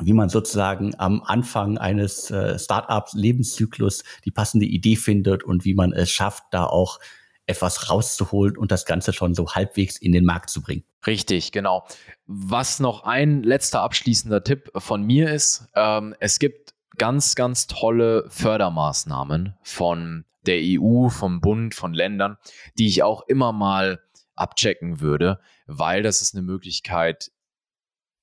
wie 0.00 0.12
man 0.12 0.28
sozusagen 0.28 0.94
am 0.98 1.22
Anfang 1.22 1.78
eines 1.78 2.30
äh, 2.30 2.58
Startups 2.58 3.14
Lebenszyklus 3.14 4.02
die 4.24 4.30
passende 4.30 4.66
Idee 4.66 4.96
findet 4.96 5.44
und 5.44 5.64
wie 5.64 5.74
man 5.74 5.92
es 5.92 6.10
schafft, 6.10 6.44
da 6.50 6.64
auch 6.64 6.98
etwas 7.46 7.90
rauszuholen 7.90 8.56
und 8.56 8.70
das 8.70 8.86
Ganze 8.86 9.12
schon 9.12 9.34
so 9.34 9.48
halbwegs 9.54 9.96
in 9.96 10.12
den 10.12 10.24
Markt 10.24 10.50
zu 10.50 10.62
bringen. 10.62 10.84
Richtig, 11.06 11.52
genau. 11.52 11.84
Was 12.26 12.78
noch 12.78 13.04
ein 13.04 13.42
letzter 13.42 13.82
abschließender 13.82 14.44
Tipp 14.44 14.70
von 14.76 15.02
mir 15.02 15.32
ist, 15.32 15.66
ähm, 15.74 16.14
es 16.20 16.38
gibt 16.38 16.74
ganz, 16.96 17.34
ganz 17.34 17.66
tolle 17.66 18.26
Fördermaßnahmen 18.28 19.54
von 19.62 20.24
der 20.46 20.60
EU, 20.60 21.08
vom 21.08 21.40
Bund, 21.40 21.74
von 21.74 21.92
Ländern, 21.92 22.36
die 22.78 22.86
ich 22.86 23.02
auch 23.02 23.26
immer 23.26 23.52
mal 23.52 24.00
abchecken 24.36 25.00
würde, 25.00 25.40
weil 25.66 26.02
das 26.02 26.22
ist 26.22 26.34
eine 26.34 26.42
Möglichkeit, 26.42 27.30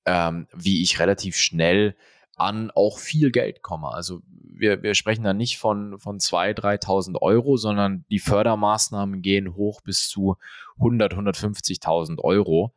ähm, 0.08 0.48
wie 0.56 0.82
ich 0.82 1.00
relativ 1.00 1.36
schnell 1.36 1.96
an 2.36 2.72
auch 2.72 2.98
viel 2.98 3.32
Geld 3.32 3.62
komme. 3.62 3.90
Also 3.90 4.22
wir, 4.30 4.82
wir 4.82 4.96
sprechen 4.96 5.24
da 5.24 5.34
nicht 5.34 5.58
von, 5.58 6.00
von 6.00 6.20
2.000, 6.20 6.82
3.000 6.82 7.22
Euro, 7.22 7.58
sondern 7.58 8.06
die 8.10 8.20
Fördermaßnahmen 8.20 9.22
gehen 9.22 9.56
hoch 9.56 9.82
bis 9.82 10.08
zu 10.08 10.38
100, 10.78 11.14
150.000 11.14 12.20
Euro, 12.20 12.74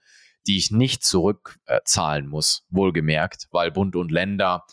die 0.46 0.56
ich 0.56 0.70
nicht 0.70 1.04
zurückzahlen 1.04 2.24
äh, 2.24 2.28
muss, 2.28 2.66
wohlgemerkt, 2.70 3.46
weil 3.52 3.70
Bund 3.70 3.96
und 3.96 4.10
Länder 4.10 4.64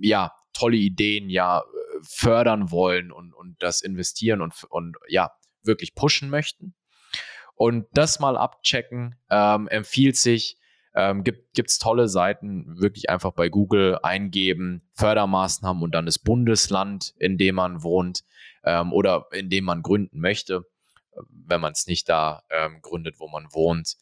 ja 0.00 0.32
tolle 0.52 0.76
Ideen 0.76 1.30
ja 1.30 1.62
fördern 2.02 2.70
wollen 2.70 3.12
und, 3.12 3.32
und 3.32 3.62
das 3.62 3.80
investieren 3.80 4.40
und, 4.40 4.54
und 4.70 4.96
ja 5.08 5.30
wirklich 5.62 5.94
pushen 5.94 6.30
möchten. 6.30 6.74
Und 7.54 7.86
das 7.92 8.18
mal 8.18 8.36
abchecken 8.36 9.16
ähm, 9.30 9.68
empfiehlt 9.68 10.16
sich, 10.16 10.58
ähm, 10.96 11.22
gibt 11.24 11.70
es 11.70 11.78
tolle 11.78 12.08
Seiten, 12.08 12.80
wirklich 12.80 13.10
einfach 13.10 13.32
bei 13.32 13.50
Google 13.50 13.98
eingeben, 14.02 14.82
Fördermaßnahmen 14.94 15.82
und 15.82 15.94
dann 15.94 16.06
das 16.06 16.18
Bundesland, 16.18 17.14
in 17.18 17.36
dem 17.36 17.56
man 17.56 17.82
wohnt 17.82 18.24
ähm, 18.64 18.92
oder 18.92 19.26
in 19.32 19.50
dem 19.50 19.64
man 19.64 19.82
gründen 19.82 20.20
möchte, 20.20 20.62
wenn 21.28 21.60
man 21.60 21.72
es 21.72 21.86
nicht 21.86 22.08
da 22.08 22.42
ähm, 22.50 22.80
gründet, 22.80 23.16
wo 23.18 23.28
man 23.28 23.46
wohnt. 23.52 23.96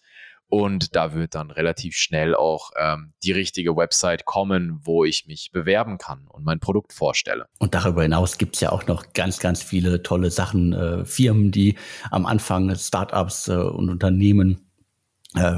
Und 0.47 0.95
da 0.95 1.14
wird 1.14 1.34
dann 1.34 1.51
relativ 1.51 1.97
schnell 1.97 2.36
auch 2.36 2.70
ähm, 2.78 3.12
die 3.24 3.32
richtige 3.32 3.76
Website 3.76 4.24
kommen, 4.24 4.78
wo 4.84 5.05
ich 5.05 5.26
mich 5.26 5.51
bewerben 5.53 5.99
kann 5.99 6.28
und 6.28 6.45
mein 6.45 6.61
Produkt 6.61 6.92
vorstelle. 6.92 7.49
Und 7.59 7.74
darüber 7.74 8.03
hinaus 8.03 8.38
gibt 8.38 8.55
es 8.55 8.61
ja 8.61 8.70
auch 8.70 8.86
noch 8.86 9.14
ganz, 9.14 9.40
ganz 9.40 9.64
viele 9.64 10.03
tolle 10.03 10.30
Sachen, 10.30 10.72
äh, 10.72 11.05
Firmen, 11.07 11.51
die 11.51 11.76
am 12.11 12.24
Anfang 12.24 12.72
Startups 12.76 13.49
äh, 13.49 13.55
und 13.55 13.90
Unternehmen 13.90 14.70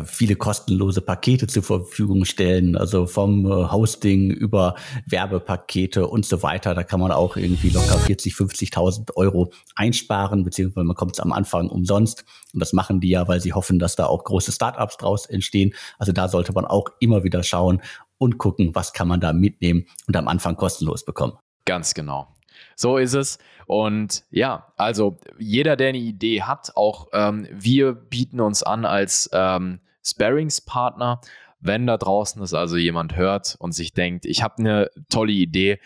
viele 0.05 0.37
kostenlose 0.37 1.03
Pakete 1.03 1.47
zur 1.47 1.63
Verfügung 1.63 2.25
stellen, 2.25 2.77
also 2.77 3.07
vom 3.07 3.45
äh, 3.45 3.71
Hosting 3.71 4.31
über 4.31 4.75
Werbepakete 5.07 6.07
und 6.07 6.25
so 6.25 6.43
weiter. 6.43 6.75
Da 6.75 6.83
kann 6.83 7.01
man 7.01 7.13
auch 7.13 7.37
irgendwie 7.37 7.69
locker 7.69 7.99
40, 7.99 8.33
50.000 8.33 9.15
Euro 9.17 9.53
einsparen, 9.75 10.45
beziehungsweise 10.45 10.85
man 10.85 10.97
kommt 10.97 11.17
es 11.17 11.21
am 11.21 11.33
Anfang 11.33 11.69
umsonst. 11.69 12.25
Und 12.55 12.61
das 12.61 12.73
machen 12.73 13.01
die 13.01 13.11
ja, 13.11 13.29
weil 13.29 13.41
sie 13.41 13.53
hoffen, 13.53 13.79
dass 13.79 13.97
da 13.97 14.07
auch 14.07 14.25
große 14.25 14.53
Startups 14.53 14.97
draus 14.97 15.27
entstehen. 15.27 15.75
Also 15.99 16.13
da 16.13 16.29
sollte 16.29 16.53
man 16.53 16.65
auch 16.65 16.89
immer 17.01 17.23
wieder 17.23 17.43
schauen 17.43 17.83
und 18.19 18.39
gucken, 18.39 18.75
was 18.75 18.95
kann 18.95 19.09
man 19.09 19.21
da 19.21 19.33
mitnehmen 19.33 19.87
und 20.07 20.17
am 20.17 20.29
Anfang 20.29 20.57
kostenlos 20.57 21.05
bekommen. 21.05 21.35
Ganz 21.67 21.93
genau. 21.93 22.36
So 22.77 22.99
ist 22.99 23.15
es. 23.15 23.39
Und 23.67 24.25
ja, 24.31 24.73
also 24.77 25.19
jeder, 25.39 25.77
der 25.77 25.89
eine 25.89 25.99
Idee 25.99 26.43
hat, 26.43 26.73
auch 26.77 27.09
ähm, 27.13 27.49
wir 27.51 27.95
bieten 27.95 28.41
uns 28.41 28.63
an 28.63 28.85
als 28.85 29.31
ähm, 29.33 29.81
Sparringspartner. 30.05 31.23
Wenn 31.59 31.87
da 31.87 31.97
draußen 31.97 32.41
ist 32.43 32.53
also 32.53 32.77
jemand 32.77 33.17
hört 33.17 33.57
und 33.59 33.73
sich 33.73 33.95
denkt, 33.95 34.27
ich 34.27 34.43
habe 34.43 34.59
eine 34.59 34.91
tolle 35.09 35.33
Idee, 35.33 35.81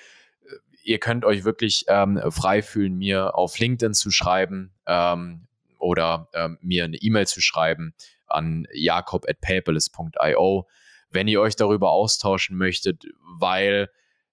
ihr 0.83 0.99
könnt 0.99 1.25
euch 1.25 1.45
wirklich 1.45 1.85
ähm, 1.87 2.21
frei 2.31 2.61
fühlen, 2.61 2.99
mir 2.99 3.37
auf 3.37 3.57
LinkedIn 3.59 3.95
zu 3.95 4.11
schreiben 4.11 4.75
ähm, 4.87 5.47
oder 5.79 6.29
ähm, 6.35 6.59
mir 6.61 6.85
eine 6.85 6.97
E-Mail 6.97 7.29
zu 7.29 7.41
schreiben 7.41 7.95
an 8.27 8.67
jakob.paperless.io, 8.73 10.67
wenn 11.11 11.29
ihr 11.29 11.41
euch 11.41 11.55
darüber 11.55 11.93
austauschen 11.93 12.57
möchtet, 12.57 13.07
weil 13.39 13.91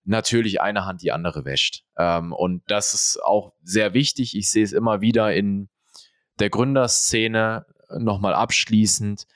natürlich 0.07 0.61
eine 0.61 0.85
Hand 0.85 1.01
die 1.01 1.11
andere 1.11 1.45
wäscht. 1.45 1.83
Ähm, 1.97 2.33
und 2.33 2.63
das 2.67 2.93
ist 2.93 3.19
auch 3.23 3.53
sehr 3.61 3.93
wichtig. 3.93 4.35
Ich 4.35 4.49
sehe 4.49 4.63
es 4.63 4.73
immer 4.73 5.01
wieder 5.01 5.33
in 5.33 5.69
der 6.39 6.49
Gründerszene 6.49 7.65
nochmal 7.97 8.33
abschließend. 8.33 9.27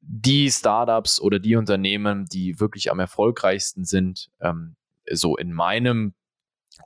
Die 0.00 0.50
Startups 0.50 1.20
oder 1.20 1.38
die 1.38 1.56
Unternehmen, 1.56 2.26
die 2.26 2.60
wirklich 2.60 2.90
am 2.90 2.98
erfolgreichsten 2.98 3.84
sind, 3.84 4.30
ähm, 4.40 4.76
so 5.10 5.36
in 5.36 5.52
meinem 5.52 6.14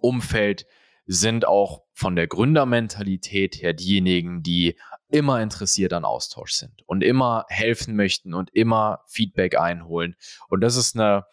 Umfeld, 0.01 0.67
sind 1.07 1.47
auch 1.47 1.83
von 1.93 2.17
der 2.17 2.27
Gründermentalität 2.27 3.57
her 3.57 3.73
diejenigen, 3.73 4.43
die 4.43 4.77
immer 5.11 5.41
interessiert 5.43 5.93
an 5.93 6.05
Austausch 6.05 6.53
sind 6.53 6.83
und 6.87 7.03
immer 7.03 7.45
helfen 7.49 7.97
möchten 7.97 8.35
und 8.35 8.51
immer 8.55 9.01
Feedback 9.07 9.59
einholen. 9.59 10.17
Und 10.49 10.63
das 10.63 10.77
ist 10.77 10.97
eine, 10.97 11.27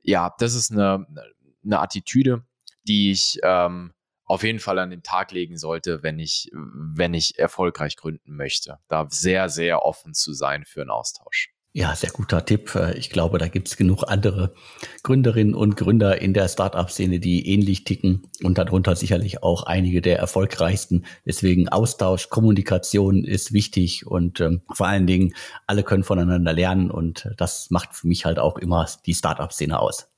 ja, 0.00 0.34
das 0.38 0.54
ist 0.54 0.72
eine, 0.72 1.06
eine 1.68 1.80
Attitüde, 1.80 2.44
die 2.86 3.10
ich 3.10 3.38
ähm, 3.42 3.92
auf 4.24 4.42
jeden 4.42 4.58
Fall 4.58 4.78
an 4.78 4.90
den 4.90 5.02
Tag 5.02 5.32
legen 5.32 5.56
sollte, 5.56 6.02
wenn 6.02 6.18
ich, 6.18 6.50
wenn 6.52 7.14
ich 7.14 7.38
erfolgreich 7.38 7.96
gründen 7.96 8.36
möchte. 8.36 8.78
Da 8.88 9.06
sehr, 9.08 9.48
sehr 9.48 9.84
offen 9.84 10.14
zu 10.14 10.32
sein 10.32 10.64
für 10.64 10.82
einen 10.82 10.90
Austausch. 10.90 11.50
Ja, 11.74 11.94
sehr 11.94 12.10
guter 12.10 12.44
Tipp. 12.44 12.74
Ich 12.96 13.10
glaube, 13.10 13.38
da 13.38 13.46
gibt 13.46 13.68
es 13.68 13.76
genug 13.76 14.04
andere 14.08 14.54
Gründerinnen 15.02 15.54
und 15.54 15.76
Gründer 15.76 16.20
in 16.20 16.34
der 16.34 16.48
Startup-Szene, 16.48 17.20
die 17.20 17.46
ähnlich 17.48 17.84
ticken 17.84 18.26
und 18.42 18.58
darunter 18.58 18.96
sicherlich 18.96 19.42
auch 19.42 19.62
einige 19.62 20.02
der 20.02 20.18
erfolgreichsten. 20.18 21.04
Deswegen 21.24 21.68
Austausch, 21.68 22.30
Kommunikation 22.30 23.22
ist 23.22 23.52
wichtig 23.52 24.06
und 24.06 24.40
ähm, 24.40 24.62
vor 24.72 24.88
allen 24.88 25.06
Dingen 25.06 25.34
alle 25.66 25.84
können 25.84 26.04
voneinander 26.04 26.52
lernen 26.52 26.90
und 26.90 27.30
das 27.36 27.70
macht 27.70 27.94
für 27.94 28.08
mich 28.08 28.24
halt 28.24 28.38
auch 28.38 28.58
immer 28.58 28.88
die 29.06 29.14
Startup-Szene 29.14 29.78
aus. 29.78 30.08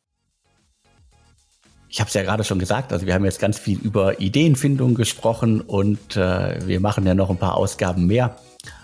Ich 1.93 1.99
habe 1.99 2.07
es 2.07 2.15
ja 2.15 2.23
gerade 2.23 2.45
schon 2.45 2.61
gesagt, 2.61 2.93
also 2.93 3.05
wir 3.05 3.15
haben 3.15 3.25
jetzt 3.25 3.41
ganz 3.41 3.59
viel 3.59 3.77
über 3.81 4.21
Ideenfindung 4.21 4.95
gesprochen 4.95 5.61
und 5.61 6.17
äh, 6.17 6.65
wir 6.65 6.79
machen 6.79 7.05
ja 7.05 7.15
noch 7.15 7.31
ein 7.31 7.37
paar 7.37 7.57
Ausgaben 7.57 8.07
mehr. 8.07 8.37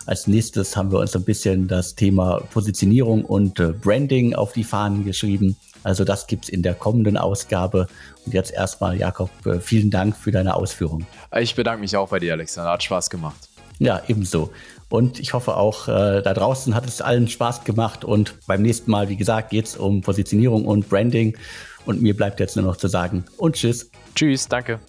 Als 0.05 0.27
nächstes 0.27 0.75
haben 0.75 0.91
wir 0.91 0.99
uns 0.99 1.15
ein 1.15 1.23
bisschen 1.23 1.69
das 1.69 1.95
Thema 1.95 2.41
Positionierung 2.51 3.23
und 3.23 3.61
äh, 3.61 3.67
Branding 3.71 4.35
auf 4.35 4.51
die 4.51 4.65
Fahnen 4.65 5.05
geschrieben. 5.05 5.55
Also 5.83 6.03
das 6.03 6.27
gibt's 6.27 6.49
in 6.49 6.63
der 6.63 6.73
kommenden 6.73 7.15
Ausgabe. 7.15 7.87
Und 8.25 8.33
jetzt 8.33 8.51
erstmal, 8.51 8.97
Jakob, 8.97 9.29
äh, 9.45 9.61
vielen 9.61 9.89
Dank 9.89 10.17
für 10.17 10.31
deine 10.31 10.55
Ausführungen. 10.55 11.07
Ich 11.39 11.55
bedanke 11.55 11.79
mich 11.79 11.95
auch 11.95 12.09
bei 12.09 12.19
dir, 12.19 12.33
Alexander. 12.33 12.71
Hat 12.71 12.83
Spaß 12.83 13.09
gemacht. 13.09 13.47
Ja, 13.79 14.01
ebenso. 14.09 14.49
Und 14.89 15.19
ich 15.19 15.33
hoffe 15.33 15.55
auch, 15.55 15.87
äh, 15.87 16.21
da 16.21 16.33
draußen 16.33 16.75
hat 16.75 16.85
es 16.85 17.01
allen 17.01 17.29
Spaß 17.29 17.63
gemacht. 17.63 18.03
Und 18.03 18.35
beim 18.47 18.61
nächsten 18.61 18.91
Mal, 18.91 19.07
wie 19.07 19.15
gesagt, 19.15 19.51
geht 19.51 19.67
es 19.67 19.77
um 19.77 20.01
Positionierung 20.01 20.65
und 20.65 20.89
Branding. 20.89 21.37
Und 21.87 22.01
mir 22.01 22.15
bleibt 22.15 22.39
jetzt 22.39 22.55
nur 22.55 22.65
noch 22.65 22.77
zu 22.77 22.87
sagen 22.87 23.25
und 23.37 23.55
tschüss. 23.55 23.89
Tschüss, 24.13 24.47
danke. 24.47 24.79